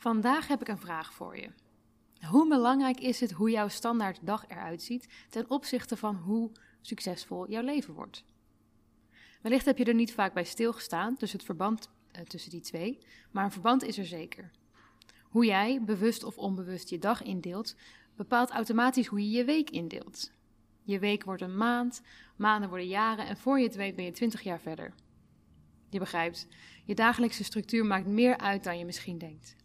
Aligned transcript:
Vandaag 0.00 0.46
heb 0.46 0.60
ik 0.60 0.68
een 0.68 0.78
vraag 0.78 1.12
voor 1.12 1.36
je. 1.36 1.48
Hoe 2.26 2.48
belangrijk 2.48 3.00
is 3.00 3.20
het 3.20 3.30
hoe 3.30 3.50
jouw 3.50 3.68
standaard 3.68 4.18
dag 4.22 4.44
eruit 4.48 4.82
ziet 4.82 5.08
ten 5.28 5.50
opzichte 5.50 5.96
van 5.96 6.16
hoe 6.16 6.50
succesvol 6.80 7.50
jouw 7.50 7.62
leven 7.62 7.94
wordt? 7.94 8.24
Wellicht 9.42 9.64
heb 9.64 9.78
je 9.78 9.84
er 9.84 9.94
niet 9.94 10.12
vaak 10.12 10.34
bij 10.34 10.44
stilgestaan, 10.44 11.14
dus 11.18 11.32
het 11.32 11.42
verband 11.42 11.90
eh, 12.12 12.22
tussen 12.22 12.50
die 12.50 12.60
twee, 12.60 12.98
maar 13.30 13.44
een 13.44 13.50
verband 13.50 13.82
is 13.82 13.98
er 13.98 14.06
zeker. 14.06 14.50
Hoe 15.22 15.44
jij, 15.44 15.82
bewust 15.82 16.24
of 16.24 16.38
onbewust, 16.38 16.88
je 16.88 16.98
dag 16.98 17.22
indeelt, 17.22 17.76
bepaalt 18.16 18.50
automatisch 18.50 19.06
hoe 19.06 19.20
je 19.20 19.30
je 19.30 19.44
week 19.44 19.70
indeelt. 19.70 20.32
Je 20.82 20.98
week 20.98 21.24
wordt 21.24 21.42
een 21.42 21.56
maand, 21.56 22.02
maanden 22.36 22.68
worden 22.68 22.88
jaren 22.88 23.26
en 23.26 23.36
voor 23.36 23.58
je 23.58 23.66
het 23.66 23.76
weet 23.76 23.96
ben 23.96 24.04
je 24.04 24.10
20 24.10 24.42
jaar 24.42 24.60
verder. 24.60 24.94
Je 25.88 25.98
begrijpt, 25.98 26.46
je 26.84 26.94
dagelijkse 26.94 27.44
structuur 27.44 27.84
maakt 27.84 28.06
meer 28.06 28.38
uit 28.38 28.64
dan 28.64 28.78
je 28.78 28.84
misschien 28.84 29.18
denkt. 29.18 29.58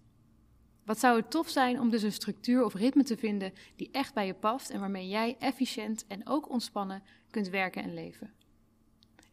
Wat 0.86 1.00
zou 1.00 1.18
het 1.18 1.32
tof 1.32 1.50
zijn 1.50 1.80
om 1.80 1.90
dus 1.90 2.04
een 2.04 2.12
structuur 2.12 2.64
of 2.64 2.74
ritme 2.74 3.04
te 3.04 3.18
vinden 3.18 3.54
die 3.76 3.90
echt 3.92 4.14
bij 4.14 4.26
je 4.26 4.34
past 4.34 4.70
en 4.70 4.80
waarmee 4.80 5.08
jij 5.08 5.36
efficiënt 5.40 6.06
en 6.08 6.28
ook 6.28 6.50
ontspannen 6.50 7.04
kunt 7.30 7.50
werken 7.50 7.84
en 7.84 7.94
leven. 7.94 8.34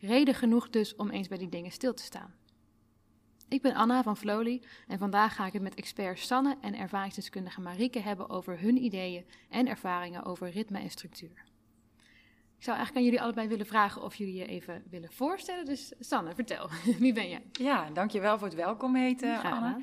Reden 0.00 0.34
genoeg 0.34 0.70
dus 0.70 0.96
om 0.96 1.10
eens 1.10 1.28
bij 1.28 1.38
die 1.38 1.48
dingen 1.48 1.70
stil 1.70 1.94
te 1.94 2.02
staan. 2.02 2.34
Ik 3.48 3.62
ben 3.62 3.74
Anna 3.74 4.02
van 4.02 4.16
Flowly 4.16 4.62
en 4.88 4.98
vandaag 4.98 5.34
ga 5.34 5.46
ik 5.46 5.52
het 5.52 5.62
met 5.62 5.74
expert 5.74 6.18
Sanne 6.18 6.56
en 6.60 6.74
ervaringsdeskundige 6.74 7.60
Marieke 7.60 8.00
hebben 8.00 8.30
over 8.30 8.60
hun 8.60 8.84
ideeën 8.84 9.24
en 9.48 9.68
ervaringen 9.68 10.24
over 10.24 10.50
ritme 10.50 10.78
en 10.78 10.90
structuur. 10.90 11.44
Ik 12.58 12.68
zou 12.68 12.76
eigenlijk 12.76 12.96
aan 12.96 13.12
jullie 13.12 13.20
allebei 13.20 13.48
willen 13.48 13.66
vragen 13.66 14.02
of 14.02 14.14
jullie 14.14 14.34
je 14.34 14.46
even 14.46 14.82
willen 14.90 15.12
voorstellen. 15.12 15.64
Dus 15.64 15.92
Sanne, 16.00 16.34
vertel, 16.34 16.68
wie 16.98 17.12
ben 17.12 17.28
jij? 17.28 17.42
Ja, 17.52 17.90
dankjewel 17.90 18.38
voor 18.38 18.46
het 18.46 18.56
welkom 18.56 18.94
heten, 18.96 19.42
Anna. 19.42 19.78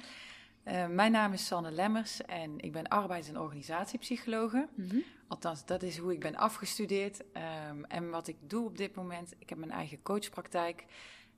Uh, 0.70 0.88
mijn 0.88 1.12
naam 1.12 1.34
is 1.34 1.46
Sanne 1.46 1.72
Lemmers 1.72 2.22
en 2.22 2.60
ik 2.60 2.72
ben 2.72 2.88
arbeids- 2.88 3.28
en 3.28 3.40
organisatiepsychologe. 3.40 4.68
Mm 4.76 4.90
-hmm. 4.90 5.04
Althans, 5.28 5.66
dat 5.66 5.84
is 5.84 5.98
hoe 5.98 6.14
ik 6.14 6.20
ben 6.20 6.36
afgestudeerd. 6.36 7.22
Um, 7.70 7.86
en 7.86 8.10
wat 8.10 8.28
ik 8.28 8.38
doe 8.42 8.66
op 8.66 8.78
dit 8.78 8.96
moment, 8.96 9.34
ik 9.40 9.50
heb 9.50 9.58
mijn 9.58 9.72
eigen 9.72 10.02
coachpraktijk. 10.02 10.86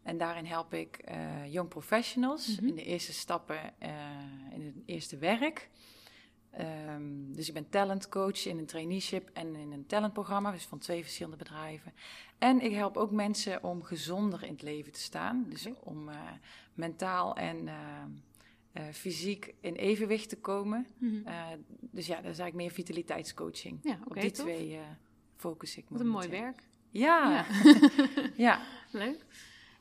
En 0.04 0.18
daarin 0.18 0.46
help 0.46 0.74
ik 0.74 1.10
uh, 1.10 1.54
young 1.54 1.70
professionals 1.70 2.48
mm 2.48 2.56
-hmm. 2.56 2.68
in 2.68 2.76
de 2.76 2.84
eerste 2.84 3.14
stappen 3.14 3.74
uh, 3.84 3.90
in 4.54 4.66
het 4.66 4.76
eerste 4.86 5.18
werk. 5.18 5.70
Um, 6.60 7.36
dus 7.36 7.48
ik 7.48 7.54
ben 7.54 7.70
talentcoach 7.70 8.46
in 8.46 8.58
een 8.58 8.66
traineeship 8.66 9.30
en 9.34 9.56
in 9.56 9.72
een 9.72 9.86
talentprogramma, 9.86 10.52
dus 10.52 10.66
van 10.66 10.80
twee 10.80 11.02
verschillende 11.02 11.38
bedrijven. 11.38 11.94
En 12.38 12.62
ik 12.62 12.72
help 12.74 12.98
ook 12.98 13.12
mensen 13.12 13.64
om 13.64 13.84
gezonder 13.84 14.44
in 14.44 14.52
het 14.52 14.62
leven 14.62 14.92
te 14.92 15.00
staan. 15.00 15.46
Dus 15.50 15.68
om 15.84 16.10
mentaal 16.74 17.36
en 17.36 17.70
uh, 18.74 18.84
fysiek 18.92 19.54
in 19.60 19.76
evenwicht 19.76 20.30
te 20.30 20.38
komen. 20.38 20.88
Mm 20.98 21.10
-hmm. 21.10 21.28
uh, 21.28 21.48
dus 21.80 22.08
ja, 22.08 22.16
dat 22.16 22.32
is 22.32 22.40
eigenlijk 22.40 22.56
meer 22.56 22.72
vitaliteitscoaching. 22.72 23.80
Ja, 23.84 23.92
okay, 23.92 24.06
Op 24.06 24.22
die 24.22 24.32
tof. 24.32 24.46
twee 24.46 24.72
uh, 24.72 24.80
focus 25.36 25.78
ik. 25.78 25.86
Wat 25.90 26.00
een 26.00 26.08
mooi 26.08 26.28
werk. 26.28 26.64
Ja. 26.90 27.30
Ja. 27.32 27.46
ja. 28.48 28.62
Leuk. 28.92 29.26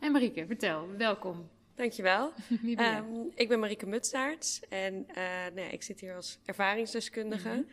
En 0.00 0.12
Marieke, 0.12 0.46
vertel, 0.46 0.88
welkom. 0.96 1.48
Dankjewel. 1.74 2.32
Wie 2.62 2.76
ben? 2.76 2.96
Um, 2.96 3.30
ik 3.34 3.48
ben 3.48 3.60
Marieke 3.60 3.86
Mutsaerts 3.86 4.60
en 4.68 5.06
nou 5.54 5.60
ja, 5.60 5.68
ik 5.68 5.82
zit 5.82 6.00
hier 6.00 6.14
als 6.14 6.38
ervaringsdeskundige. 6.44 7.48
Mm 7.48 7.54
-hmm. 7.54 7.66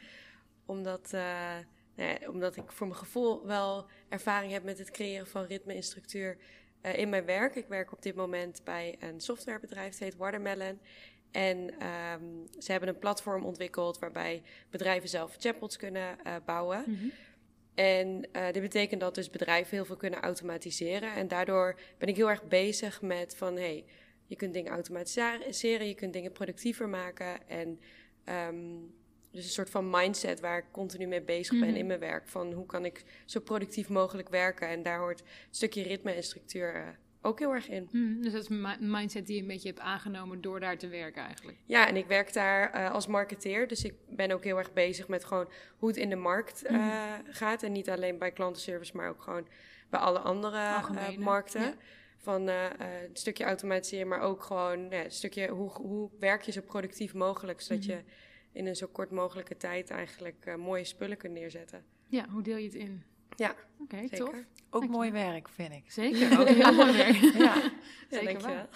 Omdat, 0.66 1.12
nou 1.12 1.64
ja, 1.96 2.30
omdat 2.30 2.56
ik 2.56 2.72
voor 2.72 2.88
mijn 2.88 3.00
gevoel 3.00 3.46
wel 3.46 3.86
ervaring 4.10 4.52
heb 4.52 4.64
met 4.64 4.78
het 4.78 4.92
creëren 4.92 5.28
van 5.28 5.44
ritme 5.44 5.74
en 5.74 5.84
structuur 5.84 6.38
uh, 6.88 6.98
in 6.98 7.10
mijn 7.10 7.26
werk. 7.26 7.56
Ik 7.56 7.68
werk 7.68 7.92
op 7.92 8.02
dit 8.02 8.16
moment 8.16 8.62
bij 8.64 8.96
een 9.00 9.22
softwarebedrijf, 9.22 9.90
het 9.90 10.00
heet 10.00 10.16
Watermelon. 10.16 10.80
En 11.32 11.58
um, 11.58 12.48
ze 12.60 12.72
hebben 12.72 12.90
een 12.90 13.00
platform 13.00 13.46
ontwikkeld 13.46 14.00
waarbij 14.00 14.42
bedrijven 14.70 15.10
zelf 15.10 15.36
chatbots 15.40 15.78
kunnen 15.78 16.18
uh, 16.26 16.36
bouwen. 16.46 16.84
Mm 16.86 16.98
-hmm. 17.00 17.12
En 17.76 18.28
uh, 18.36 18.46
dit 18.52 18.62
betekent 18.62 19.02
dat 19.02 19.16
dus 19.16 19.30
bedrijven 19.30 19.76
heel 19.76 19.86
veel 19.86 19.96
kunnen 19.96 20.20
automatiseren. 20.22 21.14
En 21.14 21.28
daardoor 21.28 21.80
ben 21.98 22.08
ik 22.08 22.16
heel 22.16 22.30
erg 22.30 22.44
bezig 22.44 23.02
met 23.02 23.36
van... 23.36 23.56
hey, 23.56 23.86
je 24.26 24.36
kunt 24.36 24.54
dingen 24.54 24.72
automatiseren, 24.72 25.88
je 25.88 25.96
kunt 25.96 26.14
dingen 26.14 26.32
productiever 26.32 26.90
maken. 26.90 27.48
En 27.48 27.80
um, 28.50 28.94
dus 29.38 29.46
een 29.46 29.52
soort 29.52 29.70
van 29.70 29.90
mindset 29.90 30.40
waar 30.40 30.58
ik 30.58 30.66
continu 30.72 31.06
mee 31.06 31.22
bezig 31.22 31.50
ben 31.50 31.60
mm 31.60 31.68
-hmm. 31.68 31.76
in 31.76 31.88
mijn 31.88 32.00
werk. 32.00 32.28
Van 32.28 32.54
hoe 32.54 32.66
kan 32.66 32.86
ik 32.86 33.04
zo 33.26 33.40
productief 33.40 33.90
mogelijk 33.90 34.30
werken. 34.30 34.68
En 34.68 34.84
daar 34.84 35.00
hoort 35.00 35.20
een 35.20 35.28
stukje 35.50 35.84
ritme 35.84 36.12
en 36.12 36.24
structuur 36.24 36.76
uh, 36.76 36.88
ook 37.22 37.40
heel 37.40 37.54
erg 37.54 37.70
in. 37.70 37.90
Mm, 37.92 38.22
dus 38.22 38.32
dat 38.32 38.42
is 38.42 38.50
een 38.50 38.92
mindset 38.92 39.26
die 39.26 39.36
je 39.36 39.42
een 39.42 39.48
beetje 39.48 39.68
hebt 39.68 39.80
aangenomen 39.80 40.42
door 40.42 40.60
daar 40.60 40.78
te 40.78 40.88
werken 40.88 41.24
eigenlijk. 41.24 41.58
Ja, 41.66 41.88
en 41.88 41.96
ik 41.96 42.06
werk 42.06 42.34
daar 42.34 42.76
uh, 42.76 42.92
als 42.92 43.08
marketeer. 43.08 43.68
Dus 43.68 43.84
ik 43.84 43.94
ben 44.10 44.32
ook 44.32 44.44
heel 44.44 44.58
erg 44.58 44.74
bezig 44.74 45.08
met 45.08 45.26
gewoon 45.26 45.50
hoe 45.78 45.90
het 45.90 45.98
in 45.98 46.10
de 46.10 46.16
markt 46.16 46.64
uh, 46.66 46.72
mm. 46.72 47.24
gaat. 47.30 47.64
En 47.64 47.72
niet 47.72 47.90
alleen 47.90 48.18
bij 48.18 48.32
klantenservice, 48.32 48.98
maar 48.98 49.10
ook 49.10 49.22
gewoon 49.22 49.48
bij 49.90 50.00
alle 50.00 50.20
andere 50.20 50.82
markten. 51.18 51.62
Ja. 51.62 51.74
Van 52.18 52.48
een 52.48 53.10
stukje 53.14 53.44
automatiseren, 53.44 54.08
maar 54.08 54.20
ook 54.20 54.44
gewoon 54.44 54.90
ja, 54.90 55.04
een 55.04 55.12
stukje 55.12 55.48
hoe, 55.48 55.72
hoe 55.72 56.10
werk 56.20 56.42
je 56.42 56.52
zo 56.52 56.62
productief 56.62 57.14
mogelijk. 57.14 57.62
Zodat 57.62 57.84
mm 57.84 57.90
-hmm. 57.90 57.98
je 57.98 58.04
in 58.58 58.68
een 58.68 58.76
zo 58.76 58.88
kort 58.88 59.12
mogelijke 59.12 59.58
tijd 59.58 59.90
eigenlijk 59.90 60.46
uh, 60.46 60.56
mooie 60.56 60.84
spullen 60.84 61.18
kunt 61.18 61.34
neerzetten. 61.34 61.86
Ja, 62.08 62.30
hoe 62.30 62.42
deel 62.42 62.58
je 62.58 62.64
het 62.64 62.74
in? 62.74 63.04
Ja, 63.36 63.56
oké, 63.80 63.96
okay, 63.96 64.10
tof. 64.10 64.36
Ook 64.70 64.82
Dank 64.82 64.94
mooi 64.94 65.08
je. 65.08 65.14
werk, 65.14 65.50
vind 65.50 65.74
ik. 65.74 65.92
Zeker, 65.92 66.40
ook 66.40 66.48
heel 66.48 66.74
mooi 66.84 66.98
werk. 66.98 67.16
ja, 67.16 67.72
zeker 68.10 68.42
waar. 68.42 68.70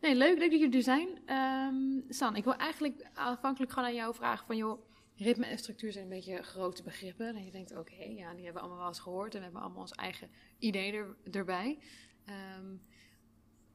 Nee, 0.00 0.14
leuk, 0.14 0.38
leuk 0.38 0.50
dat 0.50 0.60
jullie 0.60 0.76
er 0.76 0.82
zijn. 0.82 1.08
Um, 1.36 2.04
San, 2.08 2.36
ik 2.36 2.44
wil 2.44 2.56
eigenlijk 2.56 3.06
aanvankelijk 3.12 3.72
gewoon 3.72 3.88
aan 3.88 3.94
jou 3.94 4.14
vragen 4.14 4.46
van, 4.46 4.56
joh, 4.56 4.88
ritme 5.16 5.46
en 5.46 5.58
structuur 5.58 5.92
zijn 5.92 6.04
een 6.04 6.10
beetje 6.10 6.42
grote 6.42 6.82
begrippen. 6.82 7.36
En 7.36 7.44
je 7.44 7.50
denkt, 7.50 7.70
oké, 7.70 7.80
okay, 7.80 8.14
ja, 8.14 8.34
die 8.34 8.44
hebben 8.44 8.52
we 8.52 8.60
allemaal 8.60 8.78
wel 8.78 8.88
eens 8.88 9.00
gehoord 9.00 9.32
en 9.32 9.38
we 9.38 9.44
hebben 9.44 9.62
allemaal 9.62 9.80
ons 9.80 9.92
eigen 9.92 10.30
idee 10.58 10.92
er, 10.92 11.16
erbij. 11.30 11.78
Um, 12.58 12.82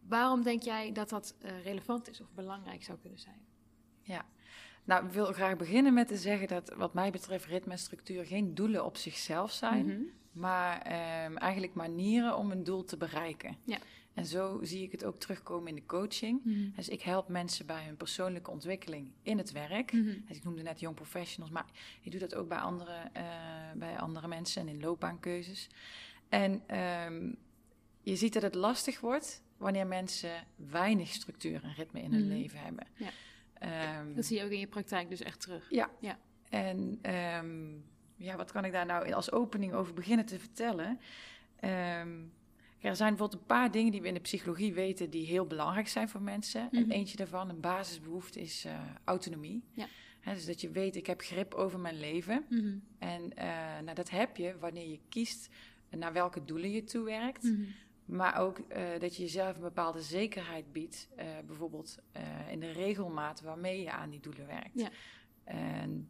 waarom 0.07 0.43
denk 0.43 0.61
jij 0.61 0.91
dat 0.91 1.09
dat 1.09 1.35
uh, 1.41 1.63
relevant 1.63 2.09
is 2.09 2.21
of 2.21 2.31
belangrijk 2.33 2.83
zou 2.83 2.97
kunnen 2.97 3.19
zijn? 3.19 3.45
Ja, 4.01 4.25
nou, 4.83 5.05
ik 5.05 5.11
wil 5.11 5.25
graag 5.25 5.57
beginnen 5.57 5.93
met 5.93 6.07
te 6.07 6.17
zeggen 6.17 6.47
dat 6.47 6.73
wat 6.77 6.93
mij 6.93 7.11
betreft 7.11 7.45
ritme 7.45 7.71
en 7.71 7.77
structuur 7.77 8.25
geen 8.25 8.55
doelen 8.55 8.85
op 8.85 8.97
zichzelf 8.97 9.51
zijn, 9.51 9.85
mm 9.85 9.91
-hmm. 9.91 10.09
maar 10.31 10.77
um, 11.25 11.37
eigenlijk 11.37 11.73
manieren 11.73 12.37
om 12.37 12.51
een 12.51 12.63
doel 12.63 12.83
te 12.83 12.97
bereiken. 12.97 13.57
Ja. 13.63 13.77
En 14.13 14.25
zo 14.25 14.59
zie 14.61 14.83
ik 14.83 14.91
het 14.91 15.05
ook 15.05 15.19
terugkomen 15.19 15.67
in 15.67 15.75
de 15.75 15.85
coaching. 15.85 16.43
Mm 16.43 16.53
-hmm. 16.53 16.73
Dus 16.75 16.89
ik 16.89 17.01
help 17.01 17.27
mensen 17.27 17.65
bij 17.65 17.85
hun 17.85 17.97
persoonlijke 17.97 18.51
ontwikkeling 18.51 19.11
in 19.21 19.37
het 19.37 19.51
werk. 19.51 19.91
Mm 19.91 20.05
-hmm. 20.05 20.23
dus 20.27 20.37
ik 20.37 20.43
noemde 20.43 20.61
net 20.61 20.79
young 20.79 20.95
professionals, 20.95 21.53
maar 21.53 21.65
ik 22.01 22.11
doe 22.11 22.19
dat 22.19 22.35
ook 22.35 22.47
bij 22.47 22.57
andere, 22.57 23.09
uh, 23.17 23.23
bij 23.75 23.97
andere 23.97 24.27
mensen 24.27 24.61
en 24.61 24.67
in 24.67 24.79
loopbaankeuzes. 24.79 25.69
En 26.29 26.77
um, 27.05 27.37
je 28.01 28.15
ziet 28.15 28.33
dat 28.33 28.41
het 28.41 28.55
lastig 28.55 28.99
wordt 28.99 29.41
wanneer 29.57 29.87
mensen 29.87 30.31
weinig 30.55 31.09
structuur 31.09 31.63
en 31.63 31.73
ritme 31.73 32.01
in 32.01 32.13
hun 32.13 32.27
leven 32.27 32.59
hebben. 32.59 32.87
Ja. 32.95 33.09
Um, 33.63 34.15
dat 34.15 34.25
zie 34.25 34.37
je 34.37 34.43
ook 34.43 34.51
in 34.51 34.59
je 34.59 34.67
praktijk 34.67 35.09
dus 35.09 35.21
echt 35.21 35.39
terug. 35.39 35.69
Ja. 35.69 35.89
ja. 35.99 36.19
En 36.49 36.99
um, 37.39 37.83
ja, 38.15 38.35
wat 38.35 38.51
kan 38.51 38.65
ik 38.65 38.71
daar 38.71 38.85
nou 38.85 39.11
als 39.11 39.31
opening 39.31 39.73
over 39.73 39.93
beginnen 39.93 40.25
te 40.25 40.39
vertellen? 40.39 40.99
Um, 41.99 42.31
er 42.79 42.95
zijn 42.95 43.09
bijvoorbeeld 43.09 43.41
een 43.41 43.47
paar 43.47 43.71
dingen 43.71 43.91
die 43.91 44.01
we 44.01 44.07
in 44.07 44.13
de 44.13 44.19
psychologie 44.19 44.73
weten 44.73 45.09
die 45.09 45.25
heel 45.25 45.45
belangrijk 45.45 45.87
zijn 45.87 46.09
voor 46.09 46.21
mensen. 46.21 46.61
Mm 46.61 46.69
-hmm. 46.71 46.91
En 46.91 46.97
eentje 46.97 47.17
daarvan, 47.17 47.49
een 47.49 47.59
basisbehoefte, 47.59 48.41
is 48.41 48.65
uh, 48.65 48.73
autonomie. 49.03 49.63
Ja. 49.73 49.87
He, 50.19 50.33
dus 50.33 50.45
dat 50.45 50.61
je 50.61 50.69
weet, 50.69 50.95
ik 50.95 51.07
heb 51.07 51.21
grip 51.21 51.53
over 51.53 51.79
mijn 51.79 51.99
leven. 51.99 52.45
Mm 52.49 52.59
-hmm. 52.59 52.83
En 52.99 53.21
uh, 53.21 53.79
nou, 53.83 53.93
dat 53.93 54.09
heb 54.09 54.37
je 54.37 54.57
wanneer 54.59 54.87
je 54.89 54.99
kiest 55.09 55.49
naar 55.89 56.13
welke 56.13 56.45
doelen 56.45 56.71
je 56.71 56.83
toewerkt. 56.83 57.43
Mm 57.43 57.55
-hmm. 57.55 57.73
Maar 58.11 58.39
ook 58.39 58.59
uh, 58.59 58.99
dat 58.99 59.15
je 59.15 59.23
jezelf 59.23 59.55
een 59.55 59.61
bepaalde 59.61 60.01
zekerheid 60.01 60.71
biedt. 60.71 61.07
Uh, 61.17 61.25
bijvoorbeeld 61.45 61.97
uh, 62.17 62.51
in 62.51 62.59
de 62.59 62.71
regelmaat 62.71 63.41
waarmee 63.41 63.81
je 63.81 63.91
aan 63.91 64.09
die 64.09 64.19
doelen 64.19 64.47
werkt. 64.47 64.79
Ja. 64.79 64.89
En 65.43 66.09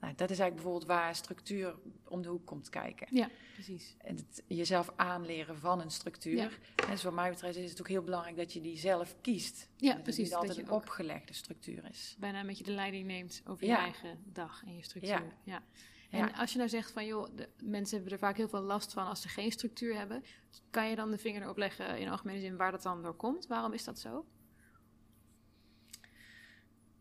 nou, 0.00 0.14
dat 0.14 0.30
is 0.30 0.38
eigenlijk 0.38 0.54
bijvoorbeeld 0.54 0.86
waar 0.86 1.14
structuur 1.14 1.74
om 2.04 2.22
de 2.22 2.28
hoek 2.28 2.46
komt 2.46 2.68
kijken. 2.68 3.06
Ja, 3.10 3.30
precies. 3.52 3.96
En 3.98 4.16
het, 4.16 4.42
jezelf 4.46 4.92
aanleren 4.96 5.58
van 5.58 5.80
een 5.80 5.90
structuur. 5.90 6.36
Ja. 6.36 6.48
En 6.76 6.90
dus 6.90 7.02
wat 7.02 7.12
mij 7.12 7.30
betreft 7.30 7.56
is 7.56 7.70
het 7.70 7.80
ook 7.80 7.88
heel 7.88 8.02
belangrijk 8.02 8.36
dat 8.36 8.52
je 8.52 8.60
die 8.60 8.78
zelf 8.78 9.16
kiest. 9.20 9.68
Ja, 9.76 9.92
dat 9.92 10.02
precies. 10.02 10.22
Het 10.22 10.26
niet 10.26 10.34
altijd 10.34 10.56
dat 10.56 10.66
een 10.66 10.82
opgelegde 10.82 11.32
structuur 11.32 11.84
is. 11.90 12.16
Bijna 12.18 12.40
een 12.40 12.46
beetje 12.46 12.64
de 12.64 12.72
leiding 12.72 13.06
neemt 13.06 13.42
over 13.46 13.66
je 13.66 13.74
eigen 13.74 14.18
dag 14.24 14.62
en 14.66 14.76
je 14.76 14.82
structuur. 14.82 15.10
Ja. 15.10 15.22
ja. 15.44 15.62
En 16.10 16.18
ja. 16.18 16.30
als 16.36 16.52
je 16.52 16.58
nou 16.58 16.70
zegt 16.70 16.90
van, 16.90 17.06
joh, 17.06 17.28
de 17.36 17.48
mensen 17.62 17.94
hebben 17.96 18.12
er 18.12 18.18
vaak 18.18 18.36
heel 18.36 18.48
veel 18.48 18.60
last 18.60 18.92
van 18.92 19.06
als 19.06 19.20
ze 19.20 19.28
geen 19.28 19.52
structuur 19.52 19.94
hebben. 19.96 20.24
Kan 20.70 20.88
je 20.88 20.96
dan 20.96 21.10
de 21.10 21.18
vinger 21.18 21.42
erop 21.42 21.56
leggen 21.56 21.98
in 21.98 22.08
algemene 22.08 22.40
zin 22.40 22.56
waar 22.56 22.70
dat 22.70 22.82
dan 22.82 23.02
door 23.02 23.14
komt? 23.14 23.46
Waarom 23.46 23.72
is 23.72 23.84
dat 23.84 23.98
zo? 23.98 24.24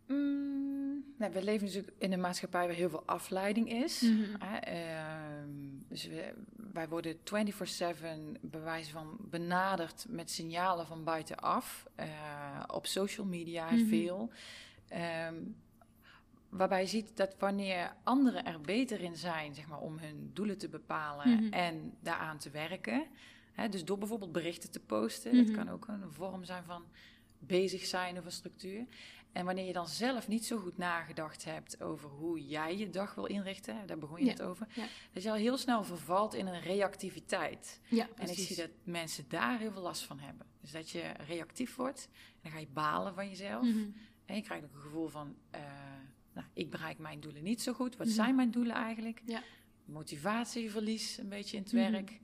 Mm, 0.07 1.03
nou, 1.17 1.33
we 1.33 1.44
leven 1.44 1.65
natuurlijk 1.67 1.94
in 1.97 2.13
een 2.13 2.19
maatschappij 2.19 2.65
waar 2.67 2.75
heel 2.75 2.89
veel 2.89 3.03
afleiding 3.06 3.71
is. 3.71 4.01
Mm 4.01 4.23
-hmm. 4.23 4.35
uh, 4.67 5.09
dus 5.88 6.05
we, 6.07 6.33
wij 6.55 6.88
worden 6.88 7.17
24-7 7.17 7.19
bewijs 8.41 8.89
van 8.89 9.17
benaderd 9.19 10.05
met 10.09 10.31
signalen 10.31 10.85
van 10.85 11.03
buitenaf. 11.03 11.85
Uh, 12.00 12.63
op 12.67 12.85
social 12.85 13.25
media 13.25 13.65
Mhm. 13.65 13.73
mm 13.73 13.79
-hmm. 13.79 13.89
veel. 13.89 14.31
Ehm, 14.88 15.35
waarbij 16.50 16.81
je 16.81 16.88
ziet 16.88 17.18
dat 17.18 17.36
wanneer 17.40 17.96
anderen 18.04 18.46
er 18.46 18.62
beter 18.62 19.01
in 19.01 19.16
zijn, 19.16 19.54
zeg 19.56 19.68
maar, 19.68 19.80
om 19.80 19.98
hun 19.98 20.31
doelen 20.34 20.57
te 20.57 20.69
bepalen 20.69 21.30
Mhm. 21.44 21.54
en 21.54 21.94
daaraan 22.01 22.38
te 22.38 22.50
werken. 22.50 23.06
Hè, 23.54 23.69
dus 23.69 23.86
door 23.86 23.98
bijvoorbeeld 23.98 24.31
berichten 24.31 24.72
te 24.72 24.80
posten, 24.80 25.36
Mhm. 25.36 25.46
dat 25.46 25.56
kan 25.56 25.69
ook 25.69 25.88
een 25.88 26.12
vorm 26.12 26.44
zijn 26.44 26.63
van 26.63 26.84
bezig 27.40 27.86
zijn 27.86 28.18
of 28.18 28.25
een 28.25 28.31
structuur. 28.31 28.86
En 29.31 29.46
wanneer 29.46 29.66
je 29.66 29.74
dan 29.74 29.88
zelf 29.88 30.28
niet 30.28 30.46
zo 30.46 30.57
goed 30.57 30.78
nagedacht 30.78 31.46
hebt 31.46 31.81
over 31.81 32.10
hoe 32.10 32.48
jij 32.48 32.78
je 32.78 32.90
dag 32.90 33.16
wil 33.16 33.25
inrichten, 33.25 33.88
daar 33.88 33.98
begon 33.98 34.19
je 34.19 34.25
Ja, 34.25 34.31
het 34.31 34.42
over, 34.42 34.68
ja. 34.75 34.86
dat 35.13 35.24
je 35.24 35.30
al 35.30 35.36
heel 35.36 35.57
snel 35.57 35.84
vervalt 35.84 36.34
in 36.34 36.48
een 36.48 36.62
reactiviteit. 36.62 37.80
Ja, 37.90 38.07
En 38.16 38.30
ik 38.30 38.38
zie 38.38 38.56
dat 38.56 38.69
mensen 38.84 39.25
daar 39.28 39.60
heel 39.60 39.72
veel 39.72 39.81
last 39.81 40.04
van 40.04 40.19
hebben. 40.19 40.46
Dus 40.62 40.72
dat 40.72 40.90
je 40.90 41.01
reactief 41.28 41.75
wordt 41.75 42.07
en 42.12 42.40
dan 42.42 42.51
ga 42.51 42.60
je 42.60 42.68
balen 42.74 43.13
van 43.13 43.30
jezelf. 43.30 43.63
Mhm. 43.63 43.90
En 44.25 44.36
je 44.36 44.42
krijgt 44.42 44.66
ook 44.66 44.74
een 44.74 44.81
gevoel 44.81 45.07
van, 45.07 45.36
eh, 45.50 45.62
nou, 46.33 46.47
ik 46.53 46.69
bereik 46.69 46.97
mijn 46.97 47.19
doelen 47.19 47.43
niet 47.43 47.61
zo 47.61 47.73
goed. 47.73 47.95
Wat 47.97 48.07
Mhm. 48.07 48.15
zijn 48.15 48.35
mijn 48.35 48.51
doelen 48.51 48.75
eigenlijk? 48.75 49.21
Ja. 49.25 49.41
Motivatieverlies 49.85 51.17
een 51.17 51.29
beetje 51.29 51.57
in 51.57 51.63
het 51.63 51.73
Mhm. 51.73 51.91
werk. 51.91 52.19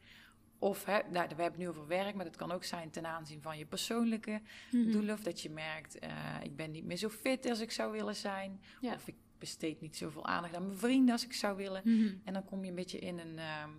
Of, 0.59 0.85
hè, 0.85 0.93
nou, 0.93 1.11
we 1.11 1.17
hebben 1.19 1.43
het 1.45 1.57
nu 1.57 1.67
over 1.69 1.87
werk, 1.87 2.15
maar 2.15 2.25
dat 2.25 2.35
kan 2.35 2.51
ook 2.51 2.63
zijn 2.63 2.89
ten 2.89 3.05
aanzien 3.05 3.41
van 3.41 3.57
je 3.57 3.65
persoonlijke 3.65 4.41
Mhm. 4.71 4.91
doelen. 4.91 5.13
Of 5.15 5.21
dat 5.23 5.41
je 5.41 5.49
merkt, 5.49 5.99
eh, 5.99 6.09
ik 6.43 6.55
ben 6.55 6.71
niet 6.71 6.85
meer 6.85 6.97
zo 6.97 7.09
fit 7.09 7.49
als 7.49 7.59
ik 7.59 7.71
zou 7.71 7.91
willen 7.91 8.15
zijn. 8.15 8.61
Ja. 8.81 8.93
Of 8.93 9.07
ik 9.07 9.15
besteed 9.39 9.81
niet 9.81 9.95
zoveel 9.97 10.25
aandacht 10.25 10.55
aan 10.55 10.65
mijn 10.65 10.77
vrienden 10.77 11.11
als 11.13 11.25
ik 11.25 11.33
zou 11.33 11.57
willen. 11.57 11.83
En 12.23 12.33
dan 12.33 12.45
kom 12.45 12.63
je 12.63 12.69
een 12.69 12.75
beetje 12.75 12.99
in 12.99 13.19
een, 13.19 13.37
ehm, 13.39 13.69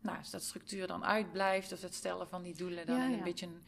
nou, 0.00 0.18
als 0.18 0.30
dat 0.30 0.42
structuur 0.42 0.86
dan 0.86 1.04
uitblijft, 1.04 1.72
of 1.72 1.82
het 1.82 1.94
stellen 1.94 2.28
van 2.28 2.42
die 2.42 2.54
doelen, 2.54 2.86
dan 2.86 2.96
ja. 3.10 3.16
een 3.16 3.22
beetje 3.24 3.46
een, 3.46 3.62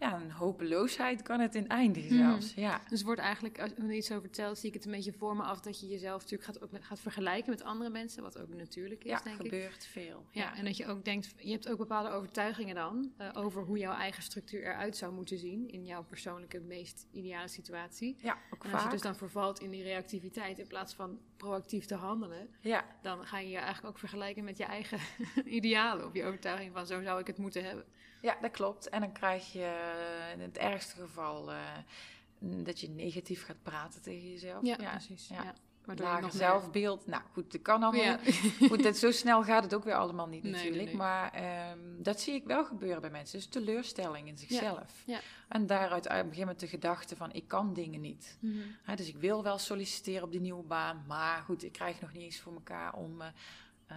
ja, 0.00 0.20
een 0.20 0.30
hopeloosheid 0.30 1.22
kan 1.22 1.40
het 1.40 1.54
in 1.54 1.68
eindigen 1.68 2.16
Mhm. 2.16 2.24
zelfs. 2.28 2.54
Ja. 2.54 2.80
Dus 2.88 3.02
wordt 3.02 3.20
eigenlijk, 3.20 3.60
als 3.60 3.70
je 3.76 3.82
er 3.82 3.92
iets 3.94 4.10
over 4.10 4.22
vertelt, 4.22 4.58
zie 4.58 4.68
ik 4.68 4.74
het 4.74 4.84
een 4.84 4.90
beetje 4.90 5.12
voor 5.12 5.36
me 5.36 5.42
af 5.42 5.60
dat 5.60 5.80
je 5.80 5.86
jezelf 5.86 6.20
natuurlijk 6.22 6.44
gaat, 6.50 6.62
ook 6.62 6.70
met- 6.70 6.84
gaat 6.84 7.00
vergelijken 7.00 7.50
met 7.50 7.62
andere 7.62 7.90
mensen, 7.90 8.22
wat 8.22 8.38
ook 8.38 8.54
natuurlijk 8.54 9.04
is, 9.04 9.10
ja, 9.10 9.20
denk 9.22 9.36
ik. 9.36 9.42
gebeurt 9.42 9.86
veel. 9.86 10.26
Ja, 10.30 10.56
en 10.56 10.64
dat 10.64 10.76
je 10.76 10.86
ook 10.86 11.04
denkt, 11.04 11.34
je 11.38 11.50
hebt 11.50 11.68
ook 11.68 11.78
bepaalde 11.78 12.08
overtuigingen 12.10 12.74
dan 12.74 13.12
eh, 13.16 13.28
over 13.34 13.62
hoe 13.62 13.78
jouw 13.78 13.94
eigen 13.94 14.22
structuur 14.22 14.62
eruit 14.62 14.96
zou 14.96 15.12
moeten 15.12 15.38
zien 15.38 15.68
in 15.70 15.84
jouw 15.84 16.04
persoonlijke 16.04 16.60
meest 16.60 17.06
ideale 17.12 17.48
situatie. 17.48 18.16
Ja, 18.18 18.38
ook 18.50 18.64
En 18.64 18.72
als 18.72 18.82
je 18.82 18.88
dus 18.88 19.00
dan 19.02 19.16
vervalt 19.16 19.60
in 19.60 19.70
die 19.70 19.82
reactiviteit 19.82 20.58
in 20.58 20.66
plaats 20.66 20.94
van 20.94 21.18
proactief 21.36 21.84
te 21.86 21.94
handelen, 21.94 22.48
Ja, 22.60 22.84
dan 23.02 23.26
ga 23.26 23.38
je 23.38 23.48
je 23.48 23.56
eigenlijk 23.56 23.86
ook 23.86 23.98
vergelijken 23.98 24.44
met 24.44 24.56
je 24.58 24.64
eigen 24.64 24.98
idealen 25.44 26.06
of 26.06 26.12
je 26.14 26.24
overtuiging 26.24 26.72
van 26.72 26.86
zo 26.86 27.02
zou 27.02 27.20
ik 27.20 27.26
het 27.26 27.38
moeten 27.38 27.64
hebben. 27.64 27.84
Ja, 28.20 28.36
dat 28.40 28.50
klopt. 28.50 28.88
En 28.88 29.00
dan 29.00 29.12
krijg 29.12 29.52
je 29.52 29.64
eh, 29.64 30.32
in 30.32 30.40
het 30.40 30.58
ergste 30.58 31.00
geval 31.00 31.52
eh, 31.52 31.58
dat 32.38 32.80
je 32.80 32.88
negatief 32.88 33.44
gaat 33.44 33.62
praten 33.62 34.02
tegen 34.02 34.30
jezelf. 34.30 34.76
precies. 34.76 35.28
ja. 35.28 35.42
Ja. 35.42 35.54
Lager 35.96 36.22
meer- 36.22 36.30
zelfbeeld. 36.32 37.06
Nou 37.06 37.22
goed, 37.32 37.52
dat 37.52 37.62
kan 37.62 37.82
allemaal. 37.82 38.04
Ja. 38.04 38.18
Goed, 38.68 38.82
dat, 38.82 38.96
zo 38.96 39.10
snel 39.10 39.42
gaat 39.42 39.62
het 39.62 39.74
ook 39.74 39.84
weer 39.84 39.94
allemaal 39.94 40.26
niet 40.28 40.42
Nee, 40.42 40.52
natuurlijk. 40.52 40.84
nee. 40.84 40.96
Maar 40.96 41.32
ehm, 41.32 41.78
dat 41.98 42.20
zie 42.20 42.34
ik 42.34 42.44
wel 42.44 42.64
gebeuren 42.64 43.00
bij 43.00 43.10
mensen. 43.10 43.38
Dus 43.38 43.46
teleurstelling 43.48 44.28
in 44.28 44.38
zichzelf. 44.38 45.02
ja. 45.06 45.20
En 45.48 45.66
daaruit 45.66 46.08
uit 46.08 46.28
begint 46.28 46.46
met 46.46 46.60
de 46.60 46.66
gedachte 46.66 47.16
van 47.16 47.32
ik 47.32 47.48
kan 47.48 47.74
dingen 47.74 48.00
niet. 48.00 48.38
Mhm. 48.40 48.96
Dus 48.96 49.08
ik 49.08 49.16
wil 49.16 49.42
wel 49.42 49.58
solliciteren 49.58 50.22
op 50.22 50.30
die 50.30 50.40
nieuwe 50.40 50.62
baan. 50.62 51.04
Maar 51.06 51.42
goed, 51.42 51.64
ik 51.64 51.72
krijg 51.72 52.00
nog 52.00 52.12
niet 52.12 52.22
eens 52.22 52.40
voor 52.40 52.52
elkaar 52.52 52.94
om 52.94 53.20
eh, 53.20 53.28
eh, 53.86 53.96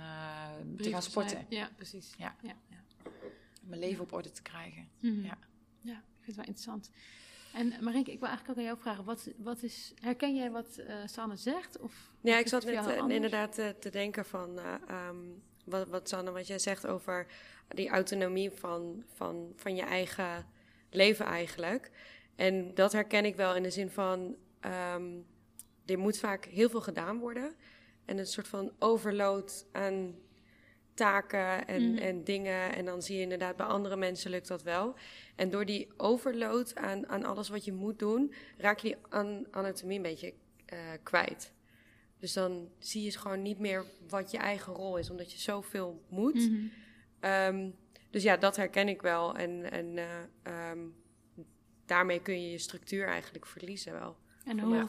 te 0.78 0.90
gaan 0.90 1.02
sporten. 1.02 1.46
Ja, 1.50 1.70
precies. 1.76 2.14
Ja. 2.18 2.36
ja, 2.42 2.54
ja. 2.70 2.78
Mijn 3.62 3.80
leven 3.80 4.04
op 4.04 4.14
orde 4.14 4.32
te 4.32 4.42
krijgen. 4.42 4.90
Mhm. 5.00 5.24
Ja. 5.24 5.38
ja, 5.82 5.94
ik 5.94 6.22
vind 6.22 6.26
het 6.26 6.36
wel 6.36 6.46
interessant. 6.46 6.90
En 7.54 7.74
Marieke, 7.84 8.12
ik 8.12 8.20
wil 8.20 8.28
eigenlijk 8.28 8.50
ook 8.50 8.58
aan 8.58 8.70
jou 8.72 8.78
vragen, 8.80 9.04
wat, 9.04 9.30
wat 9.38 9.64
is, 9.64 9.94
herken 10.00 10.36
jij 10.36 10.52
wat 10.52 10.78
eh 10.78 10.96
Sanne 11.06 11.36
zegt? 11.36 11.80
Of 11.80 12.12
Ja, 12.22 12.38
ik 12.38 12.48
zat 12.48 12.66
net 12.66 12.88
eh, 12.88 13.08
inderdaad 13.08 13.58
eh, 13.58 13.70
te 13.70 13.90
denken 13.90 14.26
van 14.26 14.60
eh, 14.60 14.74
ehm, 14.88 15.18
wat, 15.66 15.88
wat 15.88 16.10
Sanne, 16.10 16.32
wat 16.32 16.48
jij 16.48 16.60
zegt 16.60 16.88
over 16.88 17.28
die 17.68 17.90
autonomie 17.90 18.52
van, 18.52 19.04
van, 19.14 19.54
van 19.56 19.76
je 19.76 19.82
eigen 19.82 20.46
leven 20.90 21.26
eigenlijk. 21.26 21.92
En 22.36 22.74
dat 22.74 22.92
herken 22.92 23.26
ik 23.26 23.36
wel 23.36 23.56
in 23.56 23.64
de 23.64 23.72
zin 23.72 23.90
van, 23.90 24.36
ehm 24.60 25.04
er 25.92 26.00
moet 26.00 26.18
vaak 26.18 26.46
heel 26.46 26.70
veel 26.70 26.82
gedaan 26.82 27.20
worden. 27.20 27.56
En 28.06 28.18
een 28.18 28.28
soort 28.28 28.48
van 28.48 28.72
overload 28.80 29.66
aan 29.72 30.16
taken 30.94 31.68
en, 31.68 31.90
Mhm. 31.92 31.98
en 31.98 32.24
dingen. 32.24 32.76
En 32.76 32.86
dan 32.86 33.02
zie 33.02 33.16
je 33.16 33.22
inderdaad 33.22 33.56
bij 33.56 33.66
andere 33.66 33.96
mensen 33.96 34.32
lukt 34.32 34.48
dat 34.48 34.64
wel. 34.64 34.96
En 35.36 35.50
door 35.50 35.66
die 35.66 35.88
overload 35.98 36.76
aan, 36.76 37.08
aan 37.08 37.24
alles 37.26 37.50
wat 37.50 37.66
je 37.66 37.74
moet 37.74 38.00
doen, 38.00 38.34
raak 38.58 38.80
je 38.80 38.88
die 38.88 38.98
an- 39.10 39.48
anatomie 39.52 39.98
een 39.98 40.02
beetje 40.04 40.34
eh, 40.66 40.78
kwijt. 41.04 41.54
Dus 42.20 42.34
dan 42.34 42.70
zie 42.80 43.04
je 43.04 43.18
gewoon 43.18 43.42
niet 43.42 43.60
meer 43.60 43.86
wat 44.08 44.32
je 44.32 44.38
eigen 44.38 44.74
rol 44.74 44.98
is, 44.98 45.10
omdat 45.10 45.32
je 45.32 45.40
zoveel 45.40 46.02
moet. 46.10 46.50
Mhm. 46.50 46.66
Ehm, 47.20 47.70
dus 48.10 48.24
ja, 48.24 48.38
dat 48.38 48.56
herken 48.56 48.88
ik 48.88 49.02
wel. 49.02 49.36
En, 49.36 49.72
en 49.72 49.98
ehm, 50.44 50.80
daarmee 51.86 52.22
kun 52.22 52.42
je 52.42 52.52
je 52.52 52.58
structuur 52.58 53.08
eigenlijk 53.08 53.46
verliezen 53.46 53.94
wel. 53.94 54.18
En, 54.46 54.60
hoe. 54.60 54.88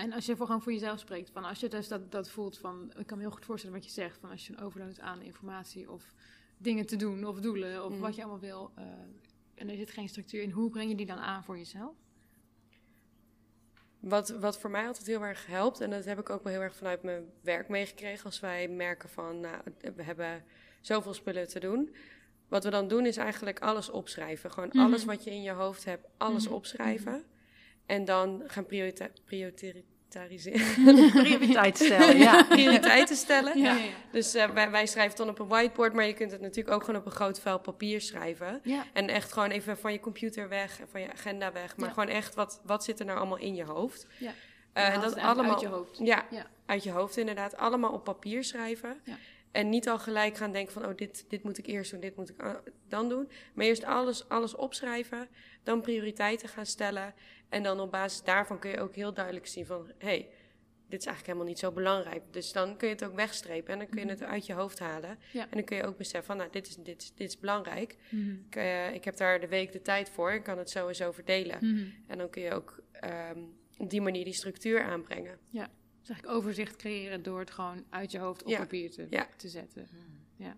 En 0.00 0.12
als 0.12 0.26
je 0.26 0.36
voor, 0.36 0.46
gewoon 0.46 0.62
voor 0.62 0.72
jezelf 0.72 0.98
spreekt, 0.98 1.30
van 1.30 1.44
als 1.44 1.60
je 1.60 1.68
dus 1.68 1.88
dat, 1.88 2.12
dat 2.12 2.30
voelt 2.30 2.58
van, 2.58 2.92
ik 2.98 3.06
kan 3.06 3.16
me 3.18 3.22
heel 3.22 3.32
goed 3.32 3.44
voorstellen 3.44 3.76
wat 3.76 3.84
je 3.84 3.90
zegt, 3.92 4.18
van 4.18 4.30
als 4.30 4.46
je 4.46 4.52
een 4.52 4.60
overload 4.64 5.00
aan 5.00 5.22
informatie 5.22 5.90
of 5.90 6.14
dingen 6.58 6.86
te 6.86 6.96
doen 6.96 7.24
of 7.26 7.40
doelen 7.40 7.84
of 7.84 7.90
Mhm. 7.92 8.00
wat 8.00 8.14
je 8.14 8.20
allemaal 8.22 8.40
wil, 8.40 8.70
eh, 8.74 8.84
en 9.54 9.68
er 9.68 9.76
zit 9.76 9.90
geen 9.90 10.08
structuur 10.08 10.42
in, 10.42 10.50
hoe 10.50 10.70
breng 10.70 10.90
je 10.90 10.96
die 10.96 11.06
dan 11.06 11.18
aan 11.18 11.44
voor 11.44 11.56
jezelf? 11.58 11.94
Wat, 14.00 14.28
wat 14.28 14.58
voor 14.58 14.70
mij 14.70 14.86
altijd 14.86 15.06
heel 15.06 15.22
erg 15.24 15.46
helpt, 15.46 15.80
en 15.80 15.90
dat 15.90 16.04
heb 16.04 16.18
ik 16.18 16.30
ook 16.30 16.42
wel 16.42 16.52
heel 16.52 16.62
erg 16.62 16.76
vanuit 16.76 17.02
mijn 17.02 17.24
werk 17.40 17.68
meegekregen, 17.68 18.24
als 18.24 18.40
wij 18.40 18.68
merken 18.68 19.08
van, 19.08 19.40
nou, 19.40 19.62
we 19.94 20.02
hebben 20.02 20.44
zoveel 20.80 21.14
spullen 21.14 21.48
te 21.48 21.60
doen. 21.60 21.94
Wat 22.48 22.64
we 22.64 22.70
dan 22.70 22.88
doen 22.88 23.06
is 23.06 23.16
eigenlijk 23.16 23.60
alles 23.60 23.90
opschrijven. 23.90 24.50
Gewoon 24.50 24.68
Mhm. 24.68 24.78
alles 24.78 25.04
wat 25.04 25.24
je 25.24 25.30
in 25.30 25.42
je 25.42 25.50
hoofd 25.50 25.84
hebt, 25.84 26.06
alles 26.16 26.44
Mhm. 26.44 26.54
opschrijven. 26.54 27.24
En 27.90 28.04
dan 28.04 28.42
gaan 28.46 28.66
priorita- 28.66 29.08
prioritariseren. 29.24 30.62
Prioriteit 31.12 31.78
stellen, 31.84 32.18
ja. 32.18 32.42
prioriteiten 32.44 33.16
stellen. 33.16 33.58
Ja, 33.58 33.72
ja, 33.76 33.84
ja. 33.84 33.90
Dus 34.12 34.34
eh, 34.34 34.48
wij, 34.50 34.70
wij 34.70 34.86
schrijven 34.86 35.08
het 35.16 35.18
dan 35.18 35.28
op 35.28 35.38
een 35.38 35.48
whiteboard, 35.48 35.92
maar 35.92 36.04
je 36.06 36.14
kunt 36.14 36.30
het 36.30 36.40
natuurlijk 36.40 36.74
ook 36.76 36.84
gewoon 36.84 37.00
op 37.00 37.06
een 37.06 37.12
groot 37.12 37.40
vel 37.40 37.58
papier 37.58 38.00
schrijven. 38.00 38.60
Ja, 38.62 38.84
En 38.92 39.08
echt 39.08 39.32
gewoon 39.32 39.50
even 39.50 39.78
van 39.78 39.92
je 39.92 40.00
computer 40.00 40.48
weg, 40.48 40.80
en 40.80 40.86
van 40.90 41.00
je 41.00 41.12
agenda 41.12 41.52
weg. 41.52 41.76
Maar 41.76 41.88
Ja. 41.88 41.94
gewoon 41.94 42.08
echt, 42.08 42.34
wat, 42.34 42.60
wat 42.64 42.84
zit 42.84 43.00
er 43.00 43.06
nou 43.06 43.18
allemaal 43.18 43.38
in 43.38 43.54
je 43.54 43.64
hoofd? 43.64 44.06
Ja. 44.18 44.32
Eh, 44.72 44.84
en 44.86 44.92
haalt 44.92 45.02
dat 45.14 45.18
allemaal 45.24 45.50
uit 45.52 45.60
je 45.60 45.66
hoofd. 45.68 45.98
Ja, 45.98 46.24
Ja. 46.30 46.46
uit 46.66 46.82
je 46.82 46.90
hoofd 46.90 47.16
inderdaad. 47.16 47.56
Allemaal 47.56 47.92
op 47.92 48.04
papier 48.04 48.44
schrijven. 48.44 49.00
Ja. 49.52 49.60
En 49.60 49.68
niet 49.68 49.88
al 49.88 49.98
gelijk 49.98 50.36
gaan 50.36 50.52
denken 50.52 50.72
van, 50.72 50.84
oh, 50.86 50.96
dit, 50.96 51.24
dit 51.28 51.42
moet 51.42 51.58
ik 51.58 51.66
eerst 51.66 51.90
doen, 51.90 52.00
dit 52.00 52.16
moet 52.16 52.28
ik 52.30 52.36
dan 52.88 53.08
doen. 53.08 53.30
Maar 53.54 53.64
eerst 53.66 53.84
alles, 53.84 54.28
alles 54.28 54.54
opschrijven, 54.54 55.28
dan 55.62 55.80
prioriteiten 55.80 56.48
gaan 56.48 56.66
stellen. 56.66 57.14
En 57.48 57.62
dan 57.62 57.80
op 57.80 57.90
basis 57.90 58.22
daarvan 58.22 58.58
kun 58.58 58.70
je 58.70 58.80
ook 58.80 58.94
heel 58.94 59.12
duidelijk 59.14 59.46
zien 59.46 59.66
van, 59.66 59.86
hé, 59.98 60.06
hey, 60.06 60.28
dit 60.88 61.00
is 61.00 61.06
eigenlijk 61.06 61.26
helemaal 61.26 61.46
niet 61.46 61.58
zo 61.58 61.72
belangrijk. 61.72 62.22
Dus 62.30 62.52
dan 62.52 62.76
kun 62.76 62.88
je 62.88 62.94
het 62.94 63.04
ook 63.04 63.14
wegstrepen 63.14 63.72
en 63.72 63.78
dan 63.78 63.88
kun 63.88 64.02
je 64.02 64.08
het 64.08 64.22
uit 64.22 64.46
je 64.46 64.52
hoofd 64.52 64.78
halen. 64.78 65.10
Mhm. 65.18 65.36
Ja. 65.36 65.42
En 65.42 65.50
dan 65.50 65.64
kun 65.64 65.76
je 65.76 65.84
ook 65.86 65.96
beseffen 65.96 66.24
van, 66.26 66.36
nou, 66.36 66.50
dit 66.50 66.66
is, 66.68 66.76
dit, 66.76 67.02
is- 67.02 67.12
dit 67.14 67.28
is 67.28 67.38
belangrijk. 67.38 67.96
Mhm. 68.08 68.30
Ik, 68.48 68.56
eh, 68.56 68.94
ik 68.94 69.04
heb 69.04 69.16
daar 69.16 69.40
de 69.40 69.48
week 69.48 69.72
de 69.72 69.82
tijd 69.82 70.10
voor, 70.10 70.32
ik 70.32 70.42
kan 70.42 70.58
het 70.58 70.70
sowieso 70.70 71.12
verdelen. 71.12 71.56
Mhm. 71.60 71.84
En 72.06 72.18
dan 72.18 72.30
kun 72.30 72.42
je 72.42 72.52
ook 72.54 72.78
ehm, 72.92 73.38
op 73.78 73.90
die 73.90 74.00
manier 74.00 74.24
die 74.24 74.32
structuur 74.32 74.82
aanbrengen. 74.82 75.38
Dus 76.00 76.08
eigenlijk 76.08 76.38
overzicht 76.38 76.76
creëren 76.76 77.22
door 77.22 77.38
het 77.38 77.50
gewoon 77.50 77.84
uit 77.90 78.10
je 78.10 78.18
hoofd 78.18 78.42
op 78.42 78.48
Ja. 78.50 78.58
papier 78.58 78.90
te, 78.90 79.06
Ja. 79.10 79.28
te 79.36 79.48
zetten. 79.48 79.88
Ja. 80.36 80.56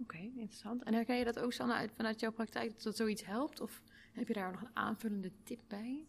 Oké, 0.00 0.16
interessant. 0.16 0.82
En 0.82 0.94
herken 0.94 1.16
je 1.16 1.24
dat 1.24 1.38
ook, 1.38 1.52
Sanne, 1.52 1.74
uit, 1.74 1.90
vanuit 1.96 2.20
jouw 2.20 2.32
praktijk, 2.32 2.72
dat 2.74 2.82
dat 2.82 2.96
zoiets 2.96 3.24
helpt? 3.24 3.60
Of 3.60 3.82
heb 4.12 4.28
je 4.28 4.34
daar 4.34 4.50
nog 4.52 4.60
een 4.60 4.70
aanvullende 4.76 5.30
tip 5.44 5.60
bij? 5.68 6.04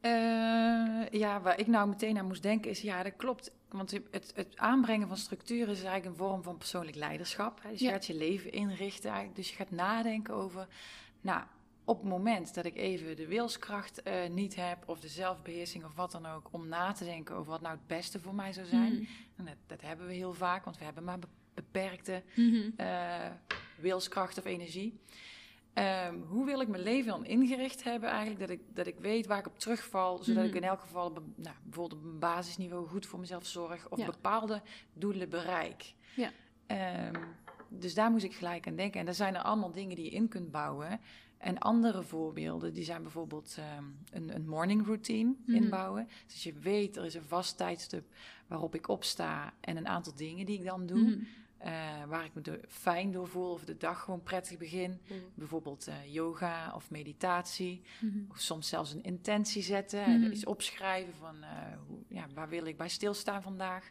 Eh, 0.00 1.08
ja, 1.20 1.40
waar 1.40 1.58
ik 1.58 1.66
nou 1.66 1.88
meteen 1.88 2.18
aan 2.18 2.26
moest 2.26 2.42
denken 2.42 2.70
is, 2.70 2.80
ja, 2.80 3.02
dat 3.02 3.16
klopt. 3.16 3.50
Want 3.68 3.90
het, 3.90 4.32
het 4.34 4.56
aanbrengen 4.56 5.08
van 5.08 5.16
structuren 5.16 5.68
is 5.74 5.82
eigenlijk 5.82 6.06
een 6.06 6.26
vorm 6.26 6.42
van 6.42 6.56
persoonlijk 6.56 6.96
leiderschap. 6.96 7.62
Hè? 7.62 7.70
Dus 7.70 7.80
je 7.80 7.88
gaat 7.88 8.06
je 8.06 8.14
leven 8.14 8.52
inrichten 8.52 9.08
eigenlijk. 9.10 9.36
Dus 9.36 9.48
je 9.50 9.56
gaat 9.56 9.70
nadenken 9.70 10.34
over, 10.34 10.68
nou, 11.20 11.44
op 11.84 12.00
het 12.00 12.08
moment 12.08 12.54
dat 12.54 12.64
ik 12.64 12.76
even 12.76 13.16
de 13.16 13.26
wilskracht 13.26 14.02
eh, 14.02 14.28
niet 14.28 14.56
heb... 14.56 14.82
of 14.88 15.00
de 15.00 15.08
zelfbeheersing 15.08 15.84
of 15.84 15.94
wat 15.94 16.10
dan 16.10 16.26
ook... 16.26 16.48
om 16.50 16.68
na 16.68 16.92
te 16.92 17.04
denken 17.04 17.34
over 17.34 17.50
wat 17.50 17.60
nou 17.60 17.74
het 17.76 17.86
beste 17.86 18.20
voor 18.20 18.34
mij 18.34 18.52
zou 18.52 18.66
zijn. 18.66 18.92
Mhm. 18.92 19.04
En 19.36 19.44
dat, 19.44 19.54
dat 19.66 19.80
hebben 19.80 20.06
we 20.06 20.12
heel 20.14 20.32
vaak, 20.34 20.64
want 20.64 20.78
we 20.78 20.84
hebben 20.84 21.04
maar 21.04 21.18
be- 21.18 21.26
beperkte 21.54 22.22
eh, 22.76 23.30
wilskracht 23.80 24.38
of 24.38 24.44
energie. 24.44 25.00
Ehm, 25.72 26.14
hoe 26.28 26.44
wil 26.46 26.60
ik 26.60 26.68
mijn 26.68 26.82
leven 26.82 27.10
dan 27.10 27.24
ingericht 27.26 27.84
hebben 27.84 28.08
eigenlijk? 28.08 28.40
Dat 28.40 28.50
ik, 28.50 28.60
dat 28.74 28.86
ik 28.86 28.98
weet 28.98 29.26
waar 29.26 29.38
ik 29.38 29.46
op 29.46 29.58
terugval, 29.58 30.22
zodat 30.22 30.44
ik 30.44 30.48
Mhm. 30.54 30.62
in 30.62 30.68
elk 30.68 30.80
geval 30.80 31.06
op, 31.06 31.22
nou, 31.34 31.56
bijvoorbeeld 31.62 32.00
op 32.00 32.06
een 32.06 32.18
basisniveau 32.18 32.86
goed 32.88 33.06
voor 33.06 33.18
mezelf 33.18 33.46
zorg 33.46 33.88
of 33.88 33.98
Ja. 33.98 34.06
bepaalde 34.06 34.62
doelen 34.92 35.28
bereik. 35.28 35.92
Ja. 36.16 36.30
Ehm, 36.66 37.14
dus 37.68 37.94
daar 37.94 38.10
moest 38.10 38.24
ik 38.24 38.34
gelijk 38.34 38.66
aan 38.66 38.76
denken. 38.76 39.00
En 39.00 39.06
daar 39.06 39.14
zijn 39.14 39.34
er 39.34 39.42
allemaal 39.42 39.72
dingen 39.72 39.96
die 39.96 40.04
je 40.04 40.10
in 40.10 40.28
kunt 40.28 40.50
bouwen. 40.50 41.00
En 41.40 41.58
andere 41.58 42.02
voorbeelden, 42.02 42.72
die 42.72 42.84
zijn 42.84 43.02
bijvoorbeeld 43.02 43.56
ehm, 43.58 43.84
een, 44.10 44.34
een 44.34 44.48
morning 44.48 44.86
routine 44.86 45.34
Mhm. 45.46 45.56
inbouwen. 45.56 46.08
Dus 46.26 46.42
je 46.42 46.52
weet, 46.52 46.96
er 46.96 47.04
is 47.04 47.14
een 47.14 47.22
vast 47.28 47.56
tijdstip 47.56 48.04
waarop 48.46 48.74
ik 48.74 48.88
opsta 48.88 49.52
en 49.60 49.76
een 49.76 49.88
aantal 49.88 50.14
dingen 50.14 50.46
die 50.46 50.58
ik 50.58 50.64
dan 50.64 50.86
doe. 50.86 50.98
Mhm. 51.00 51.18
eh, 51.58 52.04
waar 52.08 52.24
ik 52.24 52.34
me 52.34 52.60
fijn 52.68 53.12
door 53.12 53.28
voel 53.28 53.52
of 53.52 53.64
de 53.64 53.76
dag 53.76 54.00
gewoon 54.00 54.22
prettig 54.22 54.58
begin. 54.58 55.00
Mhm. 55.04 55.14
Bijvoorbeeld 55.34 55.86
eh, 55.86 55.94
yoga 56.12 56.72
of 56.74 56.90
meditatie. 56.90 57.82
Of 58.30 58.40
soms 58.40 58.68
zelfs 58.68 58.92
een 58.92 59.02
intentie 59.02 59.62
zetten. 59.62 60.04
En 60.04 60.32
iets 60.32 60.44
opschrijven 60.44 61.14
van 61.14 61.42
eh, 61.42 61.48
hoe, 61.86 61.98
ja, 62.08 62.26
waar 62.34 62.48
wil 62.48 62.64
ik 62.66 62.76
bij 62.76 62.88
stilstaan 62.88 63.42
vandaag. 63.42 63.90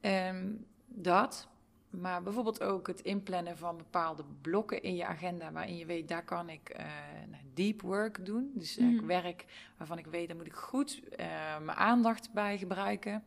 Ehm, 0.00 0.52
dat. 0.86 1.48
Maar 1.90 2.22
bijvoorbeeld 2.22 2.62
ook 2.62 2.86
het 2.86 3.00
inplannen 3.00 3.56
van 3.58 3.76
bepaalde 3.76 4.24
blokken 4.40 4.82
in 4.82 4.94
je 4.94 5.06
agenda. 5.06 5.52
Waarin 5.52 5.76
je 5.76 5.86
weet, 5.86 6.08
daar 6.08 6.24
kan 6.24 6.48
ik 6.48 6.68
eh, 6.68 6.86
nou, 7.30 7.42
deep 7.54 7.80
work 7.80 8.24
doen. 8.26 8.50
Dus 8.54 8.76
eh, 8.76 8.86
Mhm. 8.86 9.06
werk 9.06 9.44
waarvan 9.76 9.98
ik 9.98 10.06
weet, 10.06 10.28
daar 10.28 10.36
moet 10.36 10.46
ik 10.46 10.54
goed 10.54 11.08
eh, 11.08 11.26
mijn 11.58 11.76
aandacht 11.78 12.32
bij 12.32 12.58
gebruiken. 12.58 13.24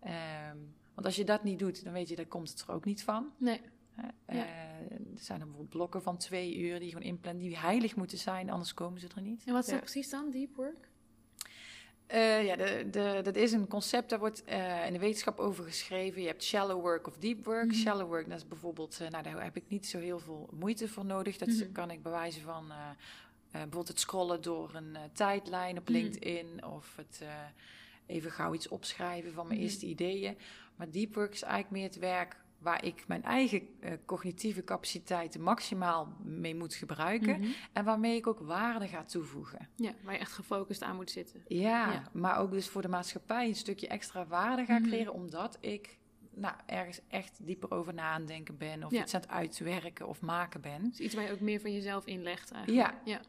Ehm, 0.00 0.56
want 0.94 1.06
als 1.06 1.16
je 1.16 1.24
dat 1.24 1.42
niet 1.44 1.58
doet, 1.58 1.84
dan 1.84 1.92
weet 1.92 2.08
je, 2.08 2.16
daar 2.16 2.26
komt 2.26 2.50
het 2.50 2.60
er 2.60 2.70
ook 2.74 2.84
niet 2.84 3.02
van. 3.04 3.32
Nee. 3.36 3.60
Ja. 3.96 4.12
Eh, 4.26 4.38
er 4.90 5.00
zijn 5.14 5.38
dan 5.38 5.48
bijvoorbeeld 5.48 5.68
blokken 5.68 6.02
van 6.02 6.16
twee 6.16 6.56
uur 6.58 6.74
die 6.78 6.84
je 6.88 6.92
gewoon 6.92 7.08
inplannen, 7.08 7.42
die 7.42 7.56
heilig 7.58 7.96
moeten 7.96 8.18
zijn, 8.18 8.50
anders 8.50 8.74
komen 8.74 9.00
ze 9.00 9.08
er 9.16 9.22
niet. 9.22 9.44
En 9.46 9.52
wat 9.52 9.62
is 9.62 9.68
Ja. 9.68 9.72
dat 9.74 9.82
precies 9.82 10.10
dan, 10.10 10.30
deep 10.30 10.56
work? 10.56 10.87
Eh, 12.08 12.44
ja, 12.46 12.56
de, 12.56 12.86
de, 12.90 13.20
dat 13.22 13.36
is 13.36 13.52
een 13.52 13.68
concept, 13.68 14.10
daar 14.10 14.18
wordt 14.18 14.44
eh, 14.44 14.86
in 14.86 14.92
de 14.92 14.98
wetenschap 14.98 15.38
over 15.38 15.64
geschreven. 15.64 16.20
Je 16.20 16.26
hebt 16.26 16.44
shallow 16.44 16.80
work 16.80 17.06
of 17.06 17.16
deep 17.18 17.44
work. 17.44 17.64
Mhm. 17.66 17.74
Shallow 17.74 18.06
work, 18.08 18.28
dat 18.28 18.38
is 18.38 18.48
bijvoorbeeld, 18.48 18.98
eh, 19.00 19.08
nou, 19.08 19.22
daar 19.22 19.42
heb 19.42 19.56
ik 19.56 19.64
niet 19.68 19.86
zo 19.86 19.98
heel 19.98 20.18
veel 20.18 20.48
moeite 20.52 20.88
voor 20.88 21.04
nodig. 21.04 21.36
Dat 21.38 21.48
Mhm. 21.48 21.72
kan 21.72 21.90
ik 21.90 22.02
bewijzen 22.02 22.42
van 22.42 22.72
bijvoorbeeld 23.50 23.88
het 23.88 24.00
scrollen 24.00 24.42
door 24.42 24.74
een 24.74 24.96
tijdlijn 25.12 25.78
op 25.78 25.84
Mhm. 25.84 25.92
LinkedIn 25.92 26.64
of 26.64 26.96
het 26.96 27.22
even 28.06 28.30
gauw 28.30 28.54
iets 28.54 28.68
opschrijven 28.68 29.32
van 29.32 29.46
mijn 29.46 29.60
eerste 29.60 29.86
ideeën. 29.86 30.36
Maar 30.76 30.90
deep 30.90 31.14
work 31.14 31.32
is 31.32 31.42
eigenlijk 31.42 31.72
meer 31.72 31.88
het 31.88 31.98
werk 31.98 32.36
waar 32.58 32.84
ik 32.84 33.04
mijn 33.06 33.22
eigen 33.22 33.68
eh, 33.80 33.92
cognitieve 34.06 34.64
capaciteiten 34.64 35.40
maximaal 35.42 36.16
mee 36.24 36.54
moet 36.54 36.74
gebruiken. 36.74 37.40
Mhm. 37.40 37.48
En 37.72 37.84
waarmee 37.84 38.16
ik 38.16 38.26
ook 38.26 38.38
waarde 38.40 38.88
ga 38.88 39.04
toevoegen. 39.04 39.68
Ja, 39.76 39.92
waar 40.02 40.12
je 40.14 40.20
echt 40.20 40.32
gefocust 40.32 40.82
aan 40.82 40.96
moet 40.96 41.10
zitten. 41.10 41.42
Ja, 41.48 41.92
Ja. 41.92 42.02
maar 42.12 42.38
ook 42.38 42.50
dus 42.50 42.68
voor 42.68 42.82
de 42.82 42.88
maatschappij 42.88 43.48
een 43.48 43.54
stukje 43.56 43.88
extra 43.88 44.26
waarde 44.26 44.64
ga 44.64 44.78
Mhm. 44.78 44.88
creëren, 44.88 45.12
omdat 45.12 45.58
ik 45.60 45.98
nou, 46.34 46.54
ergens 46.66 47.00
echt 47.08 47.38
dieper 47.46 47.70
over 47.70 47.94
na 47.94 48.10
aan 48.10 48.26
denken 48.26 48.56
ben, 48.56 48.84
of 48.84 48.90
Ja. 48.92 49.02
iets 49.02 49.14
aan 49.14 49.20
het 49.20 49.30
uitwerken 49.30 50.08
of 50.08 50.20
maken 50.20 50.60
ben. 50.60 50.84
Dus 50.84 51.00
iets 51.00 51.14
waar 51.14 51.24
je 51.24 51.32
ook 51.32 51.40
meer 51.40 51.60
van 51.60 51.72
jezelf 51.72 52.06
inlegt 52.06 52.50
eigenlijk. 52.52 52.88
Ja. 53.04 53.12
ja. 53.12 53.20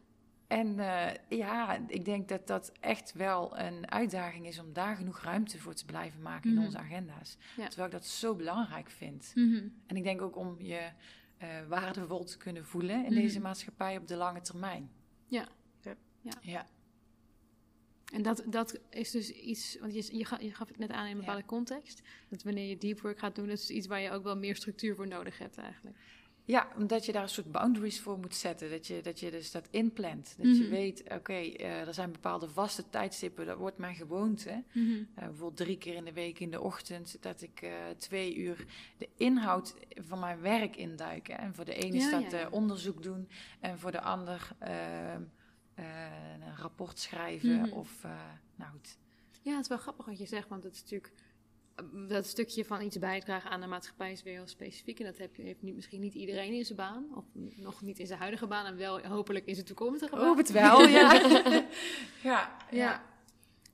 En 0.50 0.80
eh, 0.80 1.38
ja, 1.38 1.80
ik 1.88 2.06
denk 2.06 2.28
dat 2.28 2.48
dat 2.48 2.72
echt 2.80 3.14
wel 3.14 3.58
een 3.60 3.92
uitdaging 3.92 4.48
is 4.48 4.60
om 4.60 4.74
daar 4.74 4.96
genoeg 4.96 5.22
ruimte 5.22 5.60
voor 5.60 5.74
te 5.74 5.86
blijven 5.86 6.22
maken 6.22 6.50
Mhm. 6.50 6.60
in 6.60 6.66
onze 6.66 6.78
agenda's. 6.78 7.38
Ja. 7.58 7.68
Terwijl 7.68 7.88
ik 7.88 7.94
dat 7.94 8.06
zo 8.06 8.36
belangrijk 8.36 8.90
vind. 8.90 9.32
Mhm. 9.36 9.68
En 9.88 9.96
ik 9.96 10.04
denk 10.04 10.22
ook 10.22 10.36
om 10.36 10.62
je 10.62 10.90
eh, 11.38 11.48
waardevol 11.68 12.24
te 12.24 12.38
kunnen 12.38 12.66
voelen 12.66 12.96
in 12.96 13.12
Mhm. 13.12 13.22
deze 13.22 13.40
maatschappij 13.40 13.98
op 13.98 14.08
de 14.08 14.16
lange 14.16 14.42
termijn. 14.42 14.90
Ja. 15.28 15.48
Ja. 15.82 15.96
Ja. 16.22 16.34
ja. 16.42 16.68
En 18.14 18.22
dat, 18.22 18.44
dat 18.48 18.80
is 18.90 19.12
dus 19.12 19.32
iets, 19.32 19.78
want 19.80 19.94
je, 19.94 20.18
je, 20.18 20.38
je 20.46 20.54
gaf 20.56 20.68
het 20.68 20.78
net 20.78 20.90
aan 20.92 21.04
in 21.06 21.10
een 21.12 21.16
Ja. 21.18 21.20
bepaalde 21.20 21.46
context. 21.46 22.02
Dat 22.30 22.44
wanneer 22.44 22.70
je 22.70 22.78
deep 22.78 23.02
work 23.02 23.20
gaat 23.20 23.36
doen, 23.36 23.48
dat 23.48 23.58
is 23.58 23.70
iets 23.70 23.88
waar 23.88 24.00
je 24.00 24.12
ook 24.12 24.24
wel 24.24 24.38
meer 24.38 24.56
structuur 24.56 24.96
voor 24.96 25.08
nodig 25.08 25.38
hebt 25.38 25.58
eigenlijk. 25.58 25.98
Ja, 26.50 26.68
omdat 26.78 27.06
je 27.06 27.12
daar 27.12 27.22
een 27.24 27.30
soort 27.30 27.52
boundaries 27.52 28.00
voor 28.02 28.20
moet 28.20 28.36
zetten. 28.36 28.70
Dat 28.70 28.88
je, 28.88 29.02
dat 29.02 29.20
je 29.20 29.32
dus 29.32 29.52
dat 29.52 29.68
inplant. 29.72 30.36
Dat 30.38 30.58
je 30.58 30.62
Mhm. 30.64 30.70
weet, 30.72 31.04
oké, 31.14 31.34
eh, 31.34 31.88
er 31.88 31.94
zijn 31.94 32.12
bepaalde 32.12 32.50
vaste 32.50 32.90
tijdstippen. 32.90 33.46
Dat 33.46 33.58
wordt 33.58 33.78
mijn 33.78 33.96
gewoonte. 33.96 34.50
Eh, 34.50 34.64
bijvoorbeeld 35.16 35.58
drie 35.58 35.78
keer 35.78 35.96
in 35.96 36.06
de 36.06 36.14
week 36.14 36.40
in 36.40 36.52
de 36.52 36.62
ochtend. 36.62 37.18
Dat 37.22 37.42
ik 37.42 37.62
eh, 37.62 37.72
twee 37.98 38.36
uur 38.36 38.66
de 38.98 39.10
inhoud 39.18 39.76
van 39.96 40.20
mijn 40.20 40.42
werk 40.42 40.76
induik. 40.76 41.28
Hè. 41.28 41.34
En 41.34 41.56
voor 41.56 41.66
de 41.66 41.74
ene 41.74 41.96
is 41.96 42.10
Ja, 42.10 42.20
dat 42.22 42.32
ja, 42.32 42.40
ja. 42.40 42.50
onderzoek 42.50 43.04
doen. 43.04 43.30
En 43.60 43.80
voor 43.80 43.92
de 43.92 44.02
ander 44.02 44.50
ehm, 44.60 45.22
eh, 45.74 45.86
een 46.42 46.56
rapport 46.58 47.00
schrijven. 47.00 47.60
Mhm. 47.62 47.72
Of, 47.72 48.04
nou 48.56 48.72
goed. 48.72 48.98
Ja, 49.42 49.52
het 49.52 49.62
is 49.62 49.68
wel 49.68 49.78
grappig 49.78 50.06
wat 50.06 50.20
je 50.20 50.26
zegt, 50.26 50.48
want 50.48 50.64
het 50.64 50.74
is 50.74 50.82
natuurlijk 50.82 51.14
dat 52.08 52.26
stukje 52.26 52.66
van 52.66 52.82
iets 52.82 53.00
bijdragen 53.00 53.50
aan 53.52 53.62
de 53.62 53.68
maatschappij 53.68 54.12
is 54.12 54.24
weer 54.24 54.34
heel 54.34 54.48
specifiek. 54.48 55.00
En 55.00 55.06
dat 55.06 55.18
heb 55.18 55.36
je, 55.36 55.42
heeft 55.42 55.62
misschien 55.62 56.00
niet 56.02 56.14
iedereen 56.14 56.54
in 56.54 56.66
zijn 56.66 56.78
baan, 56.78 57.06
of 57.16 57.26
nog 57.56 57.82
niet 57.82 58.00
in 58.00 58.08
zijn 58.08 58.20
huidige 58.20 58.48
baan, 58.48 58.66
en 58.66 58.78
wel 58.78 59.00
hopelijk 59.08 59.46
in 59.46 59.54
zijn 59.54 59.66
toekomstige 59.66 60.16
baan. 60.16 60.26
Hoop 60.26 60.38
het 60.38 60.52
wel, 60.52 60.82
ja. 60.98 61.14
ja, 62.24 62.58
Ja. 62.72 63.08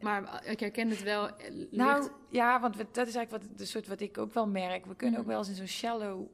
Maar 0.02 0.46
ik 0.46 0.60
herken 0.60 0.90
het 0.90 1.04
wel. 1.04 1.28
eh, 1.38 1.50
ligt- 1.54 1.72
Nou 1.72 2.10
ja, 2.30 2.60
want 2.62 2.76
we- 2.76 2.88
dat 2.92 3.08
is 3.08 3.16
eigenlijk 3.16 3.46
wat, 3.48 3.58
de 3.58 3.66
soort 3.66 3.88
wat 3.88 4.00
ik 4.00 4.18
ook 4.18 4.34
wel 4.34 4.48
merk. 4.48 4.86
We 4.86 4.96
kunnen 4.96 5.20
ook 5.20 5.26
Mhm. 5.26 5.32
wel 5.36 5.40
eens 5.44 5.50
in 5.50 5.56
zo'n 5.56 5.68
shallow, 5.68 6.28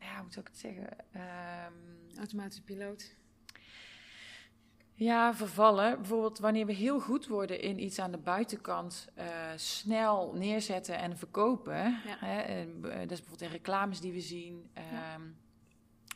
ja, 0.00 0.20
hoe 0.20 0.30
zou 0.32 0.40
ik 0.40 0.46
het 0.52 0.58
zeggen? 0.58 0.88
Ehm, 1.12 2.18
automatische 2.18 2.62
piloot. 2.62 3.14
Ja, 5.02 5.34
vervallen. 5.34 5.96
Bijvoorbeeld 5.96 6.38
wanneer 6.38 6.66
we 6.66 6.72
heel 6.72 7.00
goed 7.00 7.26
worden 7.26 7.60
in 7.60 7.82
iets 7.82 7.98
aan 7.98 8.10
de 8.10 8.18
buitenkant 8.18 9.08
eh, 9.14 9.26
snel 9.56 10.32
neerzetten 10.34 10.98
en 10.98 11.16
verkopen. 11.18 11.76
Ja. 11.76 12.16
Hè, 12.18 12.40
en, 12.40 12.68
eh, 12.84 12.98
dat 12.98 13.10
is 13.10 13.18
bijvoorbeeld 13.20 13.40
in 13.40 13.48
reclames 13.56 14.00
die 14.00 14.12
we 14.12 14.20
zien. 14.20 14.70
Ja. 14.74 14.80
Ehm, 15.14 15.22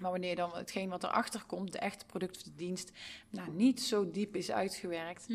Maar 0.01 0.11
wanneer 0.11 0.37
dan 0.37 0.51
hetgeen 0.57 0.89
wat 0.89 1.05
erachter 1.05 1.45
komt, 1.47 1.73
de 1.73 1.79
echte 1.79 2.07
product 2.07 2.37
of 2.37 2.43
de 2.43 2.55
dienst, 2.55 2.93
nou, 3.31 3.51
niet 3.51 3.83
zo 3.83 4.11
diep 4.11 4.37
is 4.37 4.51
uitgewerkt, 4.51 5.27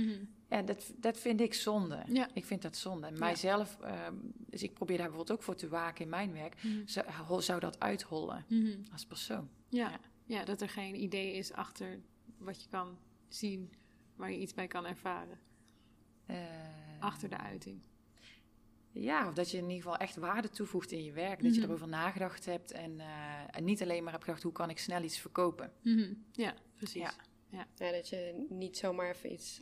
Ja, 0.49 0.61
dat, 0.61 0.91
dat 0.97 1.17
vind 1.17 1.41
ik 1.41 1.53
zonde. 1.53 2.03
Ja. 2.07 2.27
Ik 2.33 2.45
vind 2.45 2.61
dat 2.61 2.75
zonde. 2.77 3.07
En 3.07 3.19
mijzelf, 3.19 3.77
ehm, 3.81 4.15
dus 4.49 4.63
ik 4.63 4.73
probeer 4.73 4.97
daar 4.97 5.07
bijvoorbeeld 5.07 5.37
ook 5.39 5.43
voor 5.45 5.55
te 5.55 5.67
waken 5.69 6.03
in 6.03 6.09
mijn 6.09 6.33
werk, 6.33 6.63
Mhm. 6.63 7.39
zou, 7.39 7.59
dat 7.59 7.79
uithollen 7.79 8.45
Mhm. 8.47 8.77
als 8.91 9.05
persoon. 9.05 9.49
Ja. 9.69 9.99
ja, 10.25 10.43
dat 10.45 10.61
er 10.61 10.69
geen 10.69 11.01
idee 11.03 11.33
is 11.33 11.53
achter 11.53 11.99
wat 12.37 12.61
je 12.63 12.69
kan 12.69 12.97
zien, 13.35 13.73
waar 14.15 14.31
je 14.31 14.37
iets 14.39 14.53
bij 14.53 14.67
kan 14.67 14.85
ervaren. 14.85 15.39
Eh, 16.25 16.37
Achter 16.99 17.29
de 17.29 17.37
uiting. 17.37 17.81
Ja, 18.91 19.27
of 19.27 19.33
dat 19.33 19.51
je 19.51 19.57
in 19.57 19.63
ieder 19.63 19.77
geval 19.77 19.97
echt 19.97 20.15
waarde 20.15 20.49
toevoegt 20.49 20.91
in 20.91 21.03
je 21.03 21.11
werk. 21.11 21.43
Dat 21.43 21.53
je 21.55 21.59
Mhm. 21.61 21.69
erover 21.69 21.87
nagedacht 21.87 22.45
hebt 22.45 22.71
en, 22.71 22.99
eh, 22.99 23.07
en 23.57 23.63
niet 23.63 23.81
alleen 23.81 24.03
maar 24.03 24.11
hebt 24.11 24.23
gedacht, 24.25 24.43
hoe 24.43 24.51
kan 24.51 24.69
ik 24.69 24.79
snel 24.79 25.01
iets 25.03 25.19
verkopen? 25.19 25.73
Mhm. 25.81 26.13
Ja, 26.31 26.53
precies. 26.75 27.01
Ja. 27.49 27.65
Ja, 27.75 27.91
dat 27.91 28.09
je 28.09 28.45
niet 28.49 28.77
zomaar 28.77 29.09
even 29.09 29.31
iets, 29.31 29.61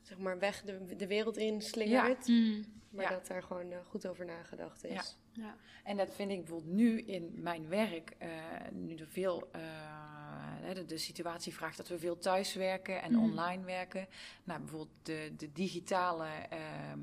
zeg 0.00 0.18
maar, 0.18 0.38
weg 0.38 0.62
de, 0.62 0.96
de 0.96 1.06
wereld 1.06 1.36
in 1.36 1.62
slingert. 1.62 2.26
Mhm. 2.28 2.62
Maar 2.90 3.04
Ja. 3.04 3.10
dat 3.10 3.26
daar 3.26 3.42
gewoon 3.42 3.70
eh, 3.72 3.78
goed 3.84 4.06
over 4.06 4.24
nagedacht 4.24 4.84
is. 4.84 5.16
Ja. 5.38 5.56
En 5.84 5.96
dat 5.96 6.14
vind 6.14 6.30
ik 6.30 6.38
bijvoorbeeld 6.38 6.72
nu 6.74 7.00
in 7.02 7.32
mijn 7.36 7.68
werk, 7.68 8.14
eh, 8.18 8.28
nu 8.72 8.94
er 8.94 9.08
veel, 9.08 9.48
eh, 9.52 10.74
de, 10.74 10.84
de 10.84 10.98
situatie 10.98 11.54
vraagt 11.54 11.76
dat 11.76 11.88
we 11.88 11.98
veel 11.98 12.18
thuiswerken 12.18 13.02
en 13.02 13.12
Mhm. 13.12 13.22
online 13.22 13.64
werken. 13.64 14.06
Nou, 14.44 14.60
bijvoorbeeld 14.60 14.90
de, 15.02 15.32
de 15.36 15.52
digitale 15.52 16.26
ehm, 16.50 16.98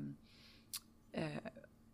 eh, 1.10 1.24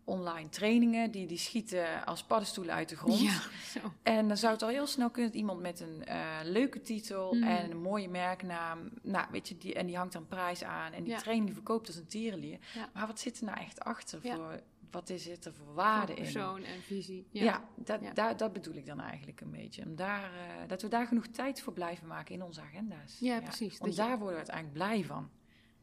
online 0.05 0.49
trainingen, 0.49 1.11
die, 1.11 1.27
die 1.27 1.39
schieten 1.39 2.05
als 2.07 2.25
paddenstoelen 2.25 2.75
uit 2.75 2.89
de 2.89 2.97
grond. 2.97 3.21
Ja, 3.21 3.41
zo. 3.81 3.93
En 4.03 4.29
dan 4.29 4.37
zou 4.37 4.53
het 4.53 4.63
al 4.63 4.69
heel 4.69 4.87
snel 4.87 5.11
kunnen 5.11 5.31
dat 5.31 5.41
iemand 5.41 5.61
met 5.61 5.81
een 5.81 6.05
leuke 6.45 6.81
titel 6.81 7.35
Mhm. 7.35 7.43
en 7.49 7.71
een 7.71 7.81
mooie 7.83 8.09
merknaam, 8.09 8.91
nou 9.03 9.27
weet 9.31 9.49
je, 9.49 9.59
die, 9.59 9.75
en 9.75 9.87
die 9.87 9.97
hangt 9.97 10.13
dan 10.13 10.27
prijs 10.27 10.65
aan 10.65 10.93
en 10.93 11.03
die 11.05 11.13
Ja. 11.13 11.19
training 11.19 11.47
die 11.47 11.55
verkoopt 11.55 11.87
als 11.87 11.97
een 11.97 12.07
tierenlier. 12.07 12.59
Ja. 12.75 12.89
Maar 12.95 13.07
wat 13.07 13.21
zit 13.21 13.39
er 13.39 13.45
nou 13.45 13.59
echt 13.61 13.81
achter 13.81 14.19
Ja. 14.23 14.35
voor, 14.37 14.61
wat 14.93 15.09
is 15.11 15.27
het 15.27 15.45
er 15.45 15.55
voor 15.55 15.75
waarde 15.75 16.15
in? 16.15 16.23
Persoon 16.23 16.63
en 16.65 16.83
visie. 16.83 17.27
Ja, 17.31 17.43
Ja. 17.45 17.69
dat, 17.77 18.01
Ja. 18.01 18.13
Daar, 18.13 18.37
dat 18.37 18.53
bedoel 18.53 18.75
ik 18.75 18.87
dan 18.87 19.01
eigenlijk 19.01 19.41
een 19.41 19.51
beetje. 19.51 19.85
Om 19.85 19.97
daar, 19.97 20.33
eh, 20.35 20.69
dat 20.69 20.83
we 20.83 20.89
daar 20.89 21.07
genoeg 21.07 21.27
tijd 21.27 21.61
voor 21.61 21.73
blijven 21.73 22.07
maken 22.07 22.35
in 22.35 22.43
onze 22.43 22.61
agenda's. 22.61 23.19
Ja, 23.21 23.41
precies. 23.41 23.79
Want 23.79 23.95
je- 23.95 24.01
daar 24.01 24.19
worden 24.19 24.29
we 24.31 24.37
uiteindelijk 24.37 24.75
blij 24.75 25.05
van. 25.05 25.31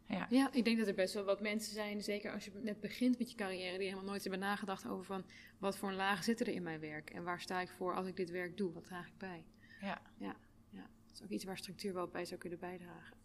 Ja. 0.07 0.27
Ja, 0.29 0.49
ik 0.53 0.63
denk 0.65 0.77
dat 0.77 0.87
er 0.87 0.93
best 0.93 1.13
wel 1.13 1.23
wat 1.23 1.41
mensen 1.41 1.73
zijn, 1.73 2.01
zeker 2.03 2.31
als 2.33 2.45
je 2.45 2.51
net 2.61 2.79
begint 2.79 3.17
met 3.17 3.29
je 3.31 3.35
carrière, 3.37 3.77
die 3.77 3.87
helemaal 3.87 4.09
nooit 4.09 4.21
hebben 4.21 4.39
nagedacht 4.41 4.87
over 4.87 5.05
van 5.05 5.23
wat 5.57 5.77
voor 5.77 5.89
een 5.89 5.95
laag 5.95 6.23
zitten 6.23 6.45
er 6.45 6.53
in 6.53 6.63
mijn 6.63 6.79
werk 6.79 7.09
en 7.09 7.23
waar 7.23 7.41
sta 7.41 7.61
ik 7.61 7.69
voor 7.69 7.95
als 7.95 8.07
ik 8.07 8.15
dit 8.15 8.29
werk 8.29 8.57
doe, 8.57 8.73
wat 8.73 8.83
draag 8.83 9.07
ik 9.07 9.17
bij. 9.17 9.45
Ja. 9.81 10.01
ja, 10.17 10.35
ja. 10.69 10.87
Dat 11.05 11.13
is 11.13 11.23
ook 11.23 11.29
iets 11.29 11.43
waar 11.43 11.57
structuur 11.57 11.93
wel 11.93 12.07
bij 12.07 12.25
zou 12.25 12.39
kunnen 12.39 12.59
bijdragen. 12.59 13.17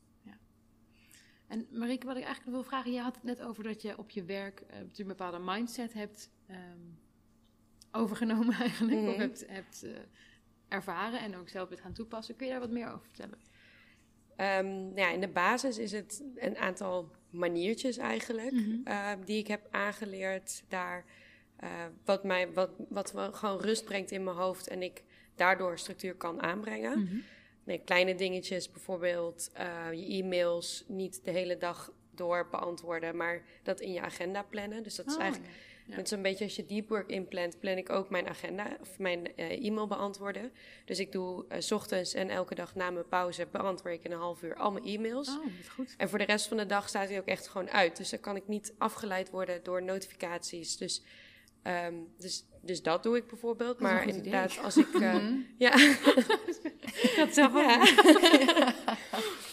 En 1.47 1.67
Marieke, 1.71 2.07
wat 2.07 2.17
ik 2.17 2.23
eigenlijk 2.25 2.55
wil 2.57 2.65
vragen, 2.65 2.93
je 2.93 3.01
had 3.01 3.15
het 3.15 3.25
net 3.25 3.43
over 3.43 3.65
dat 3.65 3.83
je 3.83 3.99
op 3.99 4.11
je 4.11 4.25
werk 4.25 4.61
eh, 4.61 4.79
een 4.97 5.07
bepaalde 5.07 5.39
mindset 5.39 5.93
hebt 5.93 6.31
ehm, 6.47 6.79
overgenomen 7.93 8.55
eigenlijk, 8.67 8.97
of 9.01 9.07
Mhm. 9.13 9.21
hebt, 9.21 9.45
hebt 9.49 9.83
eh, 9.83 9.91
ervaren 10.69 11.21
en 11.21 11.37
ook 11.37 11.49
zelf 11.49 11.69
bent 11.69 11.81
gaan 11.81 11.93
toepassen. 11.93 12.37
Kun 12.37 12.47
je 12.47 12.53
daar 12.53 12.61
wat 12.61 12.71
meer 12.71 12.87
over 12.89 13.03
vertellen? 13.03 13.39
Ehm, 14.37 14.67
nou 14.67 14.95
ja, 15.01 15.11
in 15.11 15.21
de 15.21 15.29
basis 15.29 15.79
is 15.79 15.93
het 15.93 16.23
een 16.37 16.57
aantal 16.57 17.11
maniertjes 17.31 17.97
eigenlijk, 17.97 18.53
Mhm. 18.53 18.77
ehm, 18.85 19.25
die 19.25 19.39
ik 19.39 19.47
heb 19.47 19.67
aangeleerd 19.71 20.65
daar, 20.69 21.05
eh, 21.57 21.71
wat, 22.05 22.25
mij, 22.25 22.53
wat, 22.53 22.71
wat 22.89 23.15
gewoon 23.33 23.61
rust 23.61 23.85
brengt 23.85 24.11
in 24.11 24.25
mijn 24.25 24.37
hoofd 24.37 24.69
en 24.69 24.83
ik 24.83 25.03
daardoor 25.35 25.79
structuur 25.79 26.15
kan 26.15 26.43
aanbrengen. 26.43 26.99
Mhm. 27.03 27.17
Nee, 27.65 27.79
kleine 27.85 28.15
dingetjes, 28.15 28.71
bijvoorbeeld 28.71 29.51
uh, 29.59 29.87
je 29.93 30.23
e-mails 30.23 30.85
niet 30.87 31.25
de 31.25 31.31
hele 31.31 31.57
dag 31.57 31.93
door 32.11 32.49
beantwoorden, 32.51 33.17
maar 33.17 33.43
dat 33.63 33.81
in 33.81 33.93
je 33.93 34.01
agenda 34.01 34.43
plannen. 34.43 34.83
Dus 34.83 34.95
dat 34.95 35.07
is 35.07 35.15
oh, 35.15 35.21
eigenlijk 35.21 35.53
ja. 35.87 35.97
Net 35.97 36.09
zo'n 36.09 36.23
beetje 36.23 36.45
als 36.45 36.57
je 36.57 36.67
deep 36.67 36.89
work 36.89 37.11
inplant, 37.11 37.59
plan 37.59 37.77
ik 37.77 37.91
ook 37.91 38.11
mijn 38.11 38.29
agenda 38.29 38.77
of 38.81 38.99
mijn 38.99 39.29
uh, 39.37 39.67
e-mail 39.67 39.87
beantwoorden. 39.87 40.53
Dus 40.85 40.99
ik 40.99 41.13
doe 41.13 41.45
uh, 41.49 41.57
s 41.59 41.73
ochtends 41.73 42.15
en 42.15 42.29
elke 42.29 42.55
dag 42.55 42.75
na 42.75 42.91
mijn 42.91 43.09
pauze 43.09 43.47
beantwoord 43.51 43.95
ik 43.95 44.05
in 44.05 44.13
een 44.13 44.19
half 44.19 44.43
uur 44.43 44.55
al 44.55 44.73
mijn 44.73 44.85
e-mails. 44.85 45.29
Oh, 45.29 45.47
goed. 45.69 45.95
En 45.97 46.09
voor 46.09 46.19
de 46.19 46.25
rest 46.25 46.47
van 46.47 46.57
de 46.57 46.67
dag 46.67 46.89
staat 46.89 47.09
hij 47.09 47.19
ook 47.19 47.27
echt 47.27 47.49
gewoon 47.49 47.71
uit. 47.71 47.97
Dus 47.97 48.11
dan 48.11 48.21
kan 48.21 48.37
ik 48.37 48.49
niet 48.49 48.75
afgeleid 48.79 49.31
worden 49.31 49.63
door 49.63 49.83
notificaties. 49.83 50.77
Dus, 50.77 51.03
um, 51.65 52.09
dus, 52.19 52.45
dus 52.61 52.83
dat 52.83 53.03
doe 53.03 53.17
ik 53.17 53.27
bijvoorbeeld. 53.27 53.81
Maar 53.81 54.09
inderdaad, 54.09 54.59
als 54.63 54.77
ik. 54.77 54.93
Uh, 54.93 55.15
ja. 55.59 55.75
ik 57.07 57.15
had 57.17 57.35
zelf 57.35 57.53
ja. 57.53 57.85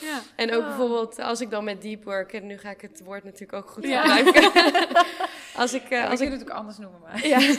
ja. 0.07 0.21
En 0.35 0.53
ook 0.53 0.61
oh. 0.61 0.67
bijvoorbeeld 0.67 1.19
als 1.19 1.41
ik 1.41 1.49
dan 1.49 1.63
met 1.63 1.81
deep 1.81 2.03
work, 2.03 2.33
en 2.33 2.47
nu 2.47 2.57
ga 2.57 2.69
ik 2.69 2.81
het 2.81 3.01
woord 3.03 3.23
natuurlijk 3.23 3.53
ook 3.53 3.69
goed 3.69 3.85
gebruiken. 3.85 4.51
als 5.61 5.73
ik, 5.73 5.89
uh, 5.89 6.09
als 6.09 6.19
ik, 6.19 6.27
ik 6.27 6.39
het 6.39 6.41
ook 6.41 6.55
anders 6.55 6.77
noemen, 6.77 6.99
maar. 6.99 7.27
Ja, 7.27 7.37
nee, 7.37 7.47
ik 7.49 7.55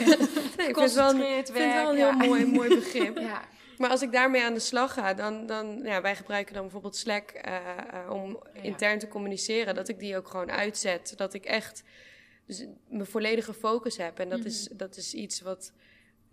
vind 0.55 0.79
het 0.79 0.93
wel, 0.93 1.09
vind 1.15 1.53
wel 1.53 1.89
een 1.89 1.95
heel 1.95 2.11
mooi, 2.11 2.45
mooi 2.45 2.75
begrip. 2.75 3.17
ja. 3.17 3.41
Maar 3.77 3.89
als 3.89 4.01
ik 4.01 4.11
daarmee 4.11 4.43
aan 4.43 4.53
de 4.53 4.59
slag 4.59 4.93
ga, 4.93 5.13
dan, 5.13 5.45
dan 5.45 5.79
ja, 5.83 6.01
wij 6.01 6.15
gebruiken 6.15 6.53
dan 6.53 6.63
bijvoorbeeld 6.63 6.95
Slack 6.95 7.41
uh, 7.47 8.11
om 8.11 8.43
intern 8.53 8.99
te 8.99 9.07
communiceren, 9.07 9.75
dat 9.75 9.87
ik 9.87 9.99
die 9.99 10.17
ook 10.17 10.27
gewoon 10.27 10.51
uitzet, 10.51 11.13
dat 11.17 11.33
ik 11.33 11.45
echt 11.45 11.83
dus 12.45 12.65
mijn 12.87 13.05
volledige 13.05 13.53
focus 13.53 13.97
heb. 13.97 14.19
En 14.19 14.29
dat, 14.29 14.37
mm 14.37 14.45
-hmm. 14.45 14.53
is, 14.53 14.69
dat 14.71 14.97
is 14.97 15.13
iets 15.13 15.41
wat 15.41 15.73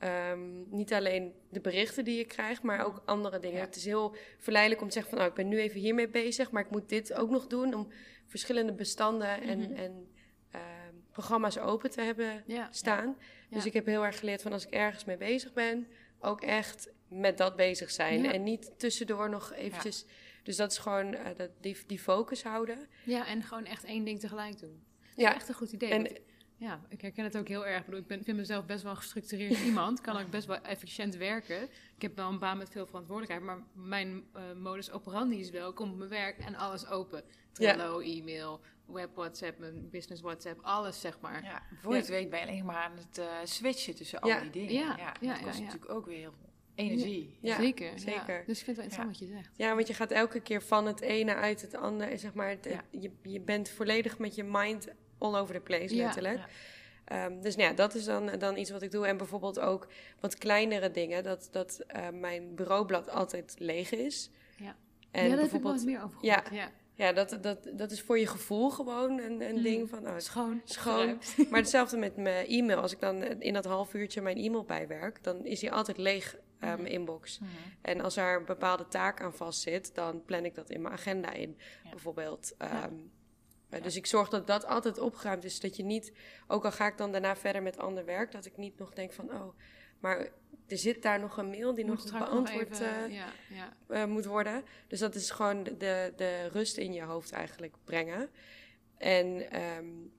Um, 0.04 0.66
niet 0.70 0.92
alleen 0.92 1.32
de 1.50 1.60
berichten 1.60 2.04
die 2.04 2.16
je 2.16 2.24
krijgt, 2.24 2.62
maar 2.62 2.86
ook 2.86 3.02
andere 3.04 3.38
dingen. 3.38 3.60
Het 3.60 3.76
is 3.76 3.84
heel 3.84 4.16
verleidelijk 4.38 4.82
om 4.82 4.88
te 4.88 4.92
zeggen 4.92 5.10
van, 5.10 5.20
nou, 5.20 5.30
ik 5.30 5.36
ben 5.36 5.48
nu 5.48 5.58
even 5.58 5.80
hiermee 5.80 6.08
bezig, 6.08 6.50
maar 6.50 6.64
ik 6.64 6.70
moet 6.70 6.88
dit 6.88 7.12
ook 7.12 7.30
nog 7.30 7.46
doen 7.46 7.74
om 7.74 7.88
verschillende 8.26 8.72
bestanden 8.72 9.42
en, 9.42 9.58
mm 9.58 9.76
en 9.76 10.08
uh, 10.54 10.60
programma's 11.10 11.58
open 11.58 11.90
te 11.90 12.00
hebben 12.00 12.42
ja. 12.46 12.68
staan. 12.70 13.16
Ja. 13.48 13.56
Dus 13.56 13.66
ik 13.66 13.72
heb 13.72 13.86
heel 13.86 14.04
erg 14.04 14.18
geleerd 14.18 14.42
van 14.42 14.52
als 14.52 14.66
ik 14.66 14.72
ergens 14.72 15.04
mee 15.04 15.16
bezig 15.16 15.52
ben, 15.52 15.86
ook 16.20 16.40
echt 16.40 16.88
met 17.08 17.38
dat 17.38 17.56
bezig 17.56 17.90
zijn 17.90 18.30
en 18.32 18.42
niet 18.42 18.70
tussendoor 18.76 19.30
nog 19.30 19.52
eventjes. 19.52 20.04
Dus 20.42 20.56
dat 20.56 20.72
is 20.72 20.78
gewoon 20.78 21.14
uh, 21.14 21.20
dat, 21.36 21.50
die, 21.60 21.76
die 21.86 21.98
focus 21.98 22.42
houden. 22.42 22.88
Ja, 23.04 23.26
en 23.26 23.42
gewoon 23.42 23.64
echt 23.64 23.84
één 23.84 24.04
ding 24.04 24.20
tegelijk 24.20 24.58
doen. 24.58 24.82
Dat 25.14 25.24
ja. 25.24 25.34
echt 25.34 25.48
een 25.48 25.54
goed 25.54 25.72
idee. 25.72 25.90
En, 25.90 26.16
ja, 26.56 26.80
ik 26.88 27.00
herken 27.00 27.24
het 27.24 27.36
ook 27.36 27.48
heel 27.48 27.66
erg. 27.66 27.78
Ik, 27.78 27.84
bedoel, 27.84 28.00
ik 28.00 28.06
ben, 28.06 28.24
vind 28.24 28.36
mezelf 28.36 28.66
best 28.66 28.82
wel 28.82 28.90
een 28.90 28.96
gestructureerd 28.96 29.60
iemand. 29.70 30.00
Kan 30.00 30.16
ook 30.16 30.30
best 30.30 30.46
wel 30.46 30.62
efficiënt 30.62 31.16
werken. 31.16 31.62
Ik 31.96 32.02
heb 32.02 32.16
wel 32.16 32.28
een 32.28 32.38
baan 32.38 32.58
met 32.58 32.70
veel 32.70 32.86
verantwoordelijkheid. 32.86 33.42
Maar 33.42 33.66
mijn 33.72 34.24
uh, 34.36 34.42
modus 34.52 34.90
operandi 34.90 35.40
is 35.40 35.50
wel, 35.50 35.72
kom 35.72 35.90
op 35.90 35.96
mijn 35.96 36.10
werk 36.10 36.38
en 36.38 36.54
alles 36.54 36.86
open. 36.86 37.24
Trello, 37.52 38.00
e-mail, 38.00 38.60
web 38.86 39.14
WhatsApp, 39.14 39.58
mijn 39.58 39.90
business 39.90 40.22
WhatsApp, 40.22 40.60
alles 40.62 41.00
zeg 41.00 41.20
maar. 41.20 41.42
Ja, 41.42 41.62
voor 41.80 41.92
je 41.92 41.98
het 41.98 42.08
weet 42.08 42.30
ben 42.30 42.40
je 42.40 42.46
alleen 42.46 42.64
maar 42.64 42.82
aan 42.82 42.96
het 42.96 43.18
uh, 43.18 43.26
switchen 43.44 43.94
tussen 43.94 44.20
al 44.20 44.40
die 44.40 44.50
dingen. 44.50 44.72
Ja, 44.72 44.96
ja, 44.96 45.14
ja 45.20 45.32
dat 45.32 45.42
kost 45.42 45.60
natuurlijk 45.60 45.90
ook 45.90 46.06
weer 46.06 46.18
heel 46.18 46.34
energie. 46.74 47.38
Ja, 47.40 47.56
zeker. 47.56 47.98
zeker. 47.98 48.42
Dus 48.46 48.58
ik 48.58 48.64
vind 48.64 48.76
het 48.76 48.76
wel 48.76 48.84
interessant 48.84 49.08
wat 49.08 49.18
je 49.18 49.26
zegt. 49.26 49.50
Ja, 49.56 49.74
want 49.74 49.86
je 49.86 49.94
gaat 49.94 50.10
elke 50.10 50.40
keer 50.40 50.62
van 50.62 50.86
het 50.86 51.00
ene 51.00 51.34
uit 51.34 51.62
het 51.62 51.74
andere. 51.74 52.16
Zeg 52.16 52.34
maar, 52.34 52.56
je, 52.90 53.10
je 53.22 53.40
bent 53.40 53.68
volledig 53.68 54.18
met 54.18 54.34
je 54.34 54.44
mind 54.44 54.88
all 55.18 55.34
over 55.34 55.54
the 55.54 55.60
place, 55.60 55.94
letterlijk. 55.94 56.40
Um, 57.12 57.40
dus 57.40 57.56
nou 57.56 57.68
ja, 57.68 57.74
dat 57.74 57.94
is 57.94 58.04
dan, 58.04 58.26
dan 58.38 58.56
iets 58.56 58.70
wat 58.70 58.82
ik 58.82 58.90
doe. 58.90 59.06
En 59.06 59.16
bijvoorbeeld 59.16 59.60
ook 59.60 59.86
wat 60.20 60.38
kleinere 60.38 60.90
dingen. 60.90 61.22
Dat, 61.22 61.48
dat 61.50 61.80
uh, 61.96 62.08
mijn 62.12 62.54
bureaublad 62.54 63.10
altijd 63.10 63.54
leeg 63.58 63.90
is. 63.90 64.30
Ja, 64.56 64.76
en 65.10 65.28
ja 65.28 65.36
bijvoorbeeld, 65.36 65.80
heb 65.80 65.88
ik 65.88 65.94
meer 65.94 66.04
over 66.04 66.18
ja, 66.20 66.44
ja, 66.50 66.70
ja. 66.94 67.12
dat, 67.12 67.38
dat, 67.40 67.70
dat 67.72 67.90
is 67.90 68.00
voor 68.00 68.18
je 68.18 68.26
gevoel 68.26 68.70
gewoon 68.70 69.18
een, 69.18 69.40
een 69.40 69.56
mm. 69.56 69.62
ding 69.62 69.88
van... 69.88 70.08
Oh, 70.08 70.14
schoon. 70.18 70.60
Schoon. 70.64 71.18
maar 71.50 71.60
hetzelfde 71.60 71.96
met 71.96 72.16
mijn 72.16 72.46
e-mail. 72.46 72.80
Als 72.80 72.92
ik 72.92 73.00
dan 73.00 73.22
in 73.22 73.52
dat 73.52 73.64
half 73.64 73.94
uurtje 73.94 74.20
mijn 74.20 74.36
e-mail 74.36 74.64
bijwerk... 74.64 75.22
dan 75.22 75.46
is 75.46 75.60
hij 75.60 75.70
altijd 75.70 75.96
leeg, 75.96 76.36
uh, 76.60 76.74
mijn 76.74 76.86
inbox. 76.86 77.38
Mm. 77.38 77.48
En 77.82 78.00
als 78.00 78.16
er 78.16 78.36
een 78.36 78.44
bepaalde 78.44 78.88
taak 78.88 79.20
aan 79.20 79.34
vast 79.34 79.60
zit... 79.60 79.94
dan 79.94 80.24
plan 80.24 80.44
ik 80.44 80.54
dat 80.54 80.70
in 80.70 80.82
mijn 80.82 80.94
agenda 80.94 81.32
in. 81.32 81.58
Bijvoorbeeld... 81.90 82.54
Um, 82.84 83.10
dus 83.82 83.96
ik 83.96 84.06
zorg 84.06 84.28
dat 84.28 84.46
dat 84.46 84.66
altijd 84.66 84.98
opgeruimd 84.98 85.44
is. 85.44 85.60
Dat 85.60 85.76
je 85.76 85.82
niet, 85.82 86.12
ook 86.46 86.64
al 86.64 86.72
ga 86.72 86.86
ik 86.86 86.96
dan 86.96 87.12
daarna 87.12 87.36
verder 87.36 87.62
met 87.62 87.78
ander 87.78 88.04
werk, 88.04 88.32
dat 88.32 88.46
ik 88.46 88.56
niet 88.56 88.78
nog 88.78 88.90
denk 88.90 89.12
van, 89.12 89.30
oh, 89.32 89.54
maar 89.98 90.28
er 90.66 90.78
zit 90.78 91.02
daar 91.02 91.20
nog 91.20 91.36
een 91.36 91.50
mail 91.50 91.74
die 91.74 91.84
nog 91.84 92.18
beantwoord 92.18 92.80
uh, 92.80 93.08
ja, 93.08 93.32
ja. 93.48 93.76
Uh, 93.88 94.04
moet 94.04 94.24
worden. 94.24 94.64
Dus 94.86 94.98
dat 94.98 95.14
is 95.14 95.30
gewoon 95.30 95.64
de, 95.64 96.12
de 96.16 96.48
rust 96.52 96.76
in 96.76 96.92
je 96.92 97.02
hoofd 97.02 97.32
eigenlijk 97.32 97.74
brengen. 97.84 98.30
En 98.96 99.60
um, 99.76 100.12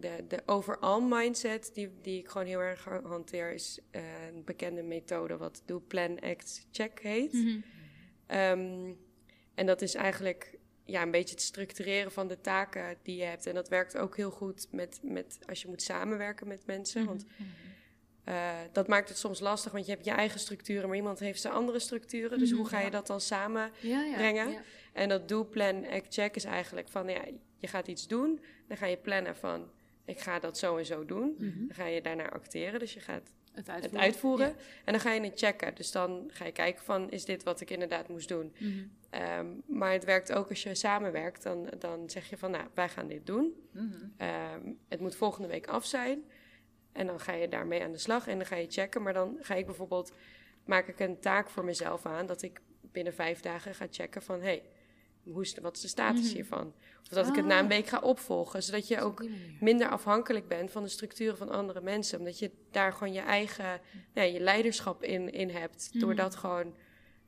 de, 0.00 0.24
de 0.28 0.42
overall 0.46 1.02
mindset, 1.02 1.70
die, 1.74 1.90
die 2.02 2.18
ik 2.18 2.28
gewoon 2.28 2.46
heel 2.46 2.60
erg 2.60 2.84
hanteer, 2.84 3.52
is 3.52 3.78
uh, 3.92 4.02
een 4.34 4.44
bekende 4.44 4.82
methode 4.82 5.36
wat 5.36 5.62
Do 5.64 5.80
Plan 5.80 6.20
Act 6.20 6.66
Check 6.70 7.00
heet. 7.02 7.32
Mm 7.32 7.62
-hmm. 8.26 8.38
um, 8.38 8.98
en 9.54 9.66
dat 9.66 9.82
is 9.82 9.94
eigenlijk 9.94 10.58
ja, 10.84 11.02
een 11.02 11.10
beetje 11.10 11.34
het 11.34 11.42
structureren 11.42 12.12
van 12.12 12.28
de 12.28 12.40
taken 12.40 12.96
die 13.02 13.16
je 13.16 13.24
hebt. 13.24 13.46
En 13.46 13.54
dat 13.54 13.68
werkt 13.68 13.96
ook 13.96 14.16
heel 14.16 14.30
goed 14.30 14.68
met, 14.70 15.00
met 15.02 15.38
als 15.46 15.62
je 15.62 15.68
moet 15.68 15.82
samenwerken 15.82 16.48
met 16.48 16.66
mensen. 16.66 17.06
Want 17.06 17.24
uh, 18.28 18.56
dat 18.72 18.88
maakt 18.88 19.08
het 19.08 19.18
soms 19.18 19.40
lastig, 19.40 19.72
want 19.72 19.86
je 19.86 19.92
hebt 19.92 20.04
je 20.04 20.10
eigen 20.10 20.40
structuren, 20.40 20.88
maar 20.88 20.96
iemand 20.96 21.18
heeft 21.18 21.40
zijn 21.40 21.54
andere 21.54 21.78
structuren. 21.78 22.38
Dus 22.38 22.50
hoe 22.50 22.68
ga 22.68 22.80
je 22.80 22.90
dat 22.90 23.06
dan 23.06 23.20
samenbrengen? 23.20 24.50
Ja, 24.50 24.50
ja, 24.50 24.62
en 24.92 25.08
dat 25.08 25.28
do, 25.28 25.44
plan, 25.44 25.86
act, 25.86 26.14
check 26.14 26.36
is 26.36 26.44
eigenlijk 26.44 26.88
van, 26.88 27.08
ja, 27.08 27.24
je 27.58 27.66
gaat 27.66 27.88
iets 27.88 28.06
doen, 28.06 28.40
dan 28.68 28.76
ga 28.76 28.86
je 28.86 28.96
plannen 28.96 29.36
van, 29.36 29.70
ik 30.08 30.20
ga 30.20 30.38
dat 30.38 30.58
zo 30.58 30.76
en 30.76 30.86
zo 30.86 31.04
doen. 31.04 31.34
Mhm. 31.38 31.66
Dan 31.66 31.74
ga 31.74 31.86
je 31.86 32.02
daarna 32.02 32.30
acteren, 32.30 32.80
dus 32.80 32.94
je 32.94 33.00
gaat 33.00 33.30
het 33.52 33.68
uitvoeren. 33.68 34.00
Het 34.00 34.12
uitvoeren. 34.12 34.48
En 34.84 34.92
dan 34.92 35.00
ga 35.00 35.12
je 35.12 35.20
het 35.20 35.38
checken. 35.38 35.74
Dus 35.74 35.90
dan 35.90 36.30
ga 36.32 36.44
je 36.44 36.52
kijken 36.52 36.84
van, 36.84 37.10
is 37.10 37.24
dit 37.24 37.42
wat 37.42 37.60
ik 37.60 37.70
inderdaad 37.70 38.08
moest 38.08 38.28
doen? 38.28 38.54
Mm 38.58 38.90
um, 39.38 39.62
maar 39.66 39.92
het 39.92 40.04
werkt 40.04 40.32
ook 40.32 40.48
als 40.48 40.62
je 40.62 40.74
samenwerkt. 40.74 41.42
Dan, 41.42 41.68
dan 41.78 42.10
zeg 42.10 42.30
je 42.30 42.36
van, 42.36 42.50
nou, 42.50 42.64
wij 42.74 42.88
gaan 42.88 43.08
dit 43.08 43.26
doen. 43.26 43.54
Mm 43.72 43.92
-hmm. 43.92 44.28
um, 44.64 44.78
het 44.88 45.00
moet 45.00 45.16
volgende 45.16 45.48
week 45.48 45.66
af 45.66 45.86
zijn. 45.86 46.24
En 46.92 47.06
dan 47.06 47.20
ga 47.20 47.32
je 47.32 47.48
daarmee 47.48 47.82
aan 47.82 47.92
de 47.92 47.98
slag 47.98 48.26
en 48.26 48.36
dan 48.36 48.46
ga 48.46 48.56
je 48.56 48.70
checken. 48.70 49.02
Maar 49.02 49.12
dan 49.12 49.36
ga 49.40 49.54
ik 49.54 49.66
bijvoorbeeld, 49.66 50.12
maak 50.64 50.86
ik 50.86 51.00
een 51.00 51.20
taak 51.20 51.50
voor 51.50 51.64
mezelf 51.64 52.06
aan... 52.06 52.26
dat 52.26 52.42
ik 52.42 52.60
binnen 52.80 53.14
vijf 53.14 53.40
dagen 53.40 53.74
ga 53.74 53.86
checken 53.90 54.22
van... 54.22 54.40
hey, 54.40 54.62
hoe 55.32 55.42
is, 55.42 55.54
wat 55.62 55.76
is 55.76 55.82
de 55.82 55.88
status 55.88 56.28
mm 56.28 56.34
hiervan? 56.34 56.72
Of 57.02 57.08
dat 57.08 57.28
ik 57.28 57.34
het 57.34 57.44
na 57.44 57.58
een 57.58 57.64
ah. 57.64 57.70
week 57.70 57.86
ga 57.86 57.98
opvolgen. 57.98 58.62
Zodat 58.62 58.88
je 58.88 59.00
ook 59.00 59.24
minder 59.60 59.88
afhankelijk 59.88 60.48
bent 60.48 60.70
van 60.70 60.82
de 60.82 60.88
structuren 60.88 61.36
van 61.36 61.48
andere 61.48 61.80
mensen. 61.80 62.18
Omdat 62.18 62.38
je 62.38 62.50
daar 62.70 62.92
gewoon 62.92 63.12
je 63.12 63.20
eigen 63.20 63.80
ja, 64.14 64.22
je 64.22 64.40
leiderschap 64.40 65.02
in, 65.02 65.32
in 65.32 65.50
hebt. 65.50 66.00
Door 66.00 66.08
mhm. 66.08 66.18
dat 66.18 66.36
gewoon 66.36 66.74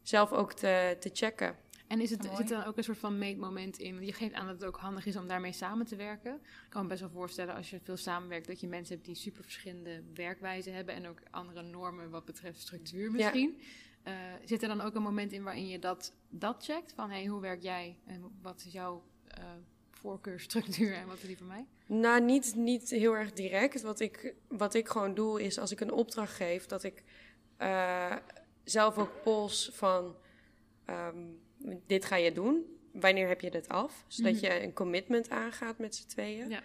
zelf 0.02 0.32
ook 0.32 0.52
te, 0.52 0.96
te 1.00 1.10
checken. 1.12 1.56
En 1.90 2.00
is 2.00 2.10
het, 2.10 2.28
zit 2.36 2.50
er 2.50 2.56
dan 2.56 2.66
ook 2.66 2.76
een 2.76 2.84
soort 2.84 2.98
van 2.98 3.18
meetmoment 3.18 3.78
in? 3.78 4.04
Je 4.04 4.12
geeft 4.12 4.34
aan 4.34 4.46
dat 4.46 4.54
het 4.54 4.64
ook 4.64 4.76
handig 4.76 5.06
is 5.06 5.16
om 5.16 5.28
daarmee 5.28 5.52
samen 5.52 5.86
te 5.86 5.96
werken. 5.96 6.34
Ik 6.34 6.66
kan 6.68 6.82
me 6.82 6.88
best 6.88 7.00
wel 7.00 7.10
voorstellen 7.10 7.54
als 7.54 7.70
je 7.70 7.80
veel 7.82 7.96
samenwerkt... 7.96 8.46
dat 8.46 8.60
je 8.60 8.68
mensen 8.68 8.94
hebt 8.94 9.06
die 9.06 9.14
super 9.14 9.42
verschillende 9.42 10.02
werkwijzen 10.14 10.74
hebben... 10.74 10.94
en 10.94 11.06
ook 11.06 11.18
andere 11.30 11.62
normen 11.62 12.10
wat 12.10 12.24
betreft 12.24 12.60
structuur 12.60 13.10
misschien. 13.10 13.60
Uh, 14.06 14.14
zit 14.44 14.62
er 14.62 14.68
dan 14.68 14.80
ook 14.80 14.94
een 14.94 15.02
moment 15.02 15.32
in 15.32 15.42
waarin 15.42 15.68
je 15.68 15.78
dat, 15.78 16.12
dat 16.30 16.64
checkt? 16.64 16.92
Van 16.92 17.10
hey, 17.10 17.26
hoe 17.26 17.40
werk 17.40 17.62
jij 17.62 17.96
en 18.06 18.38
wat 18.42 18.62
is 18.66 18.72
jouw 18.72 19.02
uh, 19.38 19.44
voorkeurstructuur 19.90 20.94
en 20.94 21.06
wat 21.06 21.16
is 21.16 21.26
die 21.26 21.38
van 21.38 21.46
mij? 21.46 21.66
Nou, 21.86 22.20
niet, 22.20 22.54
niet 22.54 22.90
heel 22.90 23.16
erg 23.16 23.32
direct. 23.32 23.82
Wat 23.82 24.00
ik, 24.00 24.34
wat 24.48 24.74
ik 24.74 24.88
gewoon 24.88 25.14
doe 25.14 25.42
is 25.42 25.58
als 25.58 25.70
ik 25.70 25.80
een 25.80 25.92
opdracht 25.92 26.34
geef, 26.34 26.66
dat 26.66 26.82
ik 26.82 27.02
uh, 27.58 28.16
zelf 28.64 28.98
ook 28.98 29.22
pols 29.22 29.70
van 29.72 30.16
um, 30.86 31.40
dit 31.86 32.04
ga 32.04 32.16
je 32.16 32.32
doen. 32.32 32.78
Wanneer 32.92 33.28
heb 33.28 33.40
je 33.40 33.50
dit 33.50 33.68
af? 33.68 34.04
Zodat 34.06 34.32
mm 34.32 34.38
je 34.38 34.62
een 34.62 34.72
commitment 34.72 35.30
aangaat 35.30 35.78
met 35.78 35.94
z'n 35.94 36.08
tweeën. 36.08 36.48
Ja. 36.48 36.62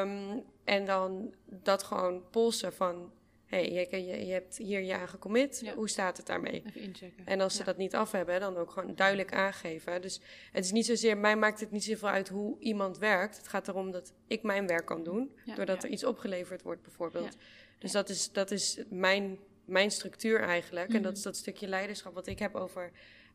Um, 0.00 0.44
en 0.64 0.84
dan 0.84 1.34
dat 1.44 1.82
gewoon 1.82 2.30
polsen 2.30 2.72
van 2.72 3.12
hey, 3.52 3.72
je, 3.72 4.04
je, 4.06 4.26
je, 4.26 4.32
hebt 4.32 4.56
hier 4.56 4.80
je 4.80 4.94
aan 4.94 5.08
gecommit, 5.08 5.72
hoe 5.74 5.88
staat 5.88 6.16
het 6.16 6.26
daarmee? 6.26 6.62
Even 6.66 6.80
inchecken. 6.80 7.26
En 7.26 7.40
als 7.40 7.56
ze 7.56 7.64
dat 7.64 7.76
niet 7.76 7.94
af 7.94 8.12
hebben, 8.12 8.40
dan 8.40 8.56
ook 8.56 8.70
gewoon 8.70 8.94
duidelijk 8.94 9.32
aangeven. 9.32 10.02
Dus 10.02 10.20
het 10.52 10.64
is 10.64 10.72
niet 10.72 10.86
zozeer, 10.86 11.16
mij 11.16 11.36
maakt 11.36 11.60
het 11.60 11.70
niet 11.70 11.84
zoveel 11.84 12.08
uit 12.08 12.28
hoe 12.28 12.56
iemand 12.58 12.98
werkt. 12.98 13.36
Het 13.36 13.48
gaat 13.48 13.68
erom 13.68 13.90
dat 13.90 14.12
ik 14.26 14.42
mijn 14.42 14.66
werk 14.66 14.86
kan 14.86 15.02
doen, 15.04 15.36
doordat 15.56 15.84
er 15.84 15.90
iets 15.90 16.04
opgeleverd 16.04 16.62
wordt 16.62 16.82
bijvoorbeeld. 16.82 17.36
Dus 17.78 17.92
dat 17.92 18.08
is, 18.08 18.32
dat 18.32 18.50
is 18.50 18.82
mijn, 18.88 19.38
mijn 19.64 19.90
structuur 19.90 20.40
eigenlijk. 20.40 20.88
En 20.88 21.02
dat 21.02 21.02
mhm. 21.02 21.12
is 21.12 21.22
dat 21.22 21.36
stukje 21.36 21.68
leiderschap 21.68 22.14
wat 22.14 22.26
ik 22.26 22.38
heb 22.38 22.54
over, 22.54 22.90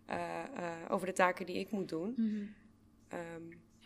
uh, 0.09 0.43
uh, 0.57 0.71
over 0.89 1.07
de 1.07 1.13
taken 1.13 1.45
die 1.45 1.59
ik 1.59 1.71
moet 1.71 1.89
doen. 1.89 2.13
Mm 2.17 2.55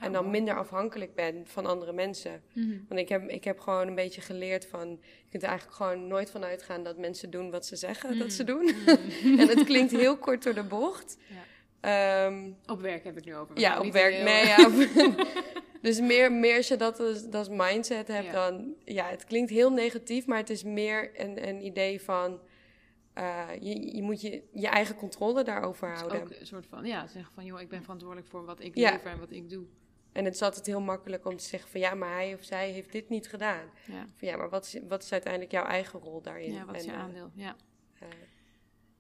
en 0.02 0.12
dan 0.12 0.30
minder 0.30 0.56
afhankelijk 0.58 1.16
ben 1.16 1.44
van 1.48 1.66
andere 1.66 1.94
mensen. 1.94 2.42
Mhm. 2.54 2.78
Want 2.88 3.00
ik 3.00 3.10
heb, 3.10 3.30
ik 3.30 3.44
heb 3.44 3.60
gewoon 3.60 3.88
een 3.88 3.96
beetje 3.96 4.22
geleerd 4.22 4.66
van... 4.66 4.90
je 5.02 5.30
kunt 5.30 5.44
er 5.44 5.50
eigenlijk 5.50 5.78
gewoon 5.78 6.08
nooit 6.08 6.30
van 6.30 6.44
uitgaan 6.44 6.84
dat 6.84 6.98
mensen 6.98 7.30
doen 7.30 7.52
wat 7.52 7.66
ze 7.66 7.76
zeggen 7.76 8.20
dat 8.20 8.32
ze 8.32 8.44
doen. 8.44 8.68
en 9.40 9.48
het 9.48 9.64
klinkt 9.64 9.92
heel 9.92 10.18
kort 10.18 10.44
door 10.44 10.54
de 10.54 10.64
bocht. 10.64 11.18
Ja. 11.28 12.26
Ehm, 12.26 12.52
Op 12.66 12.82
werk 12.82 13.04
heb 13.04 13.18
ik 13.18 13.26
nu 13.26 13.36
over. 13.36 13.60
Ja, 13.60 13.80
op 13.80 13.92
werk. 13.92 14.24
Nee, 14.24 14.46
ja. 14.46 14.70
dus 15.82 16.00
meer, 16.00 16.32
meer 16.32 16.56
als 16.58 16.68
je 16.68 16.76
dat 16.76 17.00
als, 17.00 17.32
als 17.32 17.50
mindset 17.50 18.08
hebt, 18.08 18.26
Ja. 18.26 18.32
dan... 18.50 18.74
Ja, 18.86 19.06
het 19.10 19.26
klinkt 19.26 19.50
heel 19.50 19.72
negatief, 19.72 20.26
maar 20.26 20.38
het 20.38 20.50
is 20.50 20.64
meer 20.64 21.12
een, 21.22 21.48
een 21.48 21.66
idee 21.66 22.02
van... 22.02 22.40
eh, 23.14 23.48
je, 23.60 23.96
je 23.96 24.02
moet 24.02 24.22
je, 24.22 24.44
je 24.54 24.68
eigen 24.68 24.96
controle 24.96 25.44
daarover 25.44 25.90
houden. 25.96 26.22
ook 26.22 26.30
een 26.40 26.46
soort 26.46 26.66
van, 26.70 26.86
ja, 26.86 27.08
zeggen 27.08 27.34
van, 27.34 27.46
joh, 27.46 27.62
ik 27.62 27.70
ben 27.70 27.82
verantwoordelijk 27.82 28.28
voor 28.30 28.46
wat 28.46 28.60
ik 28.64 28.76
Ja. 28.76 28.92
lever 28.92 29.08
en 29.12 29.20
wat 29.20 29.32
ik 29.32 29.50
doe. 29.50 29.66
En 30.12 30.26
het 30.26 30.34
is 30.34 30.42
altijd 30.42 30.66
heel 30.66 30.82
makkelijk 30.82 31.26
om 31.26 31.38
te 31.38 31.44
zeggen 31.44 31.70
van... 31.70 31.80
ja, 31.80 31.94
maar 31.94 32.14
hij 32.14 32.34
of 32.34 32.44
zij 32.44 32.70
heeft 32.72 32.92
dit 32.92 33.10
niet 33.10 33.28
gedaan. 33.30 33.66
Ja, 33.88 34.08
Van, 34.16 34.28
ja, 34.28 34.38
maar 34.38 34.50
wat 34.50 34.66
is, 34.66 34.80
wat 34.88 35.04
is 35.04 35.12
uiteindelijk 35.12 35.52
jouw 35.52 35.66
eigen 35.66 36.00
rol 36.00 36.22
daarin? 36.22 36.52
ja 36.54 36.66
wat 36.66 36.76
is 36.76 36.84
je 36.84 36.90
En, 36.92 36.96
eh, 36.96 37.02
aandeel? 37.04 37.32
Ja. 37.36 37.56
eh, 38.00 38.08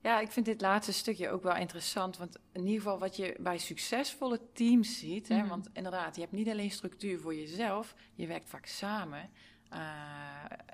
Ja, 0.02 0.20
ik 0.20 0.32
vind 0.32 0.46
dit 0.46 0.62
laatste 0.62 0.94
stukje 0.94 1.30
ook 1.30 1.44
wel 1.44 1.56
interessant. 1.56 2.18
Want 2.18 2.38
in 2.54 2.62
ieder 2.66 2.82
geval 2.82 3.00
wat 3.00 3.16
je 3.16 3.36
bij 3.40 3.58
succesvolle 3.58 4.40
teams 4.54 5.00
ziet. 5.00 5.28
Hè, 5.28 5.38
Mhm. 5.38 5.48
Want 5.48 5.70
inderdaad, 5.74 6.16
je 6.16 6.22
hebt 6.22 6.34
niet 6.34 6.50
alleen 6.50 6.72
structuur 6.72 7.20
voor 7.20 7.36
jezelf. 7.36 7.96
Je 8.16 8.28
werkt 8.28 8.50
vaak 8.50 8.66
samen 8.66 9.30
eh, 9.70 9.80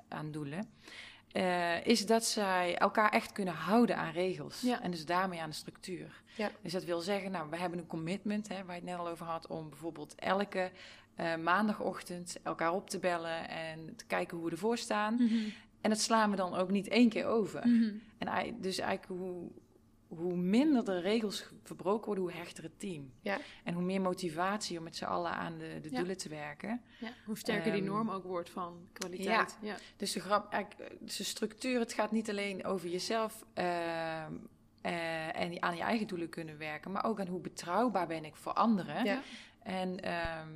aan 0.08 0.30
doelen. 0.30 0.70
Eh, 1.32 1.86
is 1.86 2.06
dat 2.06 2.24
zij 2.24 2.78
elkaar 2.78 3.10
echt 3.10 3.32
kunnen 3.32 3.54
houden 3.54 3.96
aan 3.96 4.12
regels. 4.12 4.60
Ja. 4.60 4.82
En 4.82 4.90
dus 4.90 5.06
daarmee 5.06 5.40
aan 5.40 5.50
de 5.50 5.56
structuur. 5.56 6.22
Ja. 6.36 6.50
Dus 6.62 6.72
dat 6.72 6.84
wil 6.84 7.00
zeggen, 7.00 7.30
nou, 7.30 7.50
we 7.50 7.56
hebben 7.56 7.78
een 7.78 7.86
commitment, 7.86 8.48
hè, 8.48 8.54
waar 8.54 8.74
je 8.74 8.80
het 8.80 8.90
net 8.90 8.98
al 8.98 9.08
over 9.08 9.26
had, 9.26 9.46
om 9.46 9.68
bijvoorbeeld 9.68 10.14
elke 10.14 10.70
eh, 11.14 11.36
maandagochtend 11.36 12.36
elkaar 12.42 12.72
op 12.72 12.90
te 12.90 12.98
bellen 12.98 13.48
en 13.48 13.96
te 13.96 14.06
kijken 14.06 14.36
hoe 14.36 14.46
we 14.46 14.52
ervoor 14.52 14.78
staan. 14.78 15.14
Mhm. 15.14 15.48
En 15.80 15.90
dat 15.90 16.00
slaan 16.00 16.30
we 16.30 16.36
dan 16.36 16.54
ook 16.54 16.70
niet 16.70 16.88
één 16.88 17.08
keer 17.08 17.26
over. 17.26 17.68
Mhm. 17.68 17.94
En 18.18 18.60
dus 18.60 18.78
eigenlijk 18.78 19.20
hoe, 19.20 19.50
hoe 20.08 20.36
minder 20.36 20.84
de 20.84 21.00
regels 21.00 21.40
ge- 21.40 21.54
verbroken 21.62 22.06
worden, 22.06 22.24
hoe 22.24 22.32
hechter 22.32 22.62
het 22.64 22.80
team. 22.80 23.12
Ja. 23.20 23.38
En 23.64 23.74
hoe 23.74 23.82
meer 23.82 24.00
motivatie 24.00 24.78
om 24.78 24.84
met 24.84 24.96
z'n 24.96 25.04
allen 25.04 25.30
aan 25.32 25.58
de, 25.58 25.78
de 25.82 25.90
Ja. 25.90 25.96
doelen 25.98 26.16
te 26.16 26.28
werken. 26.28 26.82
Ja, 27.00 27.08
hoe 27.24 27.38
sterker 27.38 27.72
die 27.72 27.80
Ehm, 27.82 27.90
norm 27.90 28.10
ook 28.10 28.24
wordt 28.24 28.50
van 28.50 28.88
kwaliteit. 28.92 29.58
Ja. 29.60 29.76
Dus 29.96 30.12
de, 30.12 30.20
grap, 30.20 30.52
eigenlijk, 30.52 30.90
eh, 30.92 30.96
dus 31.00 31.16
de 31.16 31.24
structuur, 31.24 31.78
het 31.80 31.92
gaat 31.92 32.10
niet 32.10 32.30
alleen 32.30 32.64
over 32.64 32.88
jezelf 32.88 33.44
ehm, 33.54 34.32
eh, 34.80 35.40
en 35.40 35.62
aan 35.62 35.76
je 35.76 35.82
eigen 35.82 36.06
doelen 36.06 36.28
kunnen 36.28 36.58
werken, 36.58 36.90
maar 36.92 37.04
ook 37.04 37.20
aan 37.20 37.26
hoe 37.26 37.40
betrouwbaar 37.40 38.06
ben 38.06 38.24
ik 38.24 38.36
voor 38.36 38.52
anderen. 38.52 39.04
Ja. 39.04 39.22
En 39.62 40.00
ehm, 40.02 40.48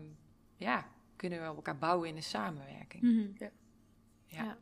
ja, 0.57 0.87
kunnen 1.17 1.43
we 1.43 1.51
op 1.51 1.57
elkaar 1.57 1.79
bouwen 1.79 2.09
in 2.09 2.15
de 2.15 2.21
samenwerking. 2.21 3.03
Mhm. 3.03 3.27
Ja. 3.39 3.51
Ja. 4.27 4.59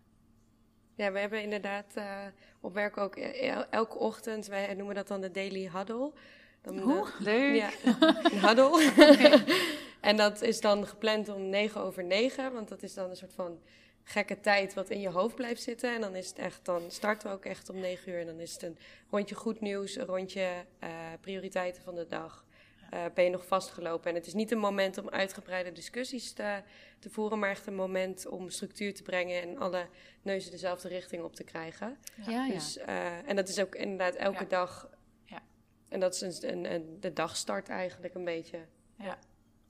Ja, 1.01 1.13
we 1.13 1.19
hebben 1.19 1.43
inderdaad 1.43 1.93
eh, 1.95 2.19
op 2.61 2.75
werk 2.75 2.97
ook 2.97 3.17
eh, 3.17 3.51
el- 3.51 3.67
elke 3.71 3.99
ochtend, 3.99 4.47
wij 4.47 4.75
noemen 4.75 4.95
dat 4.95 5.09
dan 5.09 5.21
de 5.21 5.31
daily 5.31 5.71
huddle. 5.73 6.13
Dan, 6.63 7.05
Leuk. 7.19 7.55
ja, 7.55 7.71
een 8.23 8.41
huddle. 8.47 8.93
en 10.11 10.17
dat 10.17 10.43
is 10.43 10.61
dan 10.61 10.87
gepland 10.87 11.29
om 11.29 11.49
negen 11.49 11.81
over 11.81 12.05
negen, 12.05 12.53
want 12.53 12.69
dat 12.69 12.83
is 12.83 12.95
dan 12.95 13.11
een 13.11 13.17
soort 13.17 13.35
van 13.35 13.59
gekke 14.03 14.41
tijd 14.41 14.75
wat 14.75 14.91
in 14.91 15.01
je 15.01 15.09
hoofd 15.09 15.35
blijft 15.35 15.63
zitten. 15.63 15.95
En 15.95 16.01
dan 16.01 16.15
is 16.15 16.29
het 16.29 16.39
echt, 16.39 16.65
dan 16.65 16.83
starten 16.89 17.29
we 17.29 17.35
ook 17.35 17.45
echt 17.45 17.69
om 17.69 17.79
negen 17.81 18.13
uur. 18.13 18.21
En 18.21 18.27
dan 18.27 18.41
is 18.41 18.53
het 18.53 18.63
een 18.63 18.79
rondje 19.11 19.35
goed 19.35 19.61
nieuws, 19.61 19.97
een 19.97 20.07
rondje 20.07 20.49
eh, 20.79 20.89
prioriteiten 21.21 21.83
van 21.83 21.95
de 21.95 22.07
dag. 22.07 22.45
Eh, 22.91 23.05
ben 23.15 23.25
je 23.25 23.31
nog 23.31 23.47
vastgelopen? 23.47 24.09
En 24.11 24.15
het 24.17 24.27
is 24.27 24.35
niet 24.35 24.51
een 24.51 24.59
moment 24.59 24.99
om 24.99 25.09
uitgebreide 25.09 25.73
discussies 25.73 26.33
te, 26.33 26.63
te 26.99 27.11
voeren, 27.11 27.39
maar 27.39 27.51
echt 27.51 27.67
een 27.67 27.75
moment 27.75 28.27
om 28.27 28.51
structuur 28.51 28.95
te 28.95 29.03
brengen 29.03 29.43
en 29.43 29.59
alle 29.59 29.87
neuzen 30.23 30.51
dezelfde 30.51 30.89
richting 30.89 31.23
op 31.23 31.35
te 31.35 31.45
krijgen. 31.45 31.99
Ja. 32.27 32.49
Dus, 32.49 32.77
eh, 32.79 33.29
en 33.29 33.37
dat 33.37 33.49
is 33.49 33.61
ook 33.61 33.75
inderdaad 33.75 34.15
elke 34.15 34.47
dag. 34.47 34.91
Ja. 35.25 35.43
En 35.89 36.01
dat 36.01 36.15
is 36.15 36.21
een, 36.43 36.53
een, 36.53 36.73
een- 36.73 36.97
de 37.01 37.13
dagstart 37.13 37.69
eigenlijk 37.69 38.15
een 38.15 38.25
beetje. 38.25 38.59
Ja, 38.97 39.19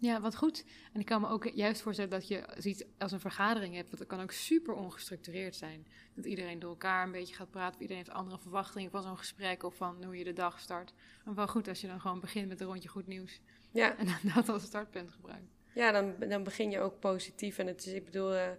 wat 0.00 0.36
goed. 0.36 0.64
En 0.92 1.00
ik 1.00 1.06
kan 1.06 1.20
me 1.20 1.28
ook 1.28 1.44
juist 1.48 1.80
voorstellen 1.80 2.10
dat 2.10 2.28
je 2.28 2.44
ziet 2.58 2.86
als 2.98 3.12
een 3.12 3.20
vergadering 3.20 3.74
hebt, 3.74 3.86
want 3.86 3.98
dat 3.98 4.06
kan 4.06 4.20
ook 4.20 4.32
super 4.32 4.74
ongestructureerd 4.74 5.56
zijn. 5.56 5.86
Dat 6.14 6.24
iedereen 6.24 6.58
door 6.58 6.70
elkaar 6.70 7.04
een 7.06 7.12
beetje 7.12 7.34
gaat 7.34 7.50
praten, 7.50 7.74
of 7.74 7.80
iedereen 7.80 8.02
heeft 8.04 8.16
andere 8.16 8.38
verwachtingen 8.38 8.90
van 8.90 9.02
zo'n 9.02 9.18
gesprek 9.18 9.62
of 9.62 9.74
van 9.74 10.04
hoe 10.04 10.16
je 10.18 10.24
de 10.24 10.32
dag 10.32 10.60
start. 10.60 10.92
Maar 11.24 11.34
wel 11.34 11.48
goed 11.48 11.68
als 11.68 11.80
je 11.80 11.86
dan 11.86 12.00
gewoon 12.00 12.20
begint 12.20 12.48
met 12.48 12.60
een 12.60 12.66
rondje 12.66 12.88
goed 12.88 13.06
nieuws 13.06 13.40
Ja, 13.70 13.96
en 13.96 14.06
dan 14.06 14.32
dat 14.34 14.48
als 14.48 14.62
startpunt 14.62 15.10
gebruikt. 15.12 15.52
ja 15.74 15.92
dan, 15.92 16.14
dan 16.28 16.42
begin 16.44 16.70
je 16.70 16.80
ook 16.80 16.98
positief. 17.00 17.58
En 17.58 17.66
het 17.66 17.86
is, 17.86 17.92
ik 17.92 18.04
bedoel, 18.04 18.34
eh, 18.34 18.50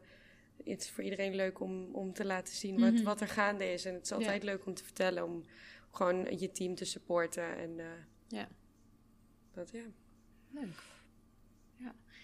het 0.64 0.82
is 0.82 0.90
voor 0.92 1.04
iedereen 1.04 1.36
leuk 1.36 1.60
om, 1.60 1.96
om 1.96 2.14
te 2.14 2.26
laten 2.26 2.56
zien 2.56 2.80
wat, 2.80 2.94
Mhm. 2.94 3.04
wat 3.04 3.22
er 3.22 3.28
gaande 3.28 3.72
is. 3.74 3.86
En 3.86 3.94
het 3.94 4.04
is 4.04 4.12
altijd 4.12 4.44
leuk 4.44 4.66
om 4.66 4.74
te 4.74 4.84
vertellen, 4.84 5.24
om 5.26 5.44
gewoon 5.92 6.38
je 6.40 6.52
team 6.52 6.76
te 6.76 6.86
supporten. 6.86 7.58
En 7.58 7.80
eh, 7.80 7.86
Ja. 8.28 8.48
dat, 9.54 9.70
ja. 9.72 9.84
Leuk. 10.52 10.84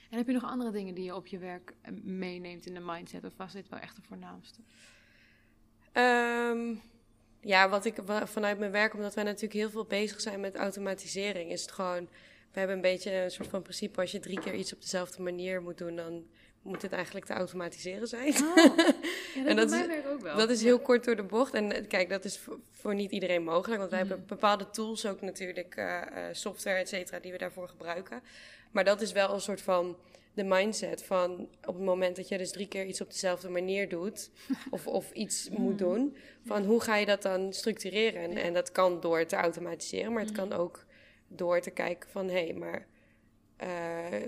En 0.09 0.17
heb 0.17 0.27
je 0.27 0.33
nog 0.33 0.43
andere 0.45 0.71
dingen 0.71 0.93
die 0.93 1.03
je 1.03 1.15
op 1.15 1.27
je 1.27 1.37
werk 1.37 1.73
eh, 1.81 1.91
meeneemt 2.03 2.65
in 2.65 2.73
de 2.73 2.79
mindset? 2.79 3.23
Of 3.23 3.33
was 3.37 3.53
dit 3.53 3.69
wel 3.69 3.79
echt 3.79 3.95
de 3.95 4.01
voornaamste? 4.01 4.59
Ehm, 5.91 6.73
ja, 7.41 7.69
wat 7.69 7.85
ik 7.85 7.95
vanuit 8.23 8.59
mijn 8.59 8.71
werk, 8.71 8.93
omdat 8.93 9.13
wij 9.15 9.23
natuurlijk 9.23 9.53
heel 9.53 9.69
veel 9.69 9.85
bezig 9.85 10.21
zijn 10.21 10.39
met 10.39 10.55
automatisering, 10.55 11.51
is 11.51 11.61
het 11.61 11.71
gewoon. 11.71 12.09
We 12.51 12.59
hebben 12.59 12.75
een 12.75 12.91
beetje 12.91 13.11
een 13.13 13.31
soort 13.31 13.47
van 13.49 13.61
principe: 13.61 14.01
als 14.01 14.11
je 14.11 14.19
drie 14.19 14.39
keer 14.39 14.53
iets 14.53 14.73
op 14.73 14.81
dezelfde 14.81 15.21
manier 15.21 15.61
moet 15.61 15.77
doen, 15.77 15.95
dan 15.95 16.25
moet 16.61 16.81
het 16.81 16.91
eigenlijk 16.91 17.25
te 17.25 17.33
automatiseren 17.33 18.07
zijn. 18.07 18.33
Ja, 19.35 19.43
dat, 19.43 19.45
En 19.45 19.55
dat 19.55 19.71
is 19.71 20.05
ook 20.05 20.21
wel. 20.21 20.37
Dat 20.37 20.49
is 20.49 20.63
heel 20.63 20.79
kort 20.79 21.03
door 21.05 21.15
de 21.15 21.23
bocht. 21.23 21.53
En 21.53 21.71
eh, 21.71 21.87
kijk, 21.87 22.09
dat 22.09 22.25
is 22.25 22.37
voor, 22.39 22.59
voor 22.71 22.95
niet 22.95 23.11
iedereen 23.11 23.43
mogelijk. 23.43 23.79
Want 23.79 23.91
wij 23.91 23.99
Mhm. 23.99 24.09
hebben 24.09 24.27
bepaalde 24.27 24.69
tools 24.69 25.05
ook 25.05 25.21
natuurlijk, 25.21 25.75
eh, 25.75 26.01
software, 26.31 26.77
et 26.77 26.87
cetera, 26.87 27.19
die 27.19 27.31
we 27.31 27.37
daarvoor 27.37 27.67
gebruiken. 27.67 28.21
Maar 28.71 28.83
dat 28.83 29.01
is 29.01 29.11
wel 29.11 29.33
een 29.33 29.41
soort 29.41 29.61
van 29.61 29.97
de 30.33 30.43
mindset 30.43 31.03
van 31.03 31.49
op 31.65 31.73
het 31.75 31.83
moment 31.83 32.15
dat 32.15 32.27
je 32.27 32.37
dus 32.37 32.51
drie 32.51 32.67
keer 32.67 32.85
iets 32.85 33.01
op 33.01 33.11
dezelfde 33.11 33.49
manier 33.49 33.89
doet, 33.89 34.29
of, 34.71 34.87
of 34.87 35.11
iets 35.11 35.49
moet 35.49 35.77
doen, 35.77 36.15
van 36.45 36.63
hoe 36.65 36.81
ga 36.81 36.95
je 36.95 37.05
dat 37.05 37.21
dan 37.21 37.53
structureren? 37.53 38.21
En, 38.21 38.37
en 38.37 38.53
dat 38.53 38.71
kan 38.71 38.99
door 38.99 39.25
te 39.25 39.35
automatiseren, 39.35 40.13
maar 40.13 40.23
het 40.23 40.31
kan 40.31 40.47
Mhm. 40.47 40.57
ook 40.59 40.85
door 41.27 41.59
te 41.61 41.71
kijken 41.71 42.09
van 42.09 42.27
hé, 42.29 42.43
hey, 42.45 42.53
maar 42.53 42.87
eh, 43.57 43.67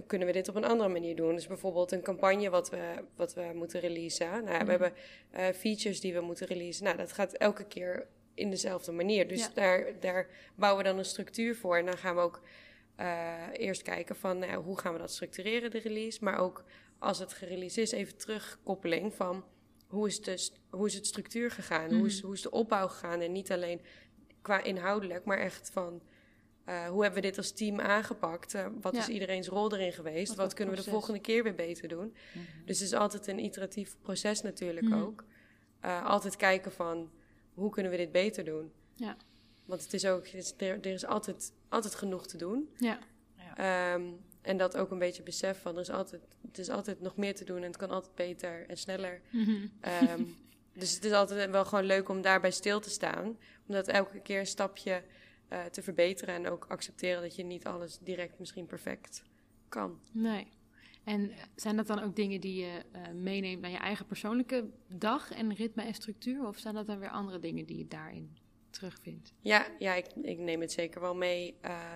kunnen 0.08 0.28
we 0.28 0.34
dit 0.34 0.48
op 0.50 0.56
een 0.56 0.64
andere 0.66 0.90
manier 0.90 1.16
doen? 1.16 1.36
Dus 1.36 1.48
bijvoorbeeld 1.48 1.92
een 1.92 2.02
campagne 2.02 2.50
wat 2.50 2.70
we, 2.70 2.94
wat 3.16 3.34
we 3.34 3.52
moeten 3.54 3.80
releasen. 3.80 4.30
Nou, 4.30 4.52
ja, 4.52 4.64
we 4.66 4.70
hebben 4.72 4.94
eh, 5.32 5.46
features 5.48 6.00
die 6.00 6.14
we 6.14 6.22
moeten 6.22 6.48
releasen. 6.48 6.84
Nou, 6.84 6.98
dat 6.98 7.12
gaat 7.12 7.34
elke 7.34 7.66
keer 7.66 8.08
in 8.34 8.50
dezelfde 8.50 8.92
manier. 8.92 9.28
Dus 9.28 9.40
Ja. 9.42 9.50
daar, 9.54 9.86
daar 10.00 10.28
bouwen 10.56 10.84
we 10.84 10.90
dan 10.90 10.98
een 11.00 11.06
structuur 11.06 11.56
voor. 11.56 11.78
En 11.78 11.86
dan 11.86 11.98
gaan 11.98 12.16
we 12.16 12.22
ook 12.22 12.42
eerst 13.54 13.82
kijken 13.82 14.16
van 14.16 14.40
nou, 14.40 14.64
hoe 14.64 14.80
gaan 14.80 14.94
we 14.94 15.00
dat 15.00 15.12
structureren, 15.12 15.72
de 15.72 15.80
release. 15.80 16.24
Maar 16.24 16.38
ook 16.40 16.64
als 17.00 17.20
het 17.20 17.34
gereleased 17.34 17.78
is, 17.78 17.92
even 17.92 18.18
terugkoppeling 18.18 19.14
van 19.14 19.44
hoe 19.88 20.08
is, 20.08 20.22
de, 20.22 20.50
hoe 20.70 20.88
is 20.88 20.94
het 20.94 21.08
structuur 21.08 21.52
gegaan? 21.52 21.94
Hoe, 21.94 22.06
is, 22.08 22.16
Mhm. 22.18 22.26
hoe 22.26 22.36
is 22.36 22.42
de 22.42 22.52
opbouw 22.52 22.88
gegaan? 22.88 23.22
En 23.22 23.32
niet 23.32 23.52
alleen 23.52 23.82
qua 24.42 24.64
inhoudelijk, 24.64 25.26
maar 25.26 25.38
echt 25.38 25.70
van... 25.74 26.02
eh, 26.66 26.88
hoe 26.88 27.02
hebben 27.04 27.22
we 27.22 27.28
dit 27.28 27.38
als 27.38 27.52
team 27.52 27.80
aangepakt? 27.80 28.54
Eh, 28.54 28.66
wat 28.82 28.94
Ja. 28.94 29.00
is 29.00 29.08
iedereen's 29.08 29.48
rol 29.48 29.74
erin 29.74 29.92
geweest? 29.94 30.36
Wat 30.36 30.54
kunnen 30.54 30.76
we 30.76 30.84
de 30.84 30.90
volgende 30.90 31.20
keer 31.20 31.44
weer 31.44 31.56
beter 31.56 31.88
doen? 31.88 32.16
Mhm. 32.34 32.46
Dus 32.66 32.80
het 32.80 32.88
is 32.88 32.94
altijd 32.94 33.28
een 33.28 33.40
iteratief 33.44 33.96
proces 34.02 34.42
natuurlijk 34.42 34.86
Mhm. 34.90 35.00
ook. 35.02 35.24
Eh, 35.80 36.06
altijd 36.06 36.36
kijken 36.36 36.72
van, 36.72 37.12
hoe 37.54 37.70
kunnen 37.72 37.92
we 37.92 37.98
dit 37.98 38.12
beter 38.12 38.44
doen? 38.44 38.72
Ja. 38.96 39.18
Want 39.66 39.84
het 39.84 39.94
is 39.94 40.06
ook, 40.06 40.26
het 40.26 40.34
is- 40.36 40.54
er, 40.58 40.80
er 40.80 40.86
is 40.86 41.06
altijd, 41.06 41.54
altijd 41.70 41.96
genoeg 41.96 42.28
te 42.28 42.38
doen. 42.38 42.70
Ja, 42.78 43.00
Ehm, 43.60 44.04
en 44.42 44.58
dat 44.58 44.78
ook 44.78 44.92
een 44.92 45.00
beetje 45.00 45.24
besef 45.24 45.62
van, 45.62 45.76
er 45.76 45.82
is 45.82 45.90
altijd, 45.90 46.22
het 46.48 46.58
is 46.58 46.70
altijd 46.70 47.02
nog 47.02 47.16
meer 47.16 47.36
te 47.36 47.44
doen 47.44 47.58
en 47.58 47.64
het 47.64 47.78
kan 47.78 47.90
altijd 47.90 48.16
beter 48.16 48.66
en 48.68 48.78
sneller. 48.78 49.22
Mhm. 49.30 49.68
Ehm, 49.80 50.24
dus 50.82 50.96
het 50.96 51.06
is 51.06 51.12
altijd 51.12 51.52
wel 51.52 51.66
gewoon 51.66 51.86
leuk 51.86 52.10
om 52.10 52.22
daarbij 52.22 52.52
stil 52.52 52.80
te 52.80 52.90
staan. 52.90 53.26
Om 53.68 53.74
dat 53.74 53.88
elke 53.88 54.20
keer 54.20 54.40
een 54.40 54.48
stapje 54.48 55.04
eh, 55.48 55.66
te 55.66 55.82
verbeteren 55.82 56.36
en 56.36 56.48
ook 56.48 56.66
accepteren 56.70 57.22
dat 57.22 57.36
je 57.36 57.44
niet 57.44 57.66
alles 57.66 57.98
direct 57.98 58.40
misschien 58.40 58.66
perfect 58.66 59.24
kan. 59.70 60.00
nee. 60.12 60.48
En 61.04 61.32
zijn 61.56 61.76
dat 61.76 61.88
dan 61.88 62.04
ook 62.04 62.16
dingen 62.16 62.42
die 62.42 62.62
je 62.66 62.84
eh, 62.92 63.12
meeneemt 63.14 63.62
naar 63.62 63.72
je 63.72 63.78
eigen 63.78 64.06
persoonlijke 64.06 64.70
dag 64.88 65.32
en 65.32 65.54
ritme 65.54 65.84
en 65.84 65.94
structuur? 65.94 66.48
Of 66.48 66.58
zijn 66.58 66.74
dat 66.74 66.86
dan 66.86 67.00
weer 67.00 67.10
andere 67.10 67.40
dingen 67.40 67.66
die 67.66 67.78
je 67.78 67.88
daarin 67.88 68.38
terugvindt? 68.70 69.34
Ja, 69.40 69.68
ja 69.80 69.94
ik, 69.94 70.06
ik 70.22 70.38
neem 70.38 70.62
het 70.62 70.72
zeker 70.72 71.02
wel 71.02 71.16
mee 71.16 71.58
eh, 71.62 71.94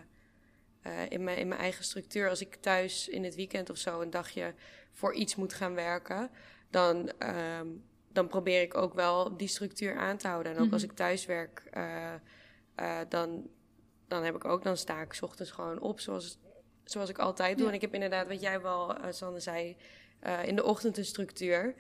eh, 0.82 1.10
in, 1.10 1.24
mijn, 1.24 1.38
in 1.38 1.48
mijn 1.48 1.60
eigen 1.62 1.84
structuur. 1.84 2.30
Als 2.30 2.42
ik 2.42 2.56
thuis 2.56 3.08
in 3.08 3.24
het 3.24 3.36
weekend 3.36 3.70
of 3.70 3.78
zo 3.78 4.02
een 4.02 4.10
dagje 4.10 4.54
voor 4.92 5.14
iets 5.14 5.36
moet 5.36 5.54
gaan 5.54 5.74
werken, 5.74 6.30
dan, 6.70 7.12
ehm, 7.18 7.68
dan 8.12 8.28
probeer 8.28 8.62
ik 8.62 8.78
ook 8.78 8.94
wel 8.94 9.38
die 9.38 9.48
structuur 9.48 9.98
aan 9.98 10.18
te 10.18 10.28
houden. 10.28 10.52
En 10.52 10.58
ook 10.58 10.66
Mhm. 10.66 10.74
als 10.74 10.84
ik 10.84 10.92
thuis 10.92 11.26
werk, 11.26 11.64
eh, 11.72 13.00
dan, 13.10 13.50
dan 14.08 14.24
heb 14.24 14.36
ik 14.36 14.46
ook, 14.46 14.64
dan 14.64 14.78
sta 14.78 15.02
ik 15.02 15.14
's 15.14 15.22
ochtends 15.22 15.52
gewoon 15.52 15.80
op 15.80 16.00
zoals 16.00 16.40
zoals 16.84 17.10
ik 17.10 17.18
altijd 17.18 17.58
doe. 17.58 17.68
En 17.68 17.74
ik 17.74 17.82
heb 17.82 17.94
inderdaad, 17.94 18.28
wat 18.28 18.42
jij 18.42 18.62
wel, 18.62 18.96
Sanne 19.10 19.40
zei, 19.40 19.78
in 20.46 20.56
de 20.56 20.64
ochtend 20.64 20.98
een 20.98 21.06
structuur. 21.06 21.76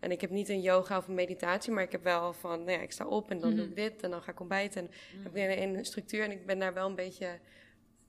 En 0.00 0.10
ik 0.10 0.20
heb 0.20 0.30
niet 0.30 0.48
een 0.48 0.60
yoga 0.60 0.96
of 0.96 1.08
een 1.08 1.14
meditatie, 1.14 1.72
maar 1.72 1.82
ik 1.82 1.92
heb 1.92 2.02
wel 2.02 2.32
van, 2.32 2.58
nou 2.58 2.70
ja, 2.70 2.80
ik 2.80 2.92
sta 2.92 3.06
op 3.06 3.30
en 3.30 3.38
dan 3.40 3.50
doe 3.50 3.64
ik 3.64 3.70
mhm. 3.74 3.80
dit 3.80 4.02
en 4.02 4.10
dan 4.10 4.22
ga 4.22 4.30
ik 4.30 4.40
ontbijten. 4.40 4.80
En 4.80 4.90
mm. 5.16 5.22
heb 5.22 5.36
ik 5.36 5.58
een, 5.58 5.74
een 5.74 5.84
structuur 5.84 6.24
en 6.24 6.30
ik 6.30 6.46
ben 6.46 6.58
daar 6.58 6.74
wel 6.74 6.88
een 6.88 6.94
beetje 6.94 7.38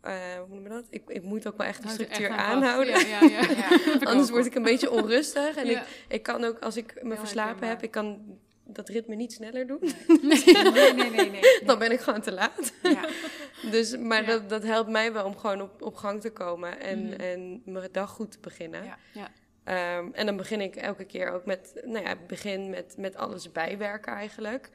uh, 0.06 0.36
hoe 0.47 0.56
noem 0.56 0.63
je 0.63 0.69
dat? 0.69 0.86
Ik, 0.89 1.04
ik 1.08 1.23
moet 1.23 1.47
ook 1.47 1.58
wel 1.58 1.67
echt 1.67 1.84
de 1.84 1.89
structuur 1.89 2.30
aanhouden. 2.30 3.08
Ja, 3.08 3.21
ja, 3.21 3.41
ja. 3.41 4.00
Anders 4.12 4.30
word 4.30 4.45
ik 4.45 4.56
een 4.56 4.63
beetje 4.63 4.91
onrustig. 4.91 5.56
En 5.56 5.69
ik, 5.69 5.82
ik 6.08 6.23
kan 6.23 6.43
ook, 6.43 6.60
als 6.60 6.78
ik 6.78 7.04
me 7.04 7.15
verslapen 7.15 7.67
heb, 7.67 7.84
ik 7.84 7.91
kan 7.91 8.39
dat 8.63 8.89
ritme 8.89 9.15
niet 9.15 9.34
sneller 9.34 9.67
doen. 9.67 9.80
Nee, 10.21 10.43
nee, 10.45 10.93
nee, 10.93 11.10
nee, 11.10 11.30
nee, 11.30 11.65
Dan 11.65 11.80
ben 11.80 11.91
ik 11.91 12.00
gewoon 12.00 12.21
te 12.21 12.32
laat. 12.32 12.73
dus, 13.71 13.97
maar 13.97 14.26
dat, 14.26 14.50
dat 14.50 14.63
helpt 14.63 14.89
mij 14.89 15.13
wel 15.13 15.26
om 15.26 15.38
gewoon 15.38 15.62
op, 15.62 15.82
op 15.82 15.95
gang 15.95 16.21
te 16.21 16.32
komen 16.32 16.80
en, 16.80 17.06
mm 17.06 17.12
en 17.12 17.62
mijn 17.65 17.89
dag 17.91 18.10
goed 18.10 18.32
te 18.32 18.38
beginnen. 18.41 18.84
Ja. 19.13 19.32
Um, 19.69 20.13
en 20.13 20.25
dan 20.25 20.38
begin 20.38 20.62
ik 20.62 20.75
elke 20.75 21.06
keer 21.06 21.32
ook 21.32 21.45
met, 21.45 21.82
nou 21.86 22.06
ja, 22.06 22.15
begin 22.27 22.69
met, 22.69 22.97
met 22.97 23.15
alles 23.15 23.51
bijwerken 23.51 24.13
eigenlijk. 24.13 24.69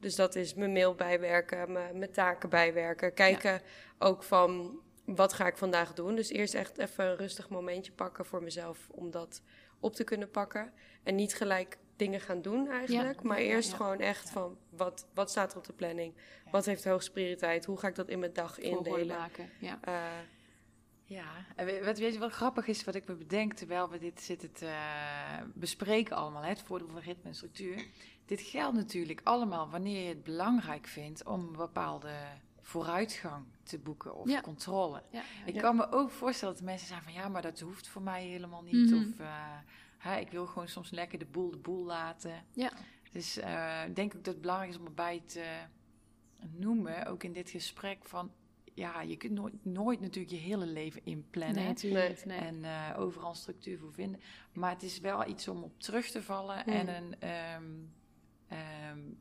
Dus 0.00 0.14
dat 0.14 0.34
is 0.34 0.54
mijn 0.54 0.72
mail 0.72 0.94
bijwerken, 0.94 1.72
mijn, 1.72 1.98
mijn 1.98 2.12
taken 2.12 2.48
bijwerken. 2.48 3.14
Kijken 3.14 3.60
ook 3.98 4.22
van 4.22 4.78
wat 5.04 5.32
ga 5.32 5.46
ik 5.46 5.56
vandaag 5.56 5.94
doen. 5.94 6.14
Dus 6.14 6.30
eerst 6.30 6.54
echt 6.54 6.78
even 6.78 7.04
een 7.04 7.16
rustig 7.16 7.48
momentje 7.48 7.92
pakken 7.92 8.24
voor 8.24 8.42
mezelf 8.42 8.88
om 8.90 9.10
dat 9.10 9.42
op 9.80 9.94
te 9.94 10.04
kunnen 10.04 10.30
pakken. 10.30 10.72
En 11.02 11.14
niet 11.14 11.34
gelijk 11.34 11.78
dingen 11.96 12.20
gaan 12.20 12.42
doen 12.42 12.70
eigenlijk. 12.70 13.22
maar 13.22 13.38
eerst 13.38 13.72
gewoon 13.72 14.00
echt 14.00 14.30
van 14.30 14.58
wat, 14.70 15.06
wat 15.14 15.30
staat 15.30 15.52
er 15.52 15.58
op 15.58 15.66
de 15.66 15.72
planning? 15.72 16.14
Wat 16.50 16.66
heeft 16.66 16.84
hoogste 16.84 17.10
prioriteit? 17.10 17.64
Hoe 17.64 17.78
ga 17.78 17.88
ik 17.88 17.94
dat 17.94 18.08
in 18.08 18.18
mijn 18.18 18.32
dag 18.32 18.58
indelen? 18.58 19.16
Maken. 19.16 19.50
Ja. 19.58 19.78
Uh, 19.88 19.94
ja, 21.08 21.46
en 21.56 21.84
wat, 21.84 21.98
weet 21.98 22.12
je 22.12 22.18
wat 22.18 22.32
grappig 22.32 22.66
is, 22.66 22.84
wat 22.84 22.94
ik 22.94 23.06
me 23.06 23.14
bedenk 23.14 23.52
terwijl 23.52 23.90
we 23.90 23.98
dit 23.98 24.20
zitten 24.20 24.52
te 24.52 24.64
uh, 24.64 25.42
bespreken 25.54 26.16
allemaal, 26.16 26.42
hè, 26.42 26.48
het 26.48 26.62
voordeel 26.62 26.88
van 26.88 27.00
ritme 27.00 27.28
en 27.28 27.34
structuur. 27.34 27.86
Dit 28.24 28.40
geldt 28.40 28.76
natuurlijk 28.76 29.20
allemaal 29.24 29.70
wanneer 29.70 30.02
je 30.02 30.08
het 30.08 30.24
belangrijk 30.24 30.86
vindt 30.86 31.24
om 31.24 31.40
een 31.40 31.56
bepaalde 31.56 32.12
vooruitgang 32.60 33.44
te 33.62 33.78
boeken 33.78 34.16
of 34.16 34.40
controle. 34.40 35.02
ik 35.44 35.54
kan 35.54 35.76
me 35.76 35.92
ook 35.92 36.10
voorstellen 36.10 36.54
dat 36.54 36.62
mensen 36.62 36.86
zeggen 36.86 37.12
van 37.12 37.22
ja, 37.22 37.28
maar 37.28 37.42
dat 37.42 37.60
hoeft 37.60 37.88
voor 37.88 38.02
mij 38.02 38.24
helemaal 38.24 38.62
niet. 38.62 38.90
Mhm. 38.90 38.94
Of 38.94 39.20
uh, 39.20 39.58
hè, 39.98 40.18
ik 40.18 40.30
wil 40.30 40.46
gewoon 40.46 40.68
soms 40.68 40.90
lekker 40.90 41.18
de 41.18 41.26
boel 41.26 41.50
de 41.50 41.56
boel 41.56 41.84
laten. 41.84 42.44
Ja. 42.52 42.72
Dus 43.12 43.38
uh, 43.38 43.84
ik 43.86 43.96
denk 43.96 44.14
ook 44.14 44.24
dat 44.24 44.32
het 44.32 44.42
belangrijk 44.42 44.72
is 44.72 44.78
om 44.78 44.86
erbij 44.86 45.22
te 45.26 45.44
noemen, 46.50 47.06
ook 47.06 47.22
in 47.22 47.32
dit 47.32 47.50
gesprek, 47.50 48.04
van 48.04 48.30
ja, 48.76 49.00
je 49.00 49.16
kunt 49.16 49.32
nooit, 49.32 49.64
nooit 49.64 50.00
natuurlijk 50.00 50.34
je 50.34 50.40
hele 50.40 50.66
leven 50.66 51.00
inplannen. 51.04 51.74
Nee, 51.82 52.16
nee. 52.24 52.38
En 52.38 52.56
uh, 52.56 52.94
overal 52.98 53.34
structuur 53.34 53.78
voor 53.78 53.92
vinden. 53.92 54.20
Maar 54.52 54.70
het 54.70 54.82
is 54.82 55.00
wel 55.00 55.28
iets 55.28 55.48
om 55.48 55.62
op 55.62 55.80
terug 55.80 56.10
te 56.10 56.22
vallen 56.22 56.66
en 56.66 56.88
een. 56.88 57.14
Um, 57.56 57.92
um, 58.90 59.18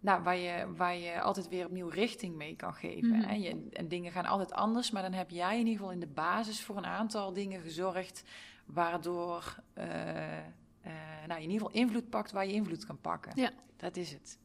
nou, 0.00 0.22
waar 0.22 0.36
je, 0.36 0.74
waar 0.76 0.96
je 0.96 1.20
altijd 1.20 1.48
weer 1.48 1.66
opnieuw 1.66 1.88
richting 1.88 2.36
mee 2.36 2.56
kan 2.56 2.74
geven. 2.74 3.24
En, 3.24 3.40
je, 3.40 3.68
en 3.72 3.88
dingen 3.88 4.12
gaan 4.12 4.26
altijd 4.26 4.52
anders, 4.52 4.90
maar 4.90 5.02
dan 5.02 5.12
heb 5.12 5.30
jij 5.30 5.52
in 5.52 5.66
ieder 5.66 5.72
geval 5.72 5.92
in 5.92 6.00
de 6.00 6.06
basis 6.06 6.62
voor 6.62 6.76
een 6.76 6.86
aantal 6.86 7.32
dingen 7.32 7.60
gezorgd, 7.60 8.22
waardoor 8.66 9.62
uh, 9.78 9.84
uh, 9.84 10.92
nou, 11.26 11.40
je 11.40 11.46
in 11.46 11.50
ieder 11.50 11.66
geval 11.66 11.82
invloed 11.82 12.10
pakt 12.10 12.32
waar 12.32 12.46
je 12.46 12.52
invloed 12.52 12.86
kan 12.86 13.00
pakken. 13.00 13.32
Ja. 13.34 13.50
Dat 13.76 13.96
is 13.96 14.12
het. 14.12 14.38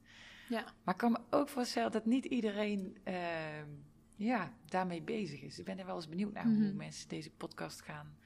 Ja. 0.49 0.63
Maar 0.83 0.93
ik 0.93 0.99
kan 0.99 1.12
me 1.12 1.19
ook 1.29 1.49
voorstellen 1.49 1.91
dat 1.91 2.05
niet 2.05 2.25
iedereen 2.25 2.97
uh, 3.07 3.15
ja, 4.23 4.51
daarmee 4.65 5.01
bezig 5.01 5.41
is. 5.41 5.59
Ik 5.59 5.65
ben 5.65 5.79
er 5.79 5.86
wel 5.86 5.95
eens 5.95 6.09
benieuwd 6.09 6.33
naar 6.33 6.43
hoe 6.43 6.53
mhm. 6.53 6.75
mensen 6.75 7.09
deze 7.09 7.31
podcast 7.31 7.81
gaan 7.81 8.17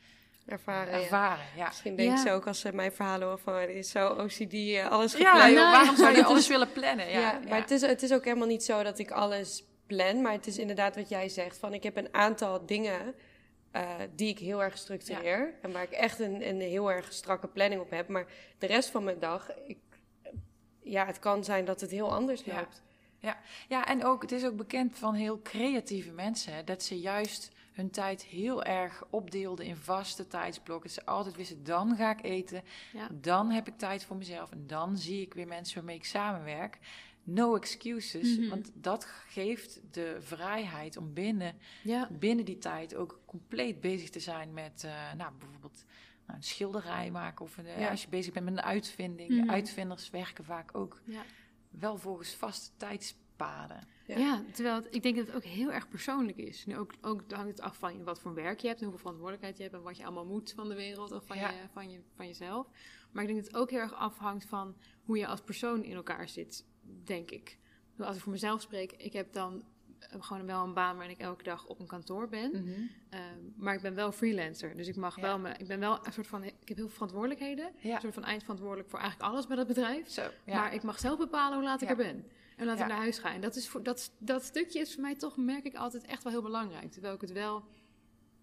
ervaren. 0.45 0.93
ervaren 0.93 1.45
ja. 1.55 1.67
Misschien 1.67 1.95
denken 1.95 2.17
ze 2.17 2.31
ook 2.31 2.47
als 2.47 2.59
ze 2.59 2.73
mijn 2.73 2.91
verhalen 2.91 3.27
horen 3.27 3.39
van 3.39 3.55
het 3.55 3.69
is 3.69 3.89
zo 3.89 4.07
OCD, 4.07 4.53
eh, 4.53 4.87
alles 4.87 5.13
gepland. 5.13 5.53
Ja, 5.53 5.71
waarom 5.71 5.95
zou 5.95 6.15
je 6.15 6.25
alles 6.31 6.47
willen 6.47 6.71
plannen? 6.71 7.09
Ja, 7.09 7.19
ja, 7.19 7.39
maar 7.47 7.59
Het, 7.59 7.71
is, 7.71 7.81
het 7.81 8.03
is 8.03 8.13
ook 8.13 8.23
helemaal 8.23 8.47
niet 8.47 8.63
zo 8.63 8.83
dat 8.83 8.99
ik 8.99 9.11
alles 9.11 9.63
plan, 9.85 10.21
maar 10.21 10.31
het 10.31 10.47
is 10.47 10.57
inderdaad 10.57 10.95
wat 10.95 11.09
jij 11.09 11.29
zegt. 11.29 11.57
Van 11.57 11.73
ik 11.73 11.83
heb 11.83 11.97
een 11.97 12.13
aantal 12.13 12.65
dingen 12.65 13.15
uh, 13.75 13.89
die 14.15 14.29
ik 14.29 14.39
heel 14.39 14.63
erg 14.63 14.77
structureer 14.77 15.53
en 15.61 15.71
waar 15.71 15.83
ik 15.83 15.91
echt 15.91 16.19
een, 16.19 16.47
een 16.47 16.61
heel 16.61 16.91
erg 16.91 17.13
strakke 17.13 17.47
planning 17.47 17.81
op 17.81 17.89
heb. 17.89 18.07
Maar 18.07 18.25
de 18.57 18.67
rest 18.67 18.89
van 18.89 19.03
mijn 19.03 19.19
dag, 19.19 19.51
ik, 19.65 19.77
ja, 20.83 21.05
het 21.05 21.19
kan 21.19 21.43
zijn 21.43 21.65
dat 21.65 21.81
het 21.81 21.91
heel 21.91 22.13
anders 22.13 22.45
loopt. 22.45 22.83
Ja. 23.19 23.37
ja, 23.67 23.85
en 23.85 24.03
ook, 24.03 24.21
het 24.21 24.31
is 24.31 24.45
ook 24.45 24.55
bekend 24.55 24.97
van 24.97 25.13
heel 25.13 25.41
creatieve 25.41 26.11
mensen 26.11 26.65
dat 26.65 26.83
ze 26.83 26.99
juist 26.99 27.51
hun 27.77 27.89
tijd 27.89 28.23
heel 28.23 28.63
erg 28.63 29.03
opdeelden 29.09 29.65
in 29.65 29.75
vaste 29.75 30.27
tijdsblokken. 30.27 30.89
Ze 30.89 31.05
altijd 31.05 31.35
wisten, 31.35 31.63
dan 31.63 31.95
ga 31.95 32.11
ik 32.11 32.23
eten, 32.23 32.63
dan 33.11 33.49
heb 33.49 33.67
ik 33.67 33.77
tijd 33.77 34.03
voor 34.03 34.15
mezelf 34.15 34.51
en 34.51 34.63
dan 34.67 34.97
zie 34.97 35.21
ik 35.21 35.33
weer 35.33 35.47
mensen 35.47 35.75
waarmee 35.75 35.95
ik 35.95 36.05
samenwerk. 36.05 36.79
No 37.23 37.55
excuses, 37.55 38.37
mhm. 38.37 38.49
want 38.49 38.71
dat 38.73 39.05
geeft 39.05 39.81
de 39.91 40.17
vrijheid 40.19 40.97
om 40.97 41.13
binnen, 41.13 41.55
binnen 42.09 42.45
die 42.45 42.57
tijd 42.57 42.95
ook 42.95 43.19
compleet 43.25 43.79
bezig 43.79 44.09
te 44.09 44.19
zijn 44.19 44.53
met, 44.53 44.83
uh, 44.85 44.91
nou, 45.17 45.31
bijvoorbeeld 45.39 45.85
nou, 46.25 46.37
een 46.37 46.43
schilderij 46.43 47.11
maken 47.11 47.45
of 47.45 47.57
een, 47.57 47.87
als 47.89 48.01
je 48.01 48.09
bezig 48.09 48.33
bent 48.33 48.45
met 48.45 48.57
een 48.57 48.63
uitvinding. 48.63 49.29
Mhm. 49.29 49.49
Uitvinders 49.49 50.09
werken 50.09 50.43
vaak 50.43 50.77
ook 50.77 51.01
wel 51.69 51.97
volgens 51.97 52.35
vaste 52.35 52.69
tijdspaden. 52.77 53.87
Ja. 54.05 54.43
terwijl 54.53 54.83
ik 54.89 55.03
denk 55.03 55.15
dat 55.15 55.27
het 55.27 55.35
ook 55.35 55.43
heel 55.43 55.71
erg 55.71 55.87
persoonlijk 55.87 56.37
is. 56.37 56.65
Nu 56.65 56.77
ook, 56.77 56.93
ook 57.01 57.31
hangt 57.31 57.49
het 57.49 57.61
af 57.61 57.77
van 57.77 58.03
wat 58.03 58.19
voor 58.19 58.33
werk 58.33 58.59
je 58.59 58.67
hebt, 58.67 58.79
en 58.79 58.85
hoeveel 58.85 59.01
verantwoordelijkheid 59.01 59.57
je 59.57 59.63
hebt 59.63 59.75
en 59.75 59.81
wat 59.81 59.97
je 59.97 60.03
allemaal 60.03 60.25
moet 60.25 60.53
van 60.55 60.69
de 60.69 60.75
wereld 60.75 61.11
of 61.11 61.25
van, 61.25 61.37
je, 61.37 61.49
van, 61.73 61.91
je, 61.91 61.99
van 62.15 62.27
jezelf. 62.27 62.67
Maar 63.11 63.23
ik 63.23 63.29
denk 63.29 63.43
dat 63.43 63.51
het 63.51 63.61
ook 63.61 63.69
heel 63.69 63.79
erg 63.79 63.93
afhangt 63.93 64.45
van 64.45 64.75
hoe 65.03 65.17
je 65.17 65.27
als 65.27 65.41
persoon 65.41 65.83
in 65.83 65.95
elkaar 65.95 66.29
zit, 66.29 66.65
denk 67.03 67.31
ik. 67.31 67.57
Als 67.97 68.15
ik 68.15 68.21
voor 68.21 68.31
mezelf 68.31 68.61
spreek, 68.61 68.91
ik 68.91 69.13
heb 69.13 69.33
dan 69.33 69.63
gewoon 69.99 70.45
wel 70.45 70.63
een 70.63 70.73
baan 70.73 70.95
waarin 70.95 71.15
ik 71.15 71.21
elke 71.21 71.43
dag 71.43 71.65
op 71.65 71.79
een 71.79 71.87
kantoor 71.87 72.29
ben. 72.29 72.49
Mhm. 72.51 72.81
Ehm, 73.09 73.21
maar 73.55 73.73
ik 73.73 73.81
ben 73.81 73.95
wel 73.95 74.11
freelancer. 74.11 74.75
Dus 74.75 74.87
ik 74.87 74.95
mag 74.95 75.15
wel 75.15 75.39
me. 75.39 75.49
Ik 75.57 75.67
ben 75.67 75.79
wel 75.79 76.05
een 76.05 76.13
soort 76.13 76.27
van. 76.27 76.43
Ik 76.43 76.53
heb 76.65 76.77
heel 76.77 76.85
veel 76.85 76.89
verantwoordelijkheden. 76.89 77.71
Een 77.83 78.01
soort 78.01 78.13
van 78.13 78.23
eindverantwoordelijk 78.23 78.89
voor 78.89 78.99
eigenlijk 78.99 79.31
alles 79.31 79.47
bij 79.47 79.55
dat 79.55 79.67
bedrijf. 79.67 80.09
Zo, 80.09 80.23
maar 80.45 80.73
ik 80.73 80.83
mag 80.83 80.99
zelf 80.99 81.17
bepalen 81.17 81.57
hoe 81.57 81.67
laat 81.67 81.81
ik 81.81 81.89
er 81.89 81.95
ben. 81.95 82.25
En 82.57 82.65
laat 82.65 82.79
ik 82.79 82.87
naar 82.87 82.97
huis 82.97 83.19
gaan. 83.19 83.33
En 83.33 83.41
dat, 83.41 83.55
is 83.55 83.67
voor, 83.67 83.83
dat, 83.83 84.11
dat 84.17 84.43
stukje 84.43 84.79
is 84.79 84.93
voor 84.93 85.01
mij 85.01 85.15
toch, 85.15 85.37
merk 85.37 85.65
ik 85.65 85.75
altijd, 85.75 86.05
echt 86.05 86.23
wel 86.23 86.31
heel 86.31 86.41
belangrijk. 86.41 86.91
Terwijl 86.91 87.13
ik 87.13 87.21
het 87.21 87.31
wel... 87.31 87.63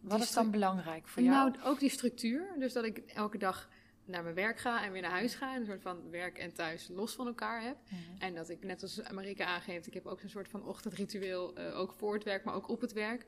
Wat 0.00 0.20
is 0.20 0.32
dan 0.32 0.50
belangrijk 0.50 1.08
voor 1.08 1.22
jou? 1.22 1.50
Nou, 1.50 1.64
ook 1.64 1.78
die 1.78 1.90
structuur. 1.90 2.54
Dus 2.58 2.72
dat 2.72 2.84
ik 2.84 2.98
elke 2.98 3.38
dag 3.38 3.68
naar 4.04 4.22
mijn 4.22 4.34
werk 4.34 4.58
ga 4.58 4.84
en 4.84 4.92
weer 4.92 5.02
naar 5.02 5.10
huis 5.10 5.34
ga. 5.34 5.54
En 5.54 5.60
een 5.60 5.66
soort 5.66 5.82
van 5.82 6.10
werk 6.10 6.38
en 6.38 6.52
thuis 6.52 6.88
los 6.88 7.14
van 7.14 7.26
elkaar 7.26 7.62
heb. 7.62 7.76
Mhm. 7.84 8.22
En 8.22 8.34
dat 8.34 8.48
ik, 8.48 8.64
net 8.64 8.82
als 8.82 9.00
Marika 9.12 9.44
aangeeft, 9.44 9.86
ik 9.86 9.94
heb 9.94 10.06
ook 10.06 10.20
zo'n 10.20 10.28
soort 10.28 10.48
van 10.48 10.64
ochtendritueel. 10.64 11.58
Uh, 11.58 11.78
ook 11.78 11.92
voor 11.92 12.14
het 12.14 12.24
werk, 12.24 12.44
maar 12.44 12.54
ook 12.54 12.68
op 12.68 12.80
het 12.80 12.92
werk. 12.92 13.24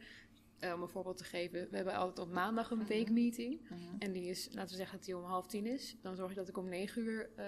Uh, 0.60 0.72
om 0.74 0.82
een 0.82 0.88
voorbeeld 0.88 1.16
te 1.16 1.24
geven, 1.24 1.68
we 1.70 1.76
hebben 1.76 1.94
altijd 1.94 2.26
op 2.26 2.32
maandag 2.32 2.70
een 2.70 2.78
mhm. 2.78 2.86
weekmeeting. 2.86 3.60
Mhm. 3.60 3.80
En 3.98 4.12
die 4.12 4.28
is, 4.28 4.48
laten 4.52 4.70
we 4.70 4.76
zeggen 4.76 4.96
dat 4.96 5.06
die 5.06 5.16
om 5.16 5.24
half 5.24 5.46
tien 5.46 5.66
is. 5.66 5.96
Dan 6.02 6.16
zorg 6.16 6.30
ik 6.30 6.36
dat 6.36 6.48
ik 6.48 6.56
om 6.56 6.68
negen 6.68 7.02
uur 7.02 7.30
uh, 7.38 7.44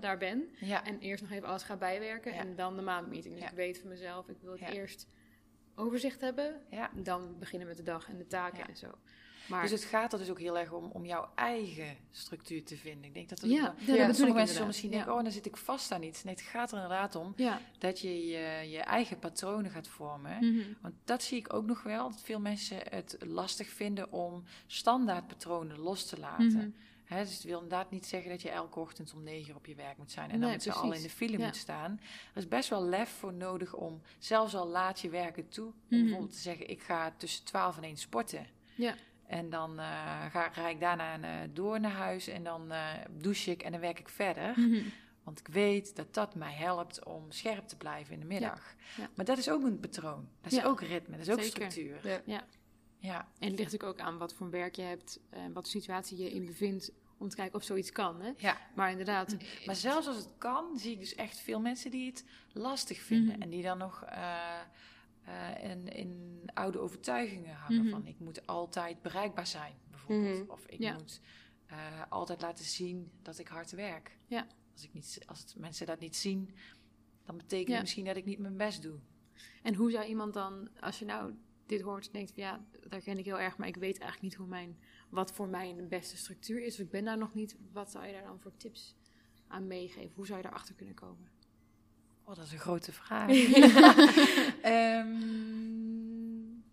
daar 0.00 0.18
ben. 0.18 0.48
En 0.84 0.98
eerst 0.98 1.22
nog 1.22 1.32
even 1.32 1.48
alles 1.48 1.62
ga 1.62 1.76
bijwerken. 1.76 2.32
En 2.32 2.54
dan 2.54 2.76
de 2.76 2.82
maandmeeting. 2.82 3.34
Dus 3.34 3.44
ik 3.44 3.56
weet 3.56 3.78
van 3.78 3.88
mezelf, 3.88 4.28
ik 4.28 4.36
wil 4.40 4.52
het 4.52 4.74
eerst 4.74 5.06
overzicht 5.74 6.20
hebben. 6.20 6.60
Dan 6.94 7.38
beginnen 7.38 7.68
met 7.68 7.76
de 7.76 7.82
dag 7.82 8.08
en 8.08 8.16
de 8.16 8.26
taken 8.26 8.68
en 8.68 8.76
zo. 8.76 8.90
Maar, 9.52 9.62
dus 9.62 9.70
het 9.70 9.84
gaat 9.84 10.12
er 10.12 10.18
dus 10.18 10.30
ook 10.30 10.38
heel 10.38 10.58
erg 10.58 10.72
om, 10.72 10.90
om 10.92 11.04
jouw 11.04 11.28
eigen 11.34 11.96
structuur 12.10 12.64
te 12.64 12.76
vinden. 12.76 13.04
Ik 13.04 13.14
denk 13.14 13.28
dat, 13.28 13.40
dat 13.40 13.50
ja, 13.50 13.74
ja, 13.78 14.12
sommige 14.12 14.38
mensen 14.38 14.66
misschien 14.66 14.90
denken, 14.90 15.14
oh, 15.14 15.22
dan 15.22 15.32
zit 15.32 15.46
ik 15.46 15.56
vast 15.56 15.92
aan 15.92 16.02
iets. 16.02 16.24
Nee, 16.24 16.34
het 16.34 16.42
gaat 16.42 16.70
er 16.70 16.76
inderdaad 16.76 17.14
om 17.14 17.34
dat 17.78 18.00
je, 18.00 18.26
je 18.26 18.70
je 18.70 18.78
eigen 18.78 19.18
patronen 19.18 19.70
gaat 19.70 19.88
vormen. 19.88 20.36
Mhm. 20.38 20.62
Want 20.80 20.94
dat 21.04 21.22
zie 21.22 21.38
ik 21.38 21.52
ook 21.52 21.66
nog 21.66 21.82
wel, 21.82 22.10
dat 22.10 22.20
veel 22.22 22.40
mensen 22.40 22.78
het 22.90 23.16
lastig 23.26 23.68
vinden 23.68 24.12
om 24.12 24.44
standaardpatronen 24.66 25.78
los 25.78 26.06
te 26.06 26.18
laten. 26.18 26.52
Mm 26.52 26.74
dus 27.20 27.34
het 27.34 27.42
wil 27.42 27.60
inderdaad 27.62 27.90
niet 27.90 28.06
zeggen 28.06 28.30
dat 28.30 28.42
je 28.42 28.50
elke 28.50 28.80
ochtend 28.80 29.12
om 29.14 29.22
negen 29.22 29.50
uur 29.50 29.56
op 29.56 29.66
je 29.66 29.74
werk 29.74 29.98
moet 29.98 30.10
zijn 30.10 30.30
en 30.30 30.40
dan 30.40 30.50
met 30.50 30.62
z'n 30.62 30.70
allen 30.70 30.96
in 30.96 31.02
de 31.02 31.10
file 31.10 31.38
moet 31.38 31.56
staan. 31.56 32.00
Er 32.34 32.40
is 32.40 32.48
best 32.48 32.68
wel 32.68 32.84
lef 32.84 33.10
voor 33.10 33.32
nodig 33.32 33.74
om 33.74 34.00
zelfs 34.18 34.54
al 34.54 34.66
laat 34.66 35.00
je 35.00 35.08
werken 35.08 35.48
toe, 35.48 35.66
om 35.66 35.72
mhm. 35.88 36.00
bijvoorbeeld 36.00 36.32
te 36.32 36.38
zeggen: 36.38 36.70
ik 36.70 36.82
ga 36.82 37.12
tussen 37.16 37.44
twaalf 37.44 37.76
en 37.76 37.82
één 37.82 37.96
sporten. 37.96 38.46
Ja. 38.74 38.94
En 39.26 39.50
dan 39.50 39.70
uh, 39.70 40.24
ga, 40.30 40.50
ga, 40.50 40.68
ik 40.68 40.80
daarna 40.80 41.18
uh, 41.18 41.48
door 41.52 41.80
naar 41.80 41.92
huis 41.92 42.28
en 42.28 42.44
dan 42.44 42.72
uh, 42.72 42.88
douche 43.10 43.50
ik 43.50 43.62
en 43.62 43.72
dan 43.72 43.80
werk 43.80 43.98
ik 43.98 44.08
verder. 44.08 44.52
Mhm. 44.56 44.82
Want 45.22 45.38
ik 45.38 45.46
weet 45.46 45.96
dat 45.96 46.14
dat 46.14 46.34
mij 46.34 46.52
helpt 46.52 47.04
om 47.04 47.30
scherp 47.30 47.68
te 47.68 47.76
blijven 47.76 48.14
in 48.14 48.20
de 48.20 48.26
middag. 48.26 48.74
Maar 49.14 49.24
dat 49.24 49.38
is 49.38 49.50
ook 49.50 49.62
een 49.62 49.80
patroon. 49.80 50.28
Dat 50.40 50.52
is 50.52 50.64
ook 50.64 50.80
ritme, 50.80 51.16
dat 51.16 51.26
is 51.26 51.32
ook 51.32 51.42
structuur. 51.42 52.08
Ja. 52.08 52.20
ja. 52.24 52.44
Ja. 52.98 53.28
En 53.38 53.50
het 53.50 53.58
ligt 53.58 53.82
ook 53.82 54.00
aan 54.00 54.18
wat 54.18 54.34
voor 54.34 54.50
werk 54.50 54.76
je 54.76 54.82
hebt 54.82 55.20
en 55.30 55.52
wat 55.52 55.68
situatie 55.68 56.18
je 56.18 56.30
in 56.30 56.46
bevindt 56.46 56.92
om 57.18 57.28
te 57.28 57.36
kijken 57.36 57.54
of 57.54 57.64
zoiets 57.64 57.92
kan. 57.92 58.20
Hè? 58.20 58.32
Ja. 58.36 58.58
Maar 58.74 58.90
inderdaad. 58.90 59.36
Maar 59.66 59.74
zelfs 59.74 60.06
als 60.06 60.16
het 60.16 60.28
kan, 60.38 60.78
zie 60.78 60.92
ik 60.92 60.98
dus 60.98 61.14
echt 61.14 61.38
veel 61.38 61.60
mensen 61.60 61.90
die 61.90 62.06
het 62.06 62.24
lastig 62.52 63.00
vinden. 63.00 63.32
Mhm. 63.32 63.42
En 63.42 63.50
die 63.50 63.62
dan 63.62 63.78
nog 63.78 64.04
uh, 65.28 65.64
en 65.64 65.88
in 65.88 66.42
oude 66.54 66.78
overtuigingen 66.78 67.54
hangen. 67.54 67.90
Van 67.90 68.06
ik 68.06 68.18
moet 68.18 68.46
altijd 68.46 69.02
bereikbaar 69.02 69.46
zijn, 69.46 69.74
bijvoorbeeld. 69.90 70.48
Of 70.48 70.66
ik 70.66 70.92
moet 70.92 71.20
altijd 72.08 72.40
laten 72.40 72.64
zien 72.64 73.10
dat 73.22 73.38
ik 73.38 73.48
hard 73.48 73.70
werk. 73.70 74.16
Ja. 74.26 74.46
Als, 74.72 74.84
ik 74.84 74.92
niet, 74.92 75.22
als 75.26 75.40
het, 75.40 75.56
mensen 75.56 75.86
dat 75.86 76.00
niet 76.00 76.16
zien, 76.16 76.54
dan 77.24 77.36
betekent 77.36 77.70
het 77.70 77.80
misschien 77.80 78.04
dat 78.04 78.16
ik 78.16 78.24
niet 78.24 78.38
mijn 78.38 78.56
best 78.56 78.82
doe. 78.82 78.98
En 79.62 79.74
hoe 79.74 79.90
zou 79.90 80.04
iemand 80.04 80.34
dan, 80.34 80.68
als 80.80 80.98
je 80.98 81.04
nou 81.04 81.34
dit 81.66 81.80
hoort, 81.80 82.12
denkt 82.12 82.32
van 82.32 82.42
ja, 82.42 82.64
daar 82.88 83.00
ken 83.00 83.18
ik 83.18 83.24
heel 83.24 83.40
erg, 83.40 83.56
maar 83.56 83.68
ik 83.68 83.76
weet 83.76 83.98
eigenlijk 83.98 84.22
niet 84.22 84.34
hoe 84.34 84.46
mijn, 84.46 84.78
wat 85.08 85.32
voor 85.32 85.48
mij 85.48 85.70
een 85.70 85.88
beste 85.88 86.16
structuur 86.16 86.62
is. 86.62 86.74
Of 86.74 86.80
ik 86.80 86.90
ben 86.90 87.04
daar 87.04 87.18
nog 87.18 87.34
niet. 87.34 87.56
Wat 87.72 87.90
zou 87.90 88.06
je 88.06 88.12
daar 88.12 88.22
dan 88.22 88.40
voor 88.40 88.56
tips 88.56 88.96
aan 89.46 89.66
meegeven? 89.66 90.12
Hoe 90.14 90.26
zou 90.26 90.38
je 90.38 90.44
daarachter 90.44 90.74
kunnen 90.74 90.94
komen? 90.94 91.30
Oh, 92.24 92.34
dat 92.34 92.44
is 92.44 92.52
een 92.52 92.58
grote 92.58 92.92
vraag. 92.92 93.30
um, 95.04 96.64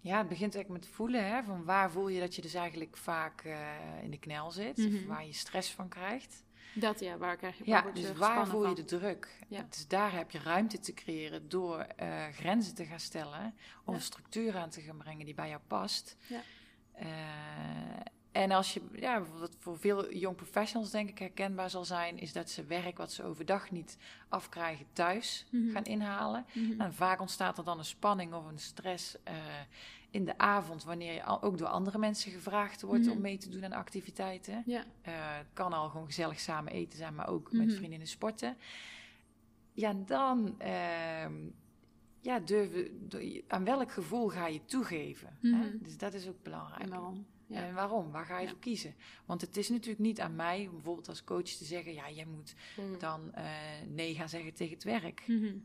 ja, 0.08 0.18
het 0.18 0.28
begint 0.28 0.54
eigenlijk 0.54 0.68
met 0.68 0.94
voelen. 0.94 1.28
Hè, 1.28 1.42
van 1.42 1.64
waar 1.64 1.90
voel 1.90 2.08
je 2.08 2.20
dat 2.20 2.34
je 2.34 2.42
dus 2.42 2.54
eigenlijk 2.54 2.96
vaak 2.96 3.44
uh, 3.44 3.56
in 4.02 4.10
de 4.10 4.18
knel 4.18 4.50
zit? 4.50 4.78
Of 4.78 4.84
mhm. 4.84 5.06
waar 5.06 5.26
je 5.26 5.32
stress 5.32 5.70
van 5.70 5.88
krijgt. 5.88 6.44
Dat 6.74 7.00
ja, 7.00 7.16
waar 7.16 7.36
krijg 7.36 7.58
je 7.58 7.62
Ja, 7.66 7.80
dus 7.80 8.12
waar 8.12 8.46
voel 8.46 8.68
je 8.68 8.74
de 8.74 8.84
druk? 8.84 9.38
Ja. 9.48 9.66
Dus 9.70 9.86
daar 9.86 10.12
heb 10.12 10.30
je 10.30 10.38
ruimte 10.38 10.78
te 10.78 10.94
creëren 10.94 11.48
door 11.48 11.86
uh, 12.02 12.26
grenzen 12.26 12.74
te 12.74 12.84
gaan 12.84 13.00
stellen. 13.00 13.54
Om 13.84 13.94
een 13.94 14.00
structuur 14.00 14.56
aan 14.56 14.70
te 14.70 14.80
gaan 14.80 14.96
brengen 14.96 15.24
die 15.24 15.34
bij 15.34 15.48
jou 15.48 15.60
past. 15.66 16.16
Ja. 16.26 16.40
Uh, 17.02 17.06
en 18.38 18.50
als 18.50 18.74
je, 18.74 18.80
ja, 18.94 19.22
wat 19.38 19.56
voor 19.58 19.78
veel 19.78 20.14
jong 20.14 20.36
professionals 20.36 20.90
denk 20.90 21.08
ik 21.08 21.18
herkenbaar 21.18 21.70
zal 21.70 21.84
zijn, 21.84 22.18
is 22.18 22.32
dat 22.32 22.50
ze 22.50 22.64
werk 22.64 22.96
wat 22.96 23.12
ze 23.12 23.22
overdag 23.22 23.70
niet 23.70 23.98
afkrijgen 24.28 24.86
thuis 24.92 25.46
mm 25.50 25.70
gaan 25.70 25.84
inhalen. 25.84 26.44
Mm 26.54 26.80
En 26.80 26.94
vaak 26.94 27.20
ontstaat 27.20 27.58
er 27.58 27.64
dan 27.64 27.78
een 27.78 27.84
spanning 27.84 28.34
of 28.34 28.46
een 28.46 28.58
stress 28.58 29.16
uh, 29.28 29.34
in 30.10 30.24
de 30.24 30.38
avond, 30.38 30.84
wanneer 30.84 31.12
je 31.12 31.40
ook 31.40 31.58
door 31.58 31.68
andere 31.68 31.98
mensen 31.98 32.32
gevraagd 32.32 32.82
wordt 32.82 33.04
mm 33.04 33.10
om 33.10 33.20
mee 33.20 33.38
te 33.38 33.48
doen 33.48 33.64
aan 33.64 33.72
activiteiten. 33.72 34.62
Ja. 34.66 34.80
Uh, 34.80 34.84
het 35.14 35.50
kan 35.52 35.72
al 35.72 35.88
gewoon 35.88 36.06
gezellig 36.06 36.40
samen 36.40 36.72
eten 36.72 36.98
zijn, 36.98 37.14
maar 37.14 37.28
ook 37.28 37.52
met 37.52 37.66
mhm. 37.66 37.76
vriendinnen 37.76 38.08
sporten. 38.08 38.56
Ja, 39.72 39.94
dan 40.06 40.54
uh, 40.62 41.26
ja, 42.20 42.38
durven, 42.44 43.08
aan 43.48 43.64
welk 43.64 43.92
gevoel 43.92 44.28
ga 44.28 44.46
je 44.46 44.64
toegeven? 44.64 45.36
Hè? 45.40 45.48
Mhm. 45.48 45.76
Dus 45.80 45.96
dat 45.96 46.14
is 46.14 46.28
ook 46.28 46.42
belangrijk. 46.42 46.82
En 46.82 46.90
waarom? 46.90 47.26
Ja. 47.48 47.66
En 47.66 47.74
waarom? 47.74 48.10
Waar 48.10 48.24
ga 48.24 48.38
je 48.38 48.48
voor 48.48 48.58
kiezen? 48.58 48.94
Want 49.26 49.40
het 49.40 49.56
is 49.56 49.68
natuurlijk 49.68 49.98
niet 49.98 50.20
aan 50.20 50.36
mij, 50.36 50.68
bijvoorbeeld 50.72 51.08
als 51.08 51.24
coach, 51.24 51.42
te 51.42 51.64
zeggen: 51.64 51.94
ja, 51.94 52.10
jij 52.10 52.24
moet 52.24 52.54
mhm. 52.76 52.98
dan 52.98 53.32
uh, 53.36 53.44
nee 53.86 54.14
gaan 54.14 54.28
zeggen 54.28 54.54
tegen 54.54 54.74
het 54.74 54.84
werk. 54.84 55.22
Mm 55.26 55.62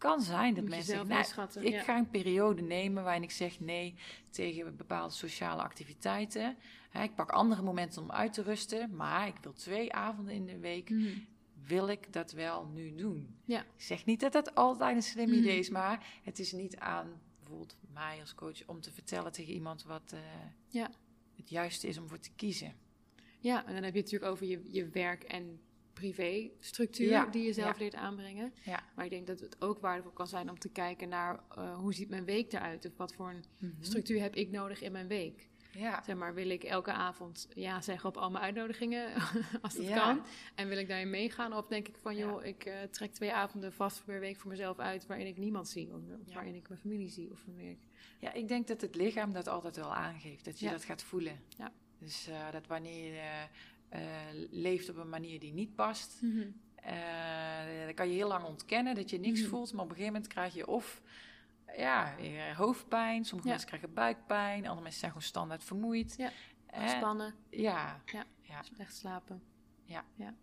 kan 0.00 0.20
zijn 0.20 0.54
dat 0.54 0.64
mensen 0.64 0.84
zeggen, 0.84 1.08
nou, 1.08 1.66
ik 1.66 1.80
ga 1.80 1.96
een 1.96 2.10
periode 2.10 2.62
nemen 2.62 3.04
waarin 3.04 3.22
ik 3.22 3.30
zeg 3.30 3.60
nee 3.60 3.94
tegen 4.30 4.76
bepaalde 4.76 5.14
sociale 5.14 5.62
activiteiten. 5.62 6.56
ik 7.02 7.14
pak 7.14 7.30
andere 7.30 7.62
momenten 7.62 8.02
om 8.02 8.10
uit 8.10 8.32
te 8.32 8.42
rusten, 8.42 8.96
maar 8.96 9.26
ik 9.26 9.34
wil 9.42 9.52
twee 9.52 9.92
avonden 9.92 10.34
in 10.34 10.46
de 10.46 10.58
week, 10.58 10.90
mhm. 10.90 11.18
wil 11.66 11.88
ik 11.88 12.12
dat 12.12 12.32
wel 12.32 12.66
nu 12.66 12.94
doen. 12.94 13.36
Ja. 13.44 13.60
Ik 13.60 13.66
zeg 13.82 14.04
niet 14.04 14.20
dat 14.20 14.32
dat 14.32 14.54
altijd 14.54 14.96
een 14.96 15.02
slim 15.02 15.32
idee 15.32 15.58
is, 15.58 15.70
maar 15.70 16.20
het 16.22 16.38
is 16.38 16.52
niet 16.52 16.76
aan 16.76 17.20
bijvoorbeeld 17.50 17.92
mij 17.92 18.20
als 18.20 18.34
coach 18.34 18.66
om 18.66 18.80
te 18.80 18.92
vertellen 18.92 19.32
tegen 19.32 19.52
iemand 19.52 19.82
wat 19.82 20.12
uh, 20.14 20.20
ja. 20.68 20.90
het 21.36 21.48
juiste 21.48 21.88
is 21.88 21.98
om 21.98 22.08
voor 22.08 22.18
te 22.18 22.30
kiezen. 22.36 22.74
Ja, 23.38 23.66
en 23.66 23.74
dan 23.74 23.82
heb 23.82 23.94
je 23.94 24.00
het 24.00 24.10
natuurlijk 24.10 24.32
over 24.32 24.46
je, 24.46 24.64
je 24.66 24.88
werk 24.88 25.22
en 25.22 25.60
privé-structuur 25.92 27.30
die 27.30 27.44
je 27.44 27.52
zelf 27.52 27.78
leert 27.78 27.94
aanbrengen. 27.94 28.52
Ja. 28.64 28.84
Maar 28.94 29.04
ik 29.04 29.10
denk 29.10 29.26
dat 29.26 29.40
het 29.40 29.62
ook 29.62 29.80
waardevol 29.80 30.12
kan 30.12 30.26
zijn 30.26 30.50
om 30.50 30.58
te 30.58 30.68
kijken 30.68 31.08
naar 31.08 31.40
uh, 31.58 31.78
hoe 31.78 31.94
ziet 31.94 32.08
mijn 32.08 32.24
week 32.24 32.52
eruit? 32.52 32.86
Of 32.86 32.96
wat 32.96 33.14
voor 33.14 33.30
een 33.30 33.44
mhm. 33.58 33.82
structuur 33.82 34.20
heb 34.20 34.34
ik 34.34 34.50
nodig 34.50 34.80
in 34.80 34.92
mijn 34.92 35.06
week? 35.06 35.48
Ja. 35.72 36.02
Zeg 36.02 36.16
maar, 36.16 36.34
wil 36.34 36.50
ik 36.50 36.64
elke 36.64 36.92
avond 36.92 37.48
ja 37.54 37.80
zeggen 37.80 38.08
op 38.08 38.16
al 38.16 38.30
mijn 38.30 38.44
uitnodigingen, 38.44 39.12
als 39.62 39.74
dat 39.74 39.88
kan? 39.88 40.22
En 40.54 40.68
wil 40.68 40.78
ik 40.78 40.88
daarin 40.88 41.10
meegaan? 41.10 41.52
Of 41.52 41.66
denk 41.66 41.88
ik 41.88 41.96
van, 41.96 42.16
joh, 42.16 42.44
ik 42.44 42.66
uh, 42.66 42.74
trek 42.90 43.12
twee 43.12 43.32
avonden 43.32 43.72
vast 43.72 44.04
per 44.04 44.20
week 44.20 44.36
voor 44.36 44.50
mezelf 44.50 44.78
uit... 44.78 45.06
waarin 45.06 45.26
ik 45.26 45.36
niemand 45.36 45.68
zie, 45.68 45.94
of, 45.94 46.00
waarin 46.34 46.54
ik 46.54 46.68
mijn 46.68 46.80
familie 46.80 47.08
zie 47.08 47.30
of 47.30 47.42
wanneer 47.46 47.70
ik... 47.70 47.78
Ja, 48.18 48.32
ik 48.32 48.48
denk 48.48 48.66
dat 48.66 48.80
het 48.80 48.94
lichaam 48.94 49.32
dat 49.32 49.48
altijd 49.48 49.76
wel 49.76 49.94
aangeeft, 49.94 50.44
dat 50.44 50.60
je 50.60 50.70
dat 50.70 50.84
gaat 50.84 51.02
voelen. 51.02 51.40
Ja. 51.58 51.72
Dus 51.98 52.28
uh, 52.28 52.50
dat 52.52 52.66
wanneer 52.66 53.14
je 53.14 53.46
uh, 53.92 54.00
leeft 54.50 54.88
op 54.88 54.96
een 54.96 55.08
manier 55.08 55.40
die 55.40 55.52
niet 55.52 55.74
past. 55.74 56.18
Mm 56.22 56.30
-hmm. 56.30 56.54
dan 57.84 57.94
kan 57.94 58.08
je 58.08 58.14
heel 58.14 58.28
lang 58.28 58.44
ontkennen 58.44 58.94
dat 58.94 59.10
je 59.10 59.18
niks 59.18 59.40
mhm. 59.40 59.48
voelt, 59.48 59.72
maar 59.72 59.84
op 59.84 59.90
een 59.90 59.96
gegeven 59.96 60.14
moment 60.14 60.32
krijg 60.32 60.54
je 60.54 60.66
of 60.66 61.02
ja, 61.76 62.14
hoofdpijn, 62.56 63.24
sommige 63.24 63.48
mensen 63.48 63.68
krijgen 63.68 63.94
buikpijn, 63.94 64.62
andere 64.62 64.80
mensen 64.80 65.00
zijn 65.00 65.12
gewoon 65.12 65.26
standaard 65.26 65.64
vermoeid. 65.64 66.14
Ja. 66.16 66.30
Spannen. 66.86 67.34
Ja. 67.50 68.02
ja. 68.04 68.24
ja. 68.40 68.62
Slecht 68.62 68.96
slapen. 68.96 69.42
Ja. 69.84 70.04
ja. 70.14 70.34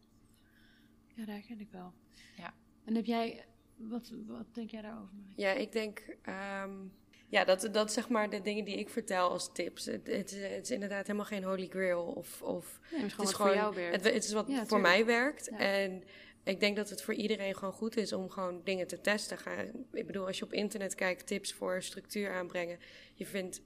Ja, 1.15 1.25
daar 1.25 1.39
ken 1.39 1.59
ik 1.59 1.71
wel. 1.71 1.93
Ja. 2.35 2.53
En 2.85 2.95
heb 2.95 3.05
jij, 3.05 3.45
wat, 3.75 4.11
wat 4.27 4.45
denk 4.53 4.69
jij 4.71 4.81
daarover? 4.81 5.17
Ja, 5.35 5.51
ik 5.51 5.71
denk 5.71 6.17
um, 6.63 6.91
ja, 7.29 7.43
dat, 7.43 7.69
dat 7.71 7.93
zeg 7.93 8.09
maar 8.09 8.29
de 8.29 8.41
dingen 8.41 8.65
die 8.65 8.77
ik 8.77 8.89
vertel 8.89 9.29
als 9.29 9.51
tips. 9.51 9.85
Het, 9.85 10.07
het, 10.07 10.31
is 10.61 10.71
inderdaad 10.71 11.07
helemaal 11.07 11.25
geen 11.25 11.43
holy 11.43 11.67
grail. 11.67 12.03
Of, 12.03 12.41
of 12.41 12.79
het 12.83 13.03
is 13.03 13.13
gewoon 13.13 13.31
voor 13.31 13.55
jou 13.55 13.75
werkt. 13.75 13.95
Het, 13.95 14.13
het 14.13 14.23
is 14.23 14.33
wat 14.33 14.51
voor 14.65 14.79
mij 14.79 15.05
werkt. 15.05 15.49
En 15.49 16.03
ik 16.47 16.59
denk 16.59 16.75
dat 16.75 16.89
het 16.89 17.01
voor 17.01 17.13
iedereen 17.13 17.55
gewoon 17.55 17.73
goed 17.73 17.97
is 17.97 18.13
om 18.13 18.29
gewoon 18.29 18.61
dingen 18.63 18.87
te 18.87 19.01
testen. 19.01 19.37
Ga, 19.37 19.51
ik 19.93 20.05
bedoel, 20.05 20.25
als 20.25 20.37
je 20.37 20.45
op 20.45 20.53
internet 20.53 20.95
kijkt, 20.95 21.27
tips 21.27 21.53
voor 21.53 21.81
structuur 21.81 22.31
aanbrengen. 22.31 22.79
Je 23.13 23.25
vindt 23.25 23.61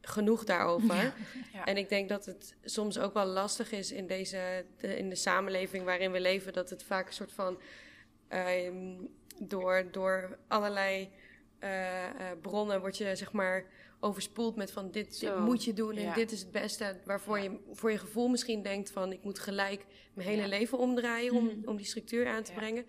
genoeg 0.00 0.44
daarover. 0.44 1.14
Ja, 1.52 1.64
En 1.64 1.76
ik 1.76 1.88
denk 1.88 2.08
dat 2.08 2.24
het 2.24 2.56
soms 2.64 2.98
ook 2.98 3.14
wel 3.14 3.26
lastig 3.26 3.72
is 3.72 3.92
in, 3.92 4.06
deze, 4.06 4.64
de, 4.76 4.96
in 4.96 5.08
de 5.08 5.14
samenleving 5.14 5.84
waarin 5.84 6.12
we 6.12 6.20
leven. 6.20 6.52
Dat 6.52 6.70
het 6.70 6.82
vaak 6.82 7.06
een 7.06 7.12
soort 7.12 7.32
van... 7.32 7.60
Uh, 8.32 8.72
door, 9.38 9.88
door 9.90 10.38
allerlei 10.48 11.10
uh, 11.60 11.70
bronnen 12.40 12.80
word 12.80 12.96
je 12.96 13.16
zeg 13.16 13.32
maar 13.32 13.64
overspoeld 14.02 14.56
met 14.56 14.70
van 14.70 14.90
dit, 14.90 15.32
moet 15.38 15.64
je 15.64 15.72
doen 15.72 15.96
en 15.96 16.14
dit 16.14 16.32
is 16.32 16.40
het 16.40 16.50
beste. 16.50 16.96
Waarvoor 17.04 17.38
je 17.38 17.58
voor 17.72 17.90
je 17.90 17.98
gevoel 17.98 18.28
misschien 18.28 18.62
denkt 18.62 18.90
van 18.90 19.12
ik 19.12 19.24
moet 19.24 19.38
gelijk 19.38 19.86
mijn 20.14 20.28
hele 20.28 20.48
leven 20.48 20.78
omdraaien 20.78 21.34
om, 21.34 21.44
mhm. 21.44 21.68
om 21.68 21.76
die 21.76 21.86
structuur 21.86 22.26
aan 22.26 22.42
te 22.42 22.52
brengen. 22.52 22.86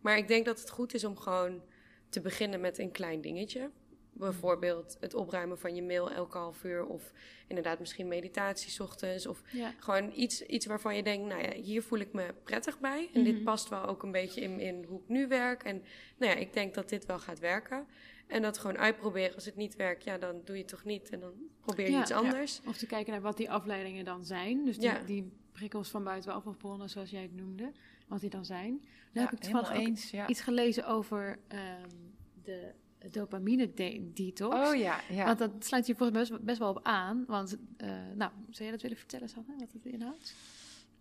Maar 0.00 0.16
ik 0.16 0.28
denk 0.28 0.44
dat 0.44 0.60
het 0.60 0.70
goed 0.70 0.94
is 0.94 1.04
om 1.04 1.16
gewoon 1.16 1.62
te 2.08 2.20
beginnen 2.20 2.60
met 2.60 2.78
een 2.78 2.90
klein 2.90 3.20
dingetje. 3.20 3.70
Bijvoorbeeld 4.12 4.96
het 5.00 5.14
opruimen 5.14 5.58
van 5.58 5.74
je 5.74 5.82
mail 5.82 6.10
elke 6.10 6.38
half 6.38 6.64
uur. 6.64 6.86
Of 6.86 7.12
inderdaad 7.48 7.78
misschien 7.78 8.08
meditatie 8.08 8.82
ochtends. 8.82 9.26
Of 9.26 9.42
gewoon 9.78 10.12
iets, 10.14 10.42
iets 10.42 10.66
waarvan 10.66 10.96
je 10.96 11.02
denkt, 11.02 11.26
nou 11.26 11.42
ja, 11.42 11.52
hier 11.52 11.82
voel 11.82 11.98
ik 11.98 12.12
me 12.12 12.34
prettig 12.44 12.78
bij. 12.78 13.10
En 13.12 13.24
dit 13.24 13.34
mhm. 13.34 13.44
past 13.44 13.68
wel 13.68 13.86
ook 13.86 14.02
een 14.02 14.12
beetje 14.12 14.40
in, 14.40 14.60
in 14.60 14.84
hoe 14.88 15.00
ik 15.00 15.08
nu 15.08 15.28
werk. 15.28 15.62
En 15.62 15.82
nou 16.16 16.32
ja, 16.32 16.38
ik 16.38 16.52
denk 16.52 16.74
dat 16.74 16.88
dit 16.88 17.06
wel 17.06 17.18
gaat 17.18 17.38
werken. 17.38 17.86
En 18.26 18.42
dat 18.42 18.58
gewoon 18.58 18.78
uitproberen. 18.78 19.34
Als 19.34 19.44
het 19.44 19.56
niet 19.56 19.76
werkt, 19.76 20.04
ja, 20.04 20.18
dan 20.18 20.40
doe 20.44 20.56
je 20.56 20.62
het 20.62 20.70
toch 20.70 20.84
niet. 20.84 21.10
En 21.10 21.20
dan 21.20 21.32
probeer 21.60 21.90
je 21.90 21.98
iets 21.98 22.10
anders. 22.10 22.60
Of 22.66 22.76
te 22.76 22.86
kijken 22.86 23.12
naar 23.12 23.22
wat 23.22 23.36
die 23.36 23.50
afleidingen 23.50 24.04
dan 24.04 24.24
zijn. 24.24 24.64
Dus 24.64 24.78
die, 24.78 25.04
die 25.04 25.32
prikkels 25.52 25.88
van 25.88 26.04
buitenaf 26.04 26.46
of 26.46 26.56
bronnen, 26.56 26.90
zoals 26.90 27.10
jij 27.10 27.22
het 27.22 27.34
noemde. 27.34 27.72
Wat 28.08 28.20
die 28.20 28.30
dan 28.30 28.44
zijn. 28.44 28.84
Dan 29.12 29.22
heb 29.22 29.32
ik 29.32 29.38
toevallig 29.38 29.70
eens, 29.70 30.12
iets 30.28 30.40
gelezen 30.40 30.86
over 30.86 31.38
um, 31.48 32.14
de 32.42 32.74
dopamine 33.10 33.72
detox. 34.14 34.68
Oh 34.68 34.74
ja, 34.76 35.00
ja. 35.10 35.24
Want 35.24 35.38
dat 35.38 35.50
sluit 35.58 35.86
je 35.86 35.94
volgens 35.94 36.30
mij 36.30 36.38
best, 36.40 36.58
wel 36.58 36.68
op 36.68 36.80
aan. 36.82 37.24
Want, 37.26 37.56
uh, 37.78 37.88
nou, 38.14 38.30
zou 38.50 38.62
jij 38.62 38.70
dat 38.70 38.82
willen 38.82 38.96
vertellen, 38.96 39.28
Sanne, 39.28 39.54
wat 39.58 39.72
het 39.72 39.84
inhoudt? 39.84 40.34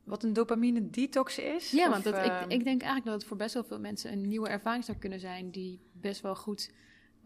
Wat 0.04 0.24
een 0.24 0.34
dopamine 0.34 0.90
detox 0.90 1.38
is? 1.38 1.72
Ja, 1.72 1.90
want 1.90 2.04
dat, 2.04 2.14
ik, 2.14 2.22
ehm, 2.22 2.50
ik 2.50 2.64
denk 2.64 2.82
eigenlijk 2.82 3.06
dat 3.06 3.14
het 3.14 3.26
voor 3.26 3.38
best 3.38 3.54
wel 3.54 3.64
veel 3.64 3.80
mensen 3.80 4.12
een 4.12 4.28
nieuwe 4.28 4.50
ervaring 4.50 4.84
zou 4.84 4.98
kunnen 4.98 5.20
zijn... 5.20 5.52
die 5.52 5.80
best 5.92 6.22
wel 6.22 6.36
goed 6.36 6.72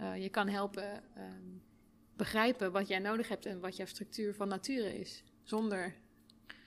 uh, 0.02 0.22
je 0.22 0.30
kan 0.30 0.48
helpen 0.48 1.04
um, 1.18 1.62
begrijpen 2.16 2.72
wat 2.72 2.88
jij 2.88 3.00
nodig 3.00 3.28
hebt 3.28 3.46
en 3.46 3.60
wat 3.60 3.76
jouw 3.76 3.86
structuur 3.86 4.36
van 4.36 4.48
nature 4.48 5.00
is. 5.00 5.24
Zonder 5.44 5.96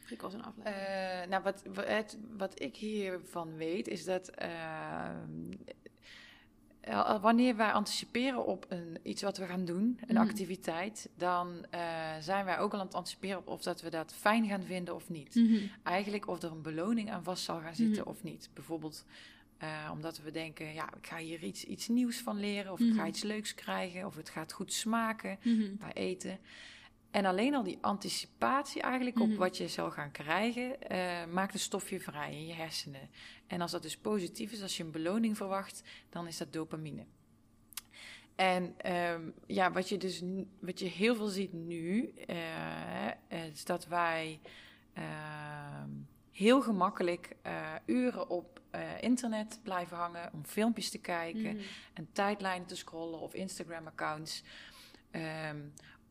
prikkels 0.05 0.35
en 0.35 0.43
afleiding. 0.43 1.25
Uh, 1.25 1.31
nou, 1.31 1.43
wat, 1.43 1.63
wat, 1.75 2.19
wat, 2.37 2.61
ik 2.61 2.77
hiervan 2.77 3.57
weet 3.57 3.89
is 3.89 4.05
dat 4.05 4.31
uh, 4.43 5.09
wanneer 7.21 7.57
wij 7.57 7.73
anticiperen 7.73 8.47
op 8.47 8.67
een, 8.69 8.99
iets 9.03 9.23
wat 9.23 9.37
we 9.37 9.47
gaan 9.47 9.65
doen, 9.65 9.99
een 10.07 10.15
mm. 10.15 10.21
activiteit, 10.21 11.09
dan 11.17 11.67
uh, 11.75 11.81
zijn 12.21 12.45
wij 12.45 12.59
ook 12.59 12.73
al 12.73 12.79
aan 12.79 12.87
het 12.87 12.95
anticiperen 12.95 13.39
op 13.39 13.49
of 13.49 13.63
dat 13.63 13.81
we 13.81 13.91
dat 13.91 14.15
fijn 14.15 14.47
gaan 14.47 14.63
vinden 14.63 14.95
of 14.95 15.09
niet. 15.09 15.35
Mm 15.35 15.47
-hmm. 15.47 15.71
Eigenlijk 15.83 16.29
of 16.29 16.43
er 16.43 16.51
een 16.51 16.63
beloning 16.63 17.11
aan 17.11 17.25
vast 17.25 17.45
zal 17.45 17.61
gaan 17.61 17.75
zitten 17.75 17.97
mm 17.97 18.03
-hmm. 18.03 18.13
of 18.13 18.23
niet. 18.23 18.51
Bijvoorbeeld 18.55 19.05
uh, 19.63 19.91
omdat 19.93 20.19
we 20.19 20.31
denken, 20.31 20.75
ja, 20.75 20.95
ik 20.97 21.07
ga 21.07 21.17
hier 21.17 21.43
iets, 21.43 21.65
iets 21.65 21.89
nieuws 21.89 22.19
van 22.19 22.41
leren, 22.41 22.73
of 22.73 22.81
ik 22.81 22.93
ga 22.93 23.01
mhm. 23.01 23.07
iets 23.07 23.23
leuks 23.23 23.55
krijgen, 23.55 24.07
of 24.07 24.17
het 24.17 24.29
gaat 24.29 24.53
goed 24.53 24.73
smaken 24.73 25.39
mm 25.43 25.61
-hmm. 25.61 25.77
bij 25.79 25.93
eten. 25.93 26.39
En 27.11 27.25
alleen 27.25 27.55
al 27.55 27.63
die 27.63 27.79
anticipatie 27.81 28.83
eigenlijk 28.83 29.21
op 29.21 29.29
Mhm. 29.29 29.37
wat 29.37 29.57
je 29.57 29.69
zal 29.69 29.91
gaan 29.91 30.11
krijgen, 30.11 30.83
eh, 30.83 31.27
maakt 31.27 31.55
een 31.55 31.61
stofje 31.61 32.01
vrij 32.01 32.33
in 32.33 32.47
je 32.47 32.55
hersenen. 32.55 33.11
En 33.47 33.61
als 33.61 33.71
dat 33.71 33.83
dus 33.83 33.97
positief 33.97 34.53
is, 34.53 34.63
als 34.63 34.77
je 34.77 34.83
een 34.83 34.91
beloning 34.91 35.37
verwacht, 35.37 35.83
dan 36.11 36.27
is 36.27 36.37
dat 36.37 36.53
dopamine. 36.53 37.05
En 38.35 38.75
ehm, 38.77 39.31
ja, 39.47 39.73
wat 39.73 39.89
je 39.89 39.97
dus 39.97 40.23
wat 40.61 40.79
je 40.79 40.87
heel 40.87 41.15
veel 41.15 41.27
ziet 41.27 41.53
nu, 41.53 42.13
eh, 42.27 43.49
is 43.53 43.65
dat 43.65 43.87
wij 43.87 44.41
ehm, 44.93 45.91
heel 46.33 46.63
gemakkelijk 46.63 47.37
eh, 47.43 47.75
uren 47.87 48.29
op 48.29 48.61
eh, 48.71 49.03
internet 49.03 49.61
blijven 49.63 49.97
hangen 49.97 50.31
om 50.33 50.45
filmpjes 50.45 50.91
te 50.91 50.99
kijken 50.99 51.55
Mhm. 51.57 51.65
en 51.95 52.09
tijdlijnen 52.13 52.67
te 52.67 52.77
scrollen 52.77 53.21
of 53.21 53.35
Instagram-accounts. 53.35 54.43
Ehm, 55.11 55.59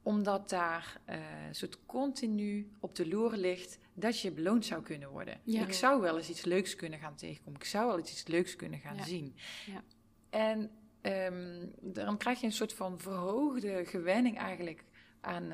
omdat 0.04 0.50
daar 0.50 1.00
een 1.06 1.56
soort 1.56 1.78
continu 1.86 2.70
op 2.80 2.96
de 2.96 3.08
loer 3.08 3.36
ligt 3.38 3.78
dat 3.94 4.20
je 4.22 4.32
beloond 4.32 4.66
zou 4.66 4.82
kunnen 4.84 5.10
worden. 5.10 5.40
Ja. 5.44 5.62
Ik 5.62 5.74
zou 5.74 6.02
wel 6.02 6.18
eens 6.18 6.30
iets 6.30 6.46
leuks 6.46 6.76
kunnen 6.76 7.00
gaan 7.00 7.16
tegenkomen. 7.16 7.60
Ik 7.60 7.66
zou 7.66 7.88
wel 7.88 7.98
eens 7.98 8.12
iets 8.12 8.28
leuks 8.28 8.56
kunnen 8.56 8.80
gaan 8.80 8.96
Ja. 8.96 9.04
zien. 9.04 9.36
Ja. 9.66 9.84
En 10.30 10.72
ehm, 11.02 11.66
dan 11.82 12.18
krijg 12.18 12.40
je 12.40 12.46
een 12.46 12.52
soort 12.52 12.74
van 12.74 13.00
verhoogde 13.00 13.86
gewenning 13.86 14.38
eigenlijk 14.38 14.84
aan 15.22 15.52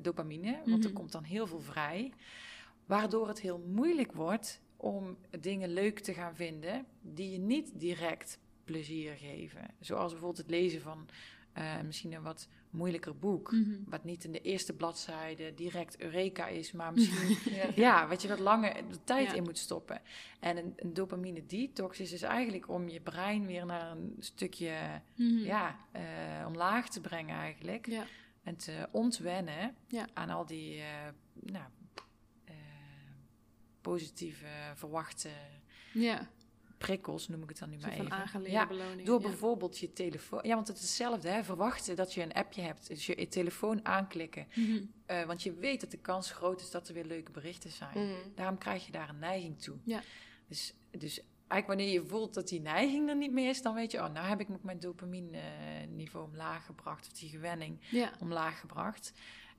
dopamine. 0.00 0.58
Want 0.64 0.84
er 0.84 0.90
Mhm. 0.90 0.98
komt 0.98 1.12
dan 1.12 1.24
heel 1.24 1.46
veel 1.46 1.60
vrij. 1.60 2.12
Waardoor 2.86 3.28
het 3.28 3.40
heel 3.40 3.58
moeilijk 3.58 4.12
wordt 4.12 4.60
om 4.76 5.16
dingen 5.40 5.72
leuk 5.72 5.98
te 6.00 6.12
gaan 6.14 6.34
vinden 6.34 6.86
die 7.00 7.30
je 7.30 7.38
niet 7.38 7.70
direct 7.80 8.38
plezier 8.64 9.12
geven. 9.16 9.70
Zoals 9.80 10.10
bijvoorbeeld 10.10 10.42
het 10.42 10.50
lezen 10.50 10.80
van 10.80 11.08
eh, 11.52 11.80
misschien 11.84 12.12
een 12.12 12.22
wat 12.22 12.48
moeilijker 12.70 13.16
boek. 13.18 13.52
Mhm. 13.52 13.74
Wat 13.86 14.04
niet 14.04 14.24
in 14.24 14.32
de 14.32 14.40
eerste 14.40 14.72
bladzijde 14.72 15.54
direct 15.54 16.00
Eureka 16.00 16.46
is, 16.46 16.72
maar 16.72 16.92
misschien 16.94 17.54
Ja. 17.54 17.66
ja, 17.74 18.08
wat 18.08 18.22
je 18.22 18.28
wat 18.28 18.38
langer 18.38 18.74
de 18.74 19.04
tijd 19.04 19.26
Ja. 19.30 19.34
in 19.34 19.42
moet 19.42 19.58
stoppen. 19.58 20.00
En 20.40 20.56
een, 20.56 20.72
een 20.76 20.94
dopamine 20.94 21.46
detox 21.46 22.00
is 22.00 22.10
dus 22.10 22.22
eigenlijk 22.22 22.68
om 22.68 22.88
je 22.88 23.00
brein 23.00 23.46
weer 23.46 23.66
naar 23.66 23.90
een 23.90 24.16
stukje 24.18 24.74
Mhm. 25.16 25.38
ja, 25.38 25.76
eh, 25.92 26.02
omlaag 26.46 26.88
te 26.88 27.00
brengen 27.00 27.36
eigenlijk. 27.36 27.86
Ja. 27.86 28.04
En 28.42 28.56
te 28.56 28.88
ontwennen 28.90 29.76
aan 30.14 30.30
al 30.30 30.46
die 30.46 30.80
eh, 30.80 30.86
nou, 31.32 31.64
positieve 33.90 34.46
verwachte 34.74 35.28
Ja, 35.92 36.28
prikkels, 36.78 37.28
noem 37.28 37.42
ik 37.42 37.48
het 37.48 37.58
dan 37.58 37.70
nu 37.70 37.76
maar 37.78 37.90
even. 37.90 38.10
aangeleerde 38.10 38.50
Ja, 38.56 38.66
beloning. 38.66 39.06
door 39.06 39.20
ja. 39.20 39.28
bijvoorbeeld 39.28 39.78
je 39.78 39.92
telefoon. 39.92 40.40
Ja, 40.42 40.54
want 40.54 40.68
het 40.68 40.76
is 40.76 40.82
hetzelfde, 40.82 41.28
hè? 41.28 41.44
Verwachten 41.44 41.96
dat 41.96 42.14
je 42.14 42.22
een 42.22 42.32
appje 42.32 42.62
hebt. 42.62 42.88
Dus 42.88 43.06
je, 43.06 43.18
je 43.20 43.28
telefoon 43.28 43.84
aanklikken. 43.84 44.46
Mhm. 44.54 44.82
Eh, 45.06 45.22
want 45.24 45.42
je 45.42 45.52
weet 45.54 45.80
dat 45.80 45.90
de 45.90 45.96
kans 45.98 46.30
groot 46.30 46.60
is 46.60 46.70
dat 46.70 46.88
er 46.88 46.94
weer 46.94 47.04
leuke 47.04 47.30
berichten 47.30 47.70
zijn. 47.70 47.98
Mhm. 47.98 48.14
Daarom 48.34 48.58
krijg 48.58 48.86
je 48.86 48.92
daar 48.92 49.08
een 49.08 49.18
neiging 49.18 49.60
toe. 49.60 49.76
Ja. 49.84 50.02
Dus, 50.48 50.74
dus 50.90 51.20
eigenlijk 51.48 51.66
wanneer 51.66 51.92
je 52.02 52.08
voelt 52.08 52.34
dat 52.34 52.48
die 52.48 52.60
neiging 52.60 53.08
er 53.08 53.16
niet 53.16 53.32
meer 53.32 53.48
is, 53.48 53.62
dan 53.62 53.74
weet 53.74 53.90
je, 53.90 53.98
oh, 53.98 54.12
nou 54.12 54.26
heb 54.26 54.40
ik 54.40 54.48
nog 54.48 54.62
mijn 54.62 54.80
dopamine 54.80 55.38
eh, 55.38 55.86
niveau 55.88 56.26
omlaag 56.26 56.66
gebracht. 56.66 57.06
Of 57.06 57.12
die 57.12 57.28
gewenning 57.28 57.78
Ja, 57.90 58.12
omlaag 58.20 58.60
gebracht. 58.60 59.12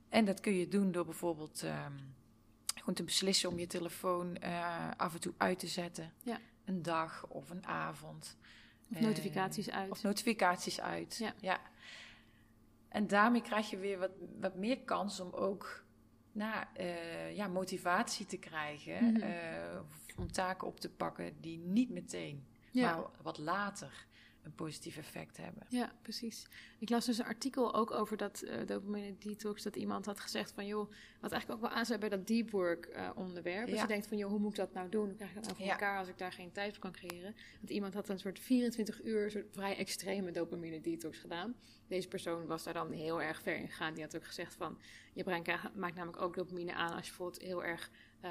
En 0.08 0.24
dat 0.24 0.40
kun 0.40 0.52
je 0.54 0.68
doen 0.68 0.92
door 0.92 1.04
bijvoorbeeld 1.04 1.62
ehm, 1.62 1.92
gewoon 2.88 3.06
te 3.06 3.12
beslissen 3.12 3.48
om 3.48 3.58
je 3.58 3.66
telefoon 3.66 4.36
eh, 4.36 4.90
af 4.96 5.14
en 5.14 5.20
toe 5.20 5.34
uit 5.36 5.58
te 5.58 5.66
zetten. 5.66 6.12
Ja. 6.22 6.38
Een 6.64 6.82
dag 6.82 7.26
of 7.28 7.50
een 7.50 7.66
avond. 7.66 8.36
of 8.90 8.96
Eh, 8.96 9.02
notificaties 9.02 9.70
uit. 9.70 9.90
Of 9.90 10.02
notificaties 10.02 10.80
uit. 10.80 11.32
Ja. 11.40 11.60
En 12.88 13.06
daarmee 13.06 13.42
krijg 13.42 13.70
je 13.70 13.76
weer 13.76 13.98
wat, 13.98 14.10
wat 14.40 14.54
meer 14.54 14.80
kans 14.80 15.20
om 15.20 15.32
ook 15.32 15.84
nou, 16.32 16.64
eh, 16.74 17.36
ja, 17.36 17.48
motivatie 17.48 18.26
te 18.26 18.38
krijgen. 18.38 19.12
Mhm. 19.12 19.22
eh, 19.22 19.80
om 20.16 20.32
taken 20.32 20.66
op 20.66 20.80
te 20.80 20.90
pakken 20.90 21.40
die 21.40 21.58
niet 21.58 21.90
meteen, 21.90 22.46
ja. 22.70 22.96
maar 22.96 23.04
wat 23.22 23.38
later 23.38 24.06
een 24.48 24.54
positief 24.54 24.96
effect 24.96 25.36
hebben. 25.36 25.66
Ja, 25.68 25.92
precies. 26.02 26.46
Ik 26.78 26.88
las 26.90 27.06
dus 27.06 27.18
een 27.18 27.24
artikel 27.24 27.74
ook 27.74 27.90
over 27.90 28.16
dat 28.16 28.42
eh, 28.42 28.66
dopamine 28.66 29.18
detox. 29.18 29.62
Dat 29.62 29.76
iemand 29.76 30.06
had 30.06 30.20
gezegd 30.20 30.52
van, 30.52 30.66
joh, 30.66 30.90
wat 31.20 31.32
eigenlijk 31.32 31.62
ook 31.62 31.68
wel 31.68 31.78
aansluit 31.78 32.00
bij 32.00 32.08
dat 32.08 32.26
deep 32.26 32.50
work 32.50 32.84
eh, 32.86 33.10
onderwerp. 33.14 33.66
Dus 33.66 33.74
Ja. 33.74 33.82
je 33.82 33.88
denkt 33.88 34.06
van, 34.06 34.16
joh, 34.18 34.30
hoe 34.30 34.38
moet 34.38 34.50
ik 34.50 34.56
dat 34.56 34.72
nou 34.72 34.88
doen? 34.88 35.06
Hoe 35.06 35.14
krijg 35.14 35.30
ik 35.30 35.36
dat 35.36 35.44
nou 35.44 35.56
voor 35.56 35.66
Ja. 35.66 35.72
elkaar 35.72 35.98
als 35.98 36.08
ik 36.08 36.18
daar 36.18 36.32
geen 36.32 36.52
tijd 36.52 36.72
voor 36.72 36.82
kan 36.82 36.92
creëren? 36.92 37.34
Want 37.58 37.70
iemand 37.70 37.94
had 37.94 38.08
een 38.08 38.18
soort 38.18 38.38
24 38.38 39.02
uur, 39.04 39.30
soort 39.30 39.46
vrij 39.52 39.76
extreme 39.76 40.30
dopamine 40.30 40.80
detox 40.80 41.18
gedaan. 41.18 41.54
Deze 41.88 42.08
persoon 42.08 42.46
was 42.46 42.64
daar 42.64 42.74
dan 42.74 42.92
heel 42.92 43.22
erg 43.22 43.42
ver 43.42 43.56
in 43.56 43.68
gegaan. 43.68 43.94
Die 43.94 44.02
had 44.02 44.16
ook 44.16 44.24
gezegd 44.26 44.54
van, 44.54 44.78
je 45.12 45.22
brein 45.24 45.42
krijgt- 45.42 45.74
maakt 45.74 45.94
namelijk 45.94 46.22
ook 46.22 46.34
dopamine 46.34 46.74
aan 46.74 46.92
als 46.94 47.04
je 47.04 47.08
bijvoorbeeld 47.08 47.42
heel 47.42 47.64
erg 47.64 47.90
eh, 48.20 48.30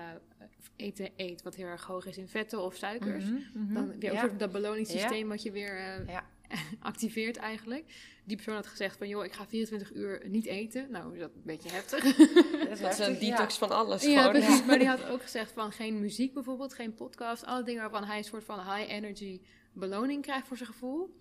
eten 0.75 1.09
eet 1.15 1.41
wat 1.41 1.55
heel 1.55 1.65
erg 1.65 1.83
hoog 1.85 2.05
is 2.05 2.17
in 2.17 2.27
vetten 2.27 2.61
of 2.61 2.75
suikers. 2.75 3.23
Mhm, 3.25 3.35
mhm. 3.53 3.73
Dan 3.73 3.99
weer 3.99 4.13
Ja. 4.13 4.23
over 4.23 4.37
dat 4.37 4.51
beloningssysteem 4.51 5.27
wat 5.27 5.43
je 5.43 5.51
weer 5.51 5.77
eh, 5.77 6.07
Ja. 6.07 6.25
activeert 6.79 7.37
eigenlijk. 7.37 7.83
Die 8.23 8.35
persoon 8.35 8.55
had 8.55 8.67
gezegd 8.67 8.97
van, 8.97 9.07
joh, 9.07 9.25
ik 9.25 9.33
ga 9.33 9.47
24 9.47 9.93
uur 9.93 10.23
niet 10.27 10.45
eten. 10.45 10.91
Nou, 10.91 11.13
is 11.13 11.19
dat 11.19 11.31
een 11.35 11.41
beetje 11.43 11.69
heftig. 11.69 12.03
Dat 12.79 12.91
is 12.91 12.99
een 12.99 13.19
detox 13.19 13.57
van 13.57 13.69
alles 13.69 14.03
ja, 14.03 14.21
gewoon. 14.23 14.41
precies. 14.41 14.65
Maar 14.65 14.77
die 14.79 14.87
had 14.87 15.05
ook 15.05 15.21
gezegd 15.21 15.51
van 15.51 15.71
geen 15.71 15.99
muziek 15.99 16.33
bijvoorbeeld, 16.33 16.73
geen 16.73 16.93
podcast. 16.93 17.45
Alle 17.45 17.63
dingen 17.63 17.81
waarvan 17.81 18.03
hij 18.03 18.17
een 18.17 18.23
soort 18.23 18.43
van 18.43 18.59
high 18.59 18.91
energy 18.91 19.41
beloning 19.73 20.21
krijgt 20.21 20.47
voor 20.47 20.57
zijn 20.57 20.69
gevoel. 20.69 21.15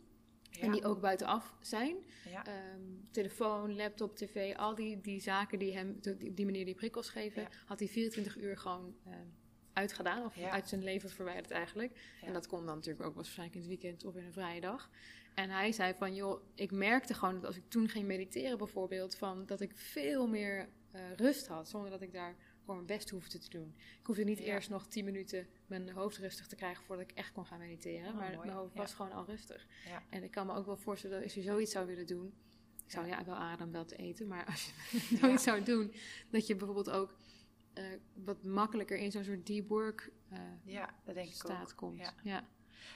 Ja. 0.57 0.63
En 0.63 0.73
die 0.73 0.85
ook 0.85 1.01
buitenaf 1.01 1.55
zijn. 1.61 1.97
Ja. 2.31 2.47
Ehm, 2.47 2.81
telefoon, 3.11 3.77
laptop, 3.77 4.17
tv, 4.17 4.55
al 4.57 4.75
die, 4.75 5.01
die 5.01 5.21
zaken 5.21 5.59
die 5.59 5.77
hem 5.77 5.99
die- 6.01 6.29
op 6.29 6.37
die 6.37 6.45
manier 6.45 6.65
die 6.65 6.75
prikkels 6.75 7.09
geven, 7.09 7.43
Ja. 7.43 7.49
had 7.67 7.79
hij 7.79 7.89
24 7.89 8.37
uur 8.37 8.57
gewoon 8.59 8.95
ehm, 9.05 9.27
uitgedaan. 9.73 10.25
Of 10.25 10.39
uit 10.39 10.69
zijn 10.69 10.83
leven 10.85 11.11
verwijderd 11.11 11.51
eigenlijk. 11.51 12.17
En 12.23 12.33
dat 12.33 12.47
kon 12.47 12.67
dan 12.67 12.75
natuurlijk 12.75 13.07
ook 13.07 13.15
waarschijnlijk 13.15 13.55
in 13.55 13.61
het 13.61 13.81
weekend 13.81 14.05
of 14.05 14.17
in 14.17 14.25
een 14.25 14.33
vrije 14.33 14.61
dag. 14.61 14.91
En 15.35 15.51
hij 15.51 15.73
zei 15.73 15.95
van, 15.95 16.15
joh, 16.15 16.41
ik 16.55 16.71
merkte 16.71 17.15
gewoon 17.15 17.35
dat 17.35 17.45
als 17.45 17.57
ik 17.57 17.69
toen 17.69 17.89
ging 17.89 18.07
mediteren 18.07 18.59
bijvoorbeeld, 18.59 19.17
van 19.17 19.47
dat 19.47 19.61
ik 19.61 19.77
veel 19.77 20.27
meer 20.27 20.69
eh, 20.91 21.01
rust 21.17 21.47
had, 21.47 21.69
zonder 21.69 21.91
dat 21.91 22.03
ik 22.03 22.13
daar 22.13 22.37
gewoon 22.67 22.85
mijn 22.85 22.99
best 22.99 23.11
hoefde 23.11 23.39
te 23.39 23.49
doen. 23.51 23.75
Ik 24.01 24.07
hoefde 24.07 24.25
niet 24.25 24.39
Ja. 24.39 24.45
eerst 24.45 24.71
nog 24.71 24.87
10 24.87 25.05
minuten 25.05 25.47
mijn 25.67 25.91
hoofd 25.91 26.17
rustig 26.19 26.47
te 26.47 26.57
krijgen 26.57 26.85
voordat 26.85 27.11
ik 27.11 27.17
echt 27.17 27.33
kon 27.33 27.47
gaan 27.47 27.59
mediteren. 27.59 28.09
Oh, 28.09 28.15
maar 28.15 28.33
mooi. 28.35 28.47
mijn 28.47 28.51
hoofd 28.59 28.75
Ja. 28.75 28.81
was 28.81 28.95
gewoon 28.95 29.13
al 29.13 29.25
rustig. 29.25 29.67
Ja. 29.85 30.03
En 30.11 30.23
ik 30.23 30.31
kan 30.31 30.47
me 30.47 30.55
ook 30.55 30.67
wel 30.67 30.77
voorstellen 30.77 31.17
dat 31.17 31.25
als 31.25 31.35
je 31.35 31.43
zoiets 31.43 31.73
zou 31.73 31.87
willen 31.87 32.07
doen, 32.07 32.35
ik 32.85 32.91
zou 32.91 33.07
ja, 33.07 33.25
wel 33.25 33.35
aanraden 33.35 33.67
om 33.67 33.73
dat 33.73 33.89
te 33.89 33.97
eten, 33.97 34.27
maar 34.27 34.47
als 34.47 34.65
je 34.67 34.73
zoiets 35.21 35.43
zou 35.43 35.63
doen, 35.63 35.93
dat 36.31 36.47
je 36.47 36.57
bijvoorbeeld 36.57 36.91
ook 36.91 37.17
eh, 37.73 37.85
wat 38.25 38.43
makkelijker 38.45 38.97
in 38.99 39.11
zo'n 39.13 39.25
soort 39.25 39.47
deep 39.47 39.69
work 39.69 40.13
eh, 40.29 40.39
Ja, 40.65 40.95
dat 41.05 41.15
denk 41.15 41.29
ik 41.29 41.35
staat 41.35 41.71
ook. 41.71 41.77
komt. 41.77 42.13
Ja. 42.23 42.49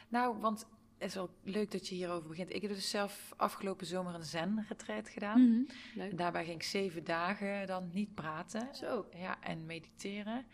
Nou, 0.09 0.39
want 0.39 0.67
is 1.09 1.15
wel 1.15 1.31
leuk 1.43 1.71
dat 1.71 1.89
je 1.89 1.95
hierover 1.95 2.29
begint. 2.29 2.55
Ik 2.55 2.63
heb 2.63 2.71
dus 2.71 2.91
zelf 2.91 3.33
afgelopen 3.37 3.87
zomer 3.87 4.15
een 4.15 4.25
zen-retreat 4.25 5.09
gedaan. 5.09 5.41
Mhm. 5.41 5.63
Leuk. 5.95 6.11
En 6.11 6.17
daarbij 6.17 6.45
ging 6.45 6.57
ik 6.57 6.63
zeven 6.63 7.05
dagen 7.05 7.67
dan 7.67 7.91
niet 7.93 8.15
praten 8.15 8.69
Zo. 8.75 9.07
ja, 9.17 9.43
en 9.43 9.67
mediteren. 9.67 10.47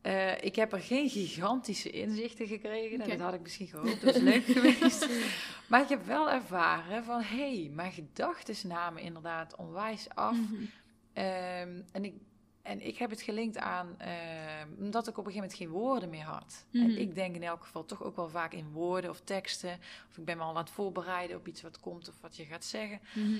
Eh, 0.00 0.42
ik 0.42 0.56
heb 0.56 0.72
er 0.72 0.80
geen 0.80 1.08
gigantische 1.08 1.90
inzichten 1.90 2.46
gekregen. 2.46 3.00
Oké. 3.00 3.10
Dat 3.10 3.20
had 3.20 3.34
ik 3.34 3.40
misschien 3.40 3.66
gehoopt. 3.66 4.00
Dat 4.00 4.14
is 4.14 4.22
leuk 4.22 4.44
geweest. 4.56 5.08
Maar 5.68 5.82
ik 5.82 5.88
heb 5.88 6.06
wel 6.06 6.30
ervaren 6.30 7.04
van... 7.04 7.22
hé, 7.22 7.60
hey, 7.60 7.70
mijn 7.74 7.92
gedachten 7.92 8.68
namen 8.68 9.02
inderdaad 9.02 9.56
onwijs 9.56 10.08
af. 10.08 10.36
Mhm. 10.36 10.64
Ehm, 11.12 11.80
en, 11.92 12.04
ik, 12.04 12.14
en 12.66 12.86
ik 12.86 12.96
heb 12.98 13.10
het 13.10 13.20
gelinkt 13.22 13.58
aan... 13.58 13.98
ehm, 13.98 14.68
omdat 14.78 15.08
ik 15.08 15.18
op 15.18 15.26
een 15.26 15.32
gegeven 15.32 15.48
moment 15.48 15.54
geen 15.54 15.68
woorden 15.68 16.10
meer 16.10 16.24
had. 16.24 16.66
Mhm. 16.70 16.84
En 16.84 16.98
ik 17.00 17.14
denk 17.14 17.34
in 17.34 17.42
elk 17.42 17.62
geval 17.64 17.84
toch 17.84 18.02
ook 18.02 18.16
wel 18.16 18.28
vaak 18.28 18.52
in 18.52 18.70
woorden 18.72 19.10
of 19.10 19.20
teksten. 19.20 19.78
Of 20.10 20.18
ik 20.18 20.24
ben 20.24 20.36
me 20.36 20.42
al 20.42 20.48
aan 20.50 20.56
het 20.56 20.70
voorbereiden 20.70 21.36
op 21.36 21.46
iets 21.48 21.62
wat 21.62 21.80
komt 21.80 22.08
of 22.08 22.20
wat 22.20 22.36
je 22.36 22.44
gaat 22.44 22.64
zeggen. 22.64 23.00
Mhm. 23.14 23.34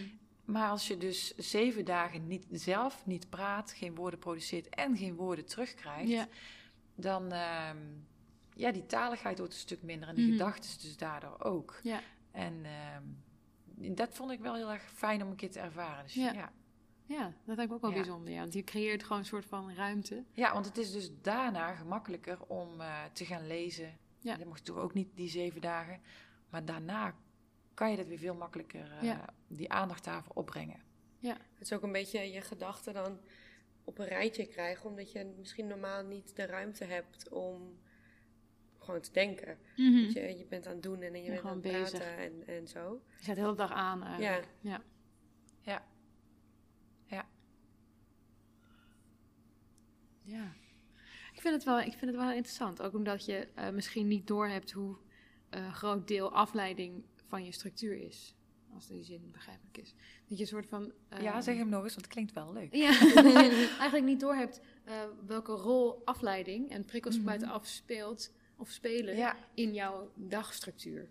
Maar 0.44 0.70
als 0.70 0.86
je 0.86 0.96
dus 0.96 1.34
zeven 1.36 1.84
dagen 1.84 2.26
niet, 2.26 2.46
zelf 2.50 3.06
niet 3.06 3.28
praat, 3.30 3.72
geen 3.72 3.94
woorden 3.94 4.18
produceert 4.18 4.68
en 4.68 4.96
geen 4.96 5.14
woorden 5.14 5.46
terugkrijgt, 5.46 6.08
Ja. 6.10 6.28
dan 6.94 7.32
ehm 7.32 7.76
ja, 8.58 8.72
die 8.72 8.86
taligheid 8.86 9.38
wordt 9.38 9.52
een 9.52 9.58
stuk 9.58 9.82
minder 9.82 10.08
en 10.08 10.14
die 10.14 10.24
Mhm. 10.24 10.32
gedachten 10.36 10.80
dus 10.80 10.96
daardoor 10.96 11.36
ook. 11.44 11.80
Ja. 11.82 12.00
En 12.32 12.64
ehm, 12.64 13.94
dat 13.94 14.14
vond 14.14 14.30
ik 14.30 14.40
wel 14.40 14.54
heel 14.54 14.70
erg 14.72 14.82
fijn 14.94 15.22
om 15.22 15.30
een 15.30 15.36
keer 15.36 15.50
te 15.50 15.60
ervaren. 15.60 16.04
Dus, 16.04 16.14
Ja. 16.14 16.32
ja. 16.32 16.52
Ja. 17.06 17.16
ja, 17.16 17.32
dat 17.44 17.56
lijkt 17.56 17.70
me 17.70 17.76
ook 17.76 17.82
wel 17.82 17.90
Ja. 17.90 17.96
bijzonder. 17.96 18.32
Ja. 18.32 18.40
Want 18.40 18.52
je 18.52 18.64
creëert 18.64 19.02
gewoon 19.02 19.18
een 19.18 19.24
soort 19.24 19.46
van 19.46 19.74
ruimte. 19.74 20.24
want 20.34 20.66
het 20.66 20.78
is 20.78 20.92
dus 20.92 21.10
daarna 21.22 21.74
gemakkelijker 21.74 22.38
om 22.46 22.80
eh, 22.80 23.04
te 23.12 23.24
gaan 23.24 23.46
lezen. 23.46 23.98
Ja. 24.20 24.36
Dat 24.36 24.46
mocht 24.46 24.64
toch 24.64 24.76
ook 24.76 24.94
niet 24.94 25.08
die 25.14 25.28
zeven 25.28 25.60
dagen. 25.60 26.00
Maar 26.50 26.64
daarna 26.64 27.14
kan 27.74 27.90
je 27.90 27.96
dat 27.96 28.06
weer 28.06 28.18
veel 28.18 28.34
makkelijker, 28.34 28.92
eh, 28.92 29.02
Ja. 29.02 29.24
die 29.46 29.70
aandacht 29.72 30.04
daarvoor 30.04 30.34
opbrengen. 30.34 30.84
Het 31.20 31.60
is 31.60 31.72
ook 31.72 31.82
een 31.82 31.92
beetje 31.92 32.32
je 32.32 32.40
gedachten 32.40 32.94
dan 32.94 33.18
op 33.84 33.98
een 33.98 34.06
rijtje 34.06 34.46
krijgen, 34.46 34.90
omdat 34.90 35.12
je 35.12 35.34
misschien 35.38 35.66
normaal 35.66 36.04
niet 36.04 36.36
de 36.36 36.46
ruimte 36.46 36.84
hebt 36.84 37.28
om 37.28 37.78
gewoon 38.78 39.00
te 39.00 39.12
denken. 39.12 39.58
Dat 39.76 40.12
je, 40.12 40.34
je 40.38 40.46
bent 40.48 40.66
aan 40.66 40.72
het 40.72 40.82
doen 40.82 41.02
en 41.02 41.12
je 41.14 41.22
Ja, 41.22 41.28
bent 41.28 41.40
gewoon 41.40 41.56
aan 41.56 41.62
het 41.62 41.72
praten 41.72 41.98
bezig. 41.98 42.16
en, 42.16 42.46
en 42.46 42.68
zo. 42.68 43.02
Je 43.16 43.22
staat 43.22 43.34
de 43.34 43.40
hele 43.40 43.54
dag 43.54 43.72
aan 43.72 44.02
eigenlijk. 44.04 44.48
Ja. 44.60 44.70
Ja. 44.70 44.82
Ja. 45.60 45.84
Vind 51.46 51.54
het 51.54 51.64
wel, 51.64 51.80
ik 51.80 51.92
vind 51.92 52.10
het 52.10 52.20
wel 52.20 52.30
interessant. 52.30 52.82
Ook 52.82 52.94
omdat 52.94 53.24
je 53.24 53.48
uh, 53.58 53.68
misschien 53.68 54.08
niet 54.08 54.26
doorhebt 54.26 54.72
hoe 54.72 54.96
uh, 55.50 55.72
groot 55.72 56.08
deel 56.08 56.32
afleiding 56.32 57.04
van 57.28 57.44
je 57.44 57.52
structuur 57.52 57.96
is. 57.96 58.34
Als 58.74 58.86
die 58.86 59.04
zin 59.04 59.30
begrijpelijk 59.32 59.78
is. 59.78 59.94
Dat 60.28 60.38
je 60.38 60.44
een 60.44 60.50
soort 60.50 60.66
van. 60.66 60.92
ja, 61.10 61.32
ehm, 61.32 61.42
zeg 61.42 61.56
hem 61.56 61.68
nog 61.68 61.82
eens, 61.82 61.94
want 61.94 62.04
het 62.04 62.14
klinkt 62.14 62.32
wel 62.32 62.52
leuk. 62.52 62.74
Ja, 62.74 63.00
eigenlijk 63.82 64.04
niet 64.04 64.20
doorhebt 64.20 64.60
welke 65.26 65.52
rol 65.52 66.02
afleiding 66.04 66.70
en 66.70 66.84
prikkels 66.84 67.14
mm 67.14 67.20
-hmm. 67.20 67.30
buitenaf 67.30 67.66
speelt 67.66 68.32
of 68.56 68.70
spelen 68.70 69.34
in 69.54 69.74
jouw 69.74 70.12
dagstructuur 70.14 71.08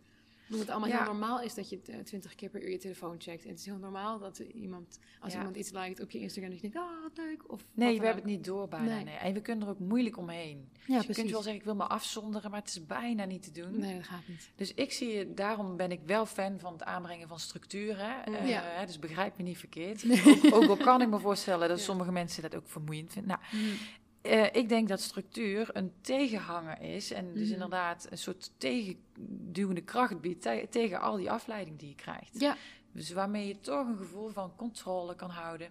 omdat 0.50 0.60
het 0.60 0.70
allemaal 0.70 0.98
heel 0.98 1.14
normaal 1.14 1.41
is 1.41 1.54
dat 1.54 1.70
je 1.70 1.82
twintig 2.04 2.36
keer 2.36 2.50
per 2.50 2.64
uur 2.64 2.70
je 2.70 2.78
telefoon 2.78 3.16
checkt. 3.18 3.43
En 3.43 3.50
het 3.50 3.60
is 3.60 3.66
heel 3.66 3.78
normaal 3.78 4.20
dat 4.20 4.39
iemand, 4.39 5.00
als 5.20 5.34
iemand 5.34 5.56
iets 5.56 5.72
liked 5.72 6.02
op 6.02 6.12
je 6.12 6.20
Instagram, 6.20 6.52
dat 6.52 6.62
je 6.62 6.70
denkt, 6.70 6.88
ah, 6.88 7.02
wat 7.02 7.18
leuk. 7.18 7.52
Of 7.52 7.66
nee, 7.74 8.00
we 8.00 8.06
hebben 8.06 8.24
het 8.24 8.32
niet 8.32 8.46
door 8.46 8.68
bijna. 8.68 9.04
Nee. 9.04 9.16
En 9.16 9.34
we 9.34 9.41
kunnen 9.41 9.68
er 9.68 9.74
ook 9.74 9.80
moeilijk 9.80 10.18
omheen. 10.18 10.70
Ja, 10.86 10.98
dus 10.98 11.08
je 11.08 11.14
kunt 11.14 11.32
wel 11.32 11.41
zeggen, 11.41 11.60
ik 11.60 11.66
wil 11.66 11.76
me 11.76 11.88
afzonderen, 11.88 12.52
maar 12.52 12.60
het 12.60 12.70
is 12.70 12.86
bijna 12.86 13.26
niet 13.26 13.43
te 13.43 13.52
doen. 13.52 13.80
Nee, 13.80 13.96
dat 13.96 14.08
gaat 14.08 14.28
niet. 14.28 14.52
Dus 14.56 14.74
ik 14.74 14.91
zie, 14.91 15.34
daarom 15.34 15.78
ben 15.78 15.91
ik 15.91 16.00
wel 16.06 16.26
fan 16.26 16.60
van 16.60 16.74
het 16.74 16.84
aanbrengen 16.84 17.28
van 17.28 17.39
structuren. 17.39 18.16
Mm. 18.26 18.34
Uh, 18.36 18.86
dus 18.86 19.00
begrijp 19.00 19.38
me 19.38 19.43
niet 19.43 19.58
verkeerd. 19.58 20.06
Ook, 20.26 20.54
ook, 20.54 20.70
al 20.70 20.78
kan 20.78 21.02
ik 21.02 21.10
me 21.10 21.20
voorstellen 21.20 21.70
dat 21.70 21.80
sommige 21.89 22.12
mensen 22.12 22.41
dat 22.41 22.56
ook 22.56 22.68
vermoeiend 22.68 23.12
vinden. 23.12 23.39
Nou, 23.52 23.64
mm. 23.64 23.78
Uh, 24.26 24.46
ik 24.52 24.70
denk 24.70 24.88
dat 24.88 25.02
structuur 25.02 25.70
een 25.74 25.94
tegenhanger 26.02 26.82
is. 26.82 27.12
En 27.12 27.34
dus 27.34 27.48
mm. 27.48 27.54
inderdaad 27.54 28.08
een 28.10 28.18
soort 28.18 28.52
tegenduwende 28.58 29.82
kracht 29.82 30.22
biedt 30.22 30.42
te 30.42 30.68
tegen 30.70 31.02
al 31.02 31.16
die 31.16 31.32
afleiding 31.32 31.80
die 31.80 31.90
je 31.90 31.96
krijgt. 31.96 32.40
Ja. 32.40 32.58
Dus 32.92 33.12
waarmee 33.12 33.48
je 33.48 33.60
toch 33.60 33.88
een 33.88 33.98
gevoel 33.98 34.30
van 34.30 34.56
controle 34.56 35.16
kan 35.16 35.30
houden. 35.30 35.70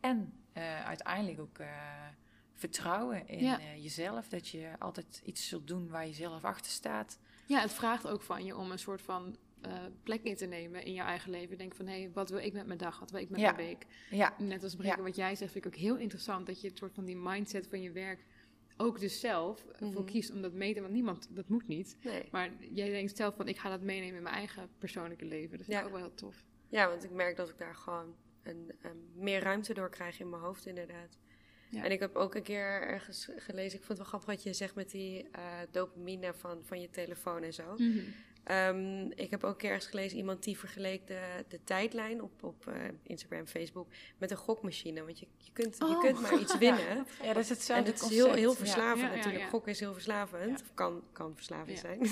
En 0.00 0.32
uh, 0.54 0.84
uiteindelijk 0.84 1.40
ook 1.40 1.58
uh, 1.58 1.66
vertrouwen 2.54 3.28
in 3.28 3.44
ja. 3.44 3.58
jezelf. 3.76 4.28
Dat 4.28 4.48
je 4.48 4.70
altijd 4.78 5.22
iets 5.24 5.48
zult 5.48 5.66
doen 5.66 5.88
waar 5.88 6.06
je 6.06 6.12
zelf 6.12 6.44
achter 6.44 6.72
staat. 6.72 7.18
Ja, 7.46 7.60
het 7.60 7.72
vraagt 7.72 8.06
ook 8.06 8.22
van 8.22 8.44
je 8.44 8.56
om 8.56 8.70
een 8.70 8.78
soort 8.78 9.02
van 9.02 9.36
uh, 9.66 9.72
plek 10.02 10.22
in 10.22 10.36
te 10.36 10.46
nemen 10.46 10.84
in 10.84 10.92
je 10.92 11.00
eigen 11.00 11.30
leven. 11.30 11.58
Denk 11.58 11.74
van, 11.74 11.86
hé, 11.86 12.00
hey, 12.00 12.10
wat 12.12 12.30
wil 12.30 12.38
ik 12.38 12.52
met 12.52 12.66
mijn 12.66 12.78
dag? 12.78 12.98
Wat 12.98 13.10
wil 13.10 13.20
ik 13.20 13.30
met 13.30 13.40
mijn 13.40 13.56
week? 13.56 13.86
Ja. 14.10 14.34
Net 14.38 14.62
als 14.62 14.76
Breken, 14.76 15.02
wat 15.02 15.16
jij 15.16 15.34
zegt, 15.34 15.52
vind 15.52 15.64
ik 15.64 15.74
ook 15.74 15.80
heel 15.80 15.96
interessant... 15.96 16.46
dat 16.46 16.60
je 16.60 16.68
het 16.68 16.78
soort 16.78 16.94
van 16.94 17.04
die 17.04 17.16
mindset 17.16 17.66
van 17.66 17.82
je 17.82 17.90
werk 17.90 18.24
ook 18.76 19.00
dus 19.00 19.20
zelf 19.20 19.64
mm 19.78 19.92
voor 19.92 20.04
kiest 20.04 20.32
om 20.32 20.42
dat 20.42 20.52
mee 20.52 20.74
te... 20.74 20.80
Want 20.80 20.92
niemand, 20.92 21.28
dat 21.30 21.48
moet 21.48 21.66
niet. 21.66 21.96
Nee. 22.02 22.28
Maar 22.30 22.50
jij 22.70 22.88
denkt 22.90 23.16
zelf 23.16 23.36
van, 23.36 23.48
ik 23.48 23.58
ga 23.58 23.70
dat 23.70 23.80
meenemen 23.80 24.16
in 24.16 24.22
mijn 24.22 24.34
eigen 24.34 24.68
persoonlijke 24.78 25.24
leven. 25.24 25.56
Dat 25.58 25.66
vind 25.66 25.78
ik 25.78 25.84
ook 25.84 25.90
wel 25.92 26.00
heel 26.00 26.14
tof. 26.14 26.44
Ja, 26.68 26.88
want 26.88 27.04
ik 27.04 27.10
merk 27.10 27.36
dat 27.36 27.48
ik 27.48 27.58
daar 27.58 27.74
gewoon 27.74 28.14
een, 28.42 28.72
een 28.82 29.10
meer 29.14 29.42
ruimte 29.42 29.74
door 29.74 29.90
krijg 29.90 30.20
in 30.20 30.30
mijn 30.30 30.42
hoofd 30.42 30.66
inderdaad. 30.66 31.18
Ja. 31.70 31.84
En 31.84 31.90
ik 31.90 32.00
heb 32.00 32.16
ook 32.16 32.34
een 32.34 32.42
keer 32.42 32.82
ergens 32.82 33.28
gelezen, 33.36 33.78
ik 33.78 33.84
vond 33.84 33.88
het 33.88 33.98
wel 33.98 34.06
grappig 34.06 34.28
wat 34.28 34.42
je 34.42 34.52
zegt 34.52 34.74
met 34.74 34.90
die 34.90 35.22
uh, 35.22 35.58
dopamine 35.70 36.34
van, 36.34 36.60
van 36.64 36.80
je 36.80 36.90
telefoon 36.90 37.42
en 37.42 37.54
zo. 37.54 37.74
Mm 37.76 38.04
Um, 38.50 39.12
ik 39.14 39.30
heb 39.30 39.44
ook 39.44 39.62
ergens 39.62 39.86
gelezen 39.86 40.18
iemand 40.18 40.42
die 40.42 40.58
vergeleek 40.58 41.06
de, 41.06 41.20
de 41.48 41.60
tijdlijn 41.64 42.22
op, 42.22 42.42
op 42.42 42.66
uh, 42.68 42.74
Instagram, 43.02 43.46
Facebook 43.46 43.88
met 44.18 44.30
een 44.30 44.36
gokmachine. 44.36 45.04
Want 45.04 45.18
je, 45.18 45.26
je, 45.36 45.50
kunt, 45.52 45.82
oh. 45.82 45.88
je 45.88 45.98
kunt 45.98 46.20
maar 46.20 46.38
iets 46.38 46.58
winnen. 46.58 47.06
Ja, 47.22 47.32
dat 47.32 47.42
is 47.42 47.48
hetzelfde. 47.48 47.84
En 47.84 47.92
het 47.92 48.02
is 48.02 48.08
heel, 48.08 48.32
heel 48.32 48.54
verslavend 48.54 49.10
ja, 49.10 49.16
natuurlijk. 49.16 49.44
Gokken 49.44 49.72
is 49.72 49.80
heel 49.80 49.92
verslavend. 49.92 50.60
Of 50.60 50.74
kan, 50.74 51.02
kan 51.12 51.32
verslavend 51.34 51.78
zijn. 51.78 52.08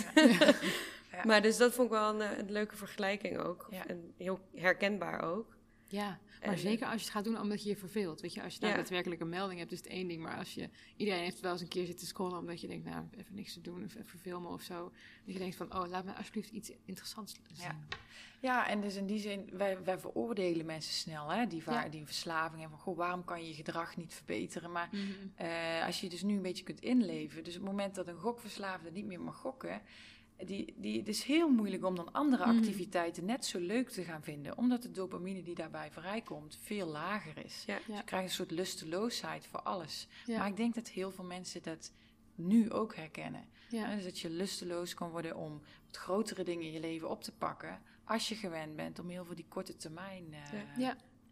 maar 1.28 1.43
dus 1.43 1.57
dat 1.57 1.72
vond 1.72 1.87
ik 1.87 1.95
wel 1.95 2.20
een, 2.20 2.39
een 2.39 2.51
leuke 2.51 2.76
vergelijking 2.76 3.39
ook. 3.39 3.68
En 3.87 4.14
heel 4.16 4.41
herkenbaar 4.55 5.22
ook. 5.22 5.53
Ja, 5.87 6.18
maar 6.47 6.59
zeker 6.59 6.87
als 6.87 6.95
je 6.95 7.07
het 7.07 7.14
gaat 7.14 7.24
doen 7.24 7.41
omdat 7.41 7.62
je 7.62 7.68
je 7.68 7.76
verveelt. 7.76 8.20
Weet 8.20 8.35
je, 8.35 8.43
als 8.43 8.55
je 8.55 8.61
daar 8.61 8.76
daadwerkelijk 8.76 9.20
een 9.20 9.28
melding 9.28 9.59
hebt, 9.59 9.72
is 9.72 9.78
het 9.78 9.87
één 9.87 10.09
ding. 10.09 10.22
Maar 10.22 10.37
als 10.37 10.55
je, 10.55 10.68
iedereen 10.97 11.22
heeft 11.22 11.41
wel 11.41 11.53
eens 11.53 11.61
een 11.61 11.68
keer 11.68 11.87
zitten 11.87 12.07
scrollen 12.07 12.39
omdat 12.39 12.61
je 12.61 12.66
denkt, 12.66 12.85
nou, 12.85 13.05
even 13.18 13.35
niks 13.35 13.53
te 13.53 13.61
doen 13.61 13.85
of 13.85 13.95
even 13.95 14.18
filmen 14.18 14.51
of 14.51 14.62
zo. 14.62 14.93
Dat 15.24 15.35
je 15.35 15.39
denkt 15.39 15.57
van, 15.57 15.74
oh, 15.74 15.89
laat 15.89 16.05
me 16.05 16.14
alsjeblieft 16.14 16.51
iets 16.51 16.72
interessants 16.85 17.35
zien. 17.53 17.66
Ja, 17.66 17.78
ja 18.41 18.68
en 18.68 18.80
dus 18.80 18.97
in 18.97 19.07
die 19.07 19.18
zin, 19.18 19.51
wij, 19.53 19.82
wij 19.85 19.99
veroordelen 19.99 20.66
mensen 20.66 20.95
snel, 20.95 21.28
hè, 21.28 21.47
die, 21.47 21.62
ja. 21.66 21.89
die 21.89 22.05
verslaving 22.05 22.61
hebben. 22.61 22.78
Goh, 22.78 22.97
waarom 22.97 23.24
kan 23.24 23.43
je 23.43 23.49
je 23.49 23.55
gedrag 23.55 23.97
niet 23.97 24.14
verbeteren? 24.14 24.72
Maar 24.72 24.89
mm 24.93 25.01
-hmm. 25.01 25.47
uh, 25.47 25.87
als 25.87 26.01
je 26.01 26.09
dus 26.09 26.22
nu 26.22 26.37
een 26.37 26.43
beetje 26.43 26.64
kunt 26.64 26.80
inleven, 26.80 27.45
dus 27.45 27.57
op 27.57 27.61
het 27.61 27.70
moment 27.70 27.95
dat 27.95 28.09
een 28.09 28.18
gokverslaafde 28.18 28.91
niet 28.91 29.07
meer 29.07 29.20
mag 29.20 29.37
gokken 29.37 29.82
die, 30.37 30.74
die, 30.76 30.99
het 30.99 31.09
is 31.09 31.22
heel 31.22 31.49
moeilijk 31.49 31.85
om 31.85 31.95
dan 31.95 32.12
andere 32.12 32.47
mhm. 32.47 32.57
activiteiten 32.57 33.24
net 33.24 33.45
zo 33.45 33.59
leuk 33.59 33.89
te 33.89 34.03
gaan 34.03 34.22
vinden, 34.22 34.59
omdat 34.59 34.82
de 34.82 34.91
dopamine 34.91 35.43
die 35.43 35.55
daarbij 35.55 35.91
vrijkomt 35.91 36.59
veel 36.61 36.87
lager 36.87 37.45
is. 37.45 37.64
Ja. 37.66 37.76
Dus 37.76 37.97
je 37.97 38.05
krijgt 38.05 38.28
een 38.28 38.35
soort 38.35 38.51
lusteloosheid 38.51 39.47
voor 39.47 39.62
alles. 39.62 40.09
Maar 40.26 40.47
ik 40.47 40.57
denk 40.57 40.74
dat 40.74 40.89
heel 40.89 41.11
veel 41.11 41.24
mensen 41.24 41.62
dat 41.62 41.93
nu 42.35 42.70
ook 42.70 42.97
herkennen. 42.97 43.45
Ja. 43.68 43.95
Dus 43.95 44.05
dat 44.05 44.18
je 44.18 44.30
lusteloos 44.30 44.95
kan 44.95 45.11
worden 45.11 45.37
om 45.37 45.62
wat 45.87 45.97
grotere 45.97 46.45
dingen 46.45 46.66
in 46.66 46.72
je 46.72 46.80
leven 46.80 47.11
op 47.11 47.22
te 47.22 47.32
pakken, 47.32 47.82
als 48.05 48.28
je 48.28 48.35
gewend 48.35 48.76
bent 48.76 48.99
om 48.99 49.09
heel 49.09 49.24
veel 49.24 49.35
die 49.35 49.49
korte 49.49 49.76
termijn 49.76 50.35
uh, 50.78 50.91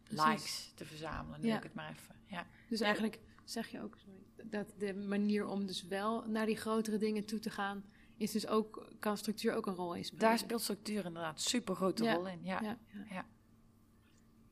likes 0.09 0.73
te 0.75 0.85
verzamelen. 0.85 1.41
Noem 1.41 1.57
ik 1.57 1.63
het 1.63 1.75
maar 1.75 1.91
even. 1.91 2.15
Ja. 2.27 2.47
Dus 2.69 2.81
eigenlijk 2.81 3.19
zeg 3.45 3.69
je 3.69 3.83
ook 3.83 3.97
dat 4.45 4.75
de 4.79 4.95
manier 4.95 5.47
om 5.47 5.67
dus 5.67 5.87
wel 5.87 6.25
naar 6.27 6.47
die 6.47 6.57
grotere 6.57 6.99
dingen 6.99 7.25
toe 7.25 7.39
te 7.39 7.51
gaan 7.51 7.85
is 8.23 8.33
dus 8.33 8.47
ook, 8.47 8.89
kan 8.99 9.17
structuur 9.17 9.55
ook 9.55 9.67
een 9.67 9.75
rol 9.75 9.95
in 9.95 10.05
spelen. 10.05 10.25
Daar 10.25 10.39
speelt 10.39 10.61
structuur 10.61 11.05
inderdaad 11.05 11.41
super 11.41 11.75
grote 11.75 12.13
rol 12.13 12.29
in. 12.29 12.41
Ja. 12.43 12.61
Ja, 12.63 12.79
ja. 13.11 13.27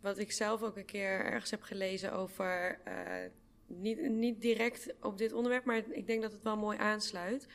Wat 0.00 0.18
ik 0.18 0.32
zelf 0.32 0.62
ook 0.62 0.76
een 0.76 0.84
keer 0.84 1.24
ergens 1.24 1.50
heb 1.50 1.62
gelezen 1.62 2.12
over, 2.12 2.80
uh, 2.88 3.30
niet, 3.66 4.10
niet 4.10 4.40
direct 4.40 4.94
op 5.00 5.18
dit 5.18 5.32
onderwerp, 5.32 5.64
maar 5.64 5.76
ik 5.76 6.06
denk 6.06 6.22
dat 6.22 6.32
het 6.32 6.42
wel 6.42 6.56
mooi 6.56 6.78
aansluit 6.78 7.46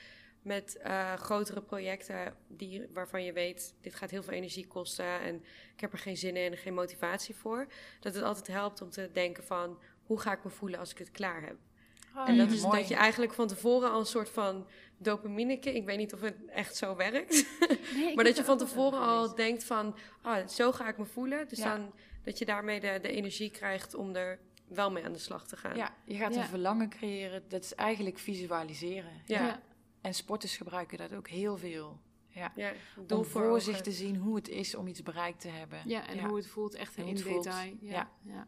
met 0.42 0.80
uh, 0.86 1.14
grotere 1.14 1.62
projecten 1.62 2.34
die, 2.48 2.88
waarvan 2.94 3.24
je 3.24 3.34
weet, 3.34 3.76
dit 3.82 3.96
gaat 3.96 4.12
heel 4.12 4.24
veel 4.24 4.34
energie 4.34 4.68
kosten 4.68 5.20
en 5.20 5.36
ik 5.74 5.80
heb 5.80 5.92
er 5.92 5.98
geen 5.98 6.18
zin 6.18 6.36
in 6.36 6.52
en 6.52 6.58
geen 6.58 6.74
motivatie 6.74 7.36
voor. 7.36 7.68
Dat 8.00 8.14
het 8.14 8.24
altijd 8.24 8.48
helpt 8.48 8.82
om 8.82 8.90
te 8.90 9.10
denken 9.14 9.44
van, 9.44 9.80
hoe 10.04 10.20
ga 10.20 10.32
ik 10.32 10.44
me 10.44 10.50
voelen 10.50 10.80
als 10.80 10.92
ik 10.92 10.98
het 10.98 11.12
klaar 11.12 11.42
heb? 11.42 11.58
Oh, 12.16 12.30
en 12.30 12.38
dat 12.38 12.52
is 12.52 12.62
dat 12.62 12.88
je 12.88 12.96
eigenlijk 12.96 13.34
van 13.34 13.48
tevoren 13.48 13.92
al 13.92 14.00
een 14.00 14.06
soort 14.06 14.30
van 14.30 14.68
dopamine 14.98 15.60
Ik 15.60 15.86
weet 15.86 15.98
niet 15.98 16.14
of 16.14 16.22
het 16.22 16.46
echt 16.46 16.76
zo 16.76 16.96
werkt. 16.96 17.46
Nee, 17.96 18.14
maar 18.16 18.24
dat 18.24 18.38
je 18.38 18.44
van 18.44 18.58
tevoren 18.58 19.00
al 19.00 19.36
denkt 19.36 19.64
van, 19.64 19.96
ah, 20.22 20.48
zo 20.48 20.72
ga 20.72 20.88
ik 20.88 20.98
me 20.98 21.06
voelen. 21.06 21.48
Dus 21.48 21.60
dan 21.60 21.94
dat 22.24 22.38
je 22.38 22.46
daarmee 22.46 22.80
de, 22.80 23.00
de 23.02 23.12
energie 23.12 23.50
krijgt 23.50 23.94
om 23.94 24.16
er 24.16 24.40
wel 24.68 24.92
mee 24.92 25.06
aan 25.06 25.14
de 25.14 25.20
slag 25.20 25.48
te 25.48 25.58
gaan. 25.58 25.76
Ja, 25.76 25.96
je 26.06 26.16
gaat 26.16 26.36
een 26.36 26.46
verlangen 26.46 26.90
creëren. 26.90 27.44
Dat 27.48 27.64
is 27.64 27.76
eigenlijk 27.76 28.18
visualiseren. 28.18 29.22
Ja. 29.26 29.62
En 30.02 30.14
sporters 30.14 30.58
gebruiken 30.58 30.98
dat 30.98 31.14
ook 31.14 31.28
heel 31.28 31.58
veel. 31.58 32.00
Ja. 32.28 32.52
ja 32.56 32.74
om 33.10 33.26
voor 33.26 33.62
zich 33.62 33.82
te 33.82 33.92
zien 33.92 34.16
hoe 34.16 34.36
het 34.36 34.48
is 34.48 34.76
om 34.76 34.88
iets 34.88 35.04
bereikt 35.04 35.42
te 35.42 35.48
hebben. 35.48 35.80
Ja, 35.86 36.08
en 36.08 36.20
hoe 36.20 36.36
het 36.36 36.48
voelt 36.48 36.74
echt 36.74 36.98
in 36.98 37.16
detail. 37.16 37.78
Ja. 37.80 38.12
ja. 38.22 38.48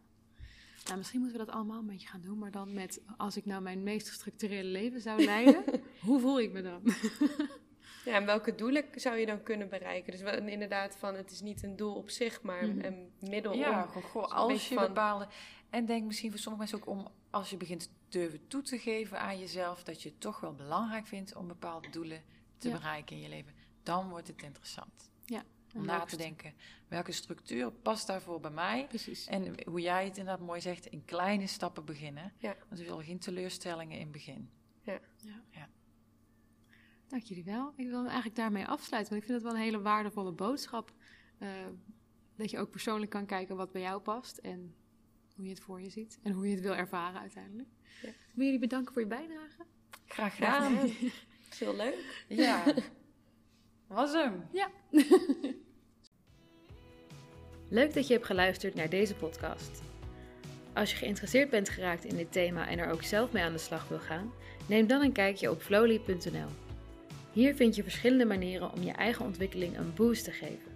Nou, 0.87 0.99
misschien 0.99 1.19
moeten 1.19 1.39
we 1.39 1.45
dat 1.45 1.55
allemaal 1.55 1.79
een 1.79 1.85
beetje 1.85 2.07
gaan 2.07 2.21
doen, 2.21 2.37
maar 2.37 2.51
dan 2.51 2.73
met 2.73 3.01
als 3.17 3.37
ik 3.37 3.45
nou 3.45 3.61
mijn 3.61 3.83
meest 3.83 4.07
gestructureerde 4.07 4.69
leven 4.69 5.01
zou 5.01 5.23
leiden, 5.23 5.63
hoe 6.05 6.19
voel 6.19 6.39
ik 6.39 6.51
me 6.51 6.61
dan? 6.61 6.81
ja, 8.05 8.13
en 8.13 8.25
welke 8.25 8.55
doelen 8.55 8.85
zou 8.95 9.17
je 9.17 9.25
dan 9.25 9.43
kunnen 9.43 9.69
bereiken? 9.69 10.11
Dus 10.11 10.21
inderdaad, 10.45 10.95
van 10.97 11.15
het 11.15 11.31
is 11.31 11.41
niet 11.41 11.63
een 11.63 11.75
doel 11.75 11.95
op 11.95 12.09
zich, 12.09 12.41
maar 12.41 12.67
mhm. 12.67 12.85
een 12.85 13.11
middel. 13.19 13.53
Ja, 13.53 13.89
om, 13.95 14.01
goh, 14.01 14.31
als 14.31 14.69
je 14.69 14.75
van... 14.75 14.87
bepaalde. 14.87 15.27
En 15.69 15.85
denk 15.85 16.05
misschien 16.05 16.29
voor 16.31 16.39
sommige 16.39 16.63
mensen 16.63 16.87
ook 16.87 16.97
om 16.97 17.11
als 17.29 17.49
je 17.49 17.57
begint 17.57 17.81
te 17.81 17.89
durven 18.09 18.47
toe 18.47 18.61
te 18.61 18.79
geven 18.79 19.19
aan 19.19 19.39
jezelf 19.39 19.83
dat 19.83 20.01
je 20.01 20.09
het 20.09 20.19
toch 20.19 20.39
wel 20.39 20.53
belangrijk 20.53 21.07
vindt 21.07 21.35
om 21.35 21.47
bepaalde 21.47 21.89
doelen 21.89 22.23
te 22.57 22.69
bereiken 22.69 23.15
in 23.15 23.21
je 23.21 23.29
leven. 23.29 23.53
Dan 23.83 24.09
wordt 24.09 24.27
het 24.27 24.41
interessant. 24.41 25.11
Ja. 25.25 25.43
Om 25.77 25.85
na 25.85 26.05
te 26.05 26.17
denken, 26.17 26.53
welke 26.87 27.11
structuur 27.11 27.71
past 27.71 28.07
daarvoor 28.07 28.39
bij 28.39 28.51
mij? 28.51 28.85
Precies. 28.87 29.27
En 29.27 29.55
hoe 29.65 29.81
jij 29.81 30.05
het 30.05 30.17
inderdaad 30.17 30.45
mooi 30.45 30.61
zegt, 30.61 30.85
in 30.85 31.05
kleine 31.05 31.47
stappen 31.47 31.85
beginnen. 31.85 32.33
Ja. 32.37 32.55
Want 32.67 32.81
er 32.81 32.87
willen 32.87 33.03
geen 33.03 33.19
teleurstellingen 33.19 33.95
in 33.95 34.03
het 34.03 34.11
begin. 34.11 34.49
Ja. 34.81 34.99
ja. 35.17 35.41
ja. 35.49 35.69
Dank 37.07 37.23
jullie 37.23 37.43
wel. 37.43 37.73
Ik 37.75 37.87
wil 37.87 38.03
eigenlijk 38.05 38.35
daarmee 38.35 38.65
afsluiten, 38.65 39.13
want 39.13 39.23
ik 39.23 39.29
vind 39.29 39.43
het 39.43 39.51
wel 39.51 39.59
een 39.59 39.65
hele 39.65 39.81
waardevolle 39.81 40.31
boodschap. 40.31 40.93
Uh, 41.39 41.49
dat 42.35 42.51
je 42.51 42.59
ook 42.59 42.69
persoonlijk 42.69 43.11
kan 43.11 43.25
kijken 43.25 43.55
wat 43.55 43.71
bij 43.71 43.81
jou 43.81 44.01
past 44.01 44.37
en 44.37 44.75
hoe 45.35 45.45
je 45.45 45.51
het 45.51 45.59
voor 45.59 45.81
je 45.81 45.89
ziet 45.89 46.19
en 46.23 46.31
hoe 46.31 46.47
je 46.47 46.53
het 46.53 46.63
wil 46.63 46.75
ervaren 46.75 47.19
uiteindelijk. 47.19 47.69
Ja. 48.01 48.09
Wil 48.33 48.45
jullie 48.45 48.59
bedanken 48.59 48.93
voor 48.93 49.01
je 49.01 49.07
bijdrage? 49.07 49.65
Graag 50.05 50.35
gedaan. 50.35 50.73
Ja. 50.73 50.93
Heel 51.59 51.75
leuk. 51.75 52.25
Ja. 52.27 52.63
Was 53.87 54.13
hem. 54.13 54.47
Ja. 54.51 54.71
Leuk 57.69 57.93
dat 57.93 58.07
je 58.07 58.13
hebt 58.13 58.25
geluisterd 58.25 58.75
naar 58.75 58.89
deze 58.89 59.15
podcast. 59.15 59.81
Als 60.73 60.91
je 60.91 60.97
geïnteresseerd 60.97 61.49
bent 61.49 61.69
geraakt 61.69 62.05
in 62.05 62.15
dit 62.15 62.31
thema 62.31 62.67
en 62.67 62.79
er 62.79 62.91
ook 62.91 63.03
zelf 63.03 63.31
mee 63.31 63.43
aan 63.43 63.51
de 63.51 63.57
slag 63.57 63.87
wil 63.87 63.99
gaan, 63.99 64.31
neem 64.65 64.87
dan 64.87 65.01
een 65.01 65.11
kijkje 65.11 65.51
op 65.51 65.61
flowly.nl. 65.61 66.49
Hier 67.31 67.55
vind 67.55 67.75
je 67.75 67.83
verschillende 67.83 68.25
manieren 68.25 68.71
om 68.71 68.83
je 68.83 68.91
eigen 68.91 69.25
ontwikkeling 69.25 69.77
een 69.77 69.93
boost 69.93 70.23
te 70.23 70.31
geven. 70.31 70.71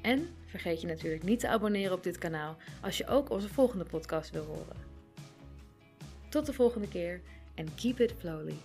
En 0.00 0.28
vergeet 0.46 0.80
je 0.80 0.86
natuurlijk 0.86 1.22
niet 1.22 1.40
te 1.40 1.48
abonneren 1.48 1.92
op 1.92 2.02
dit 2.02 2.18
kanaal 2.18 2.56
als 2.80 2.98
je 2.98 3.06
ook 3.06 3.30
onze 3.30 3.48
volgende 3.48 3.84
podcast 3.84 4.30
wil 4.30 4.44
horen. 4.44 4.76
Tot 6.28 6.46
de 6.46 6.52
volgende 6.52 6.88
keer 6.88 7.20
and 7.56 7.74
keep 7.74 8.00
it 8.00 8.14
flowly. 8.18 8.56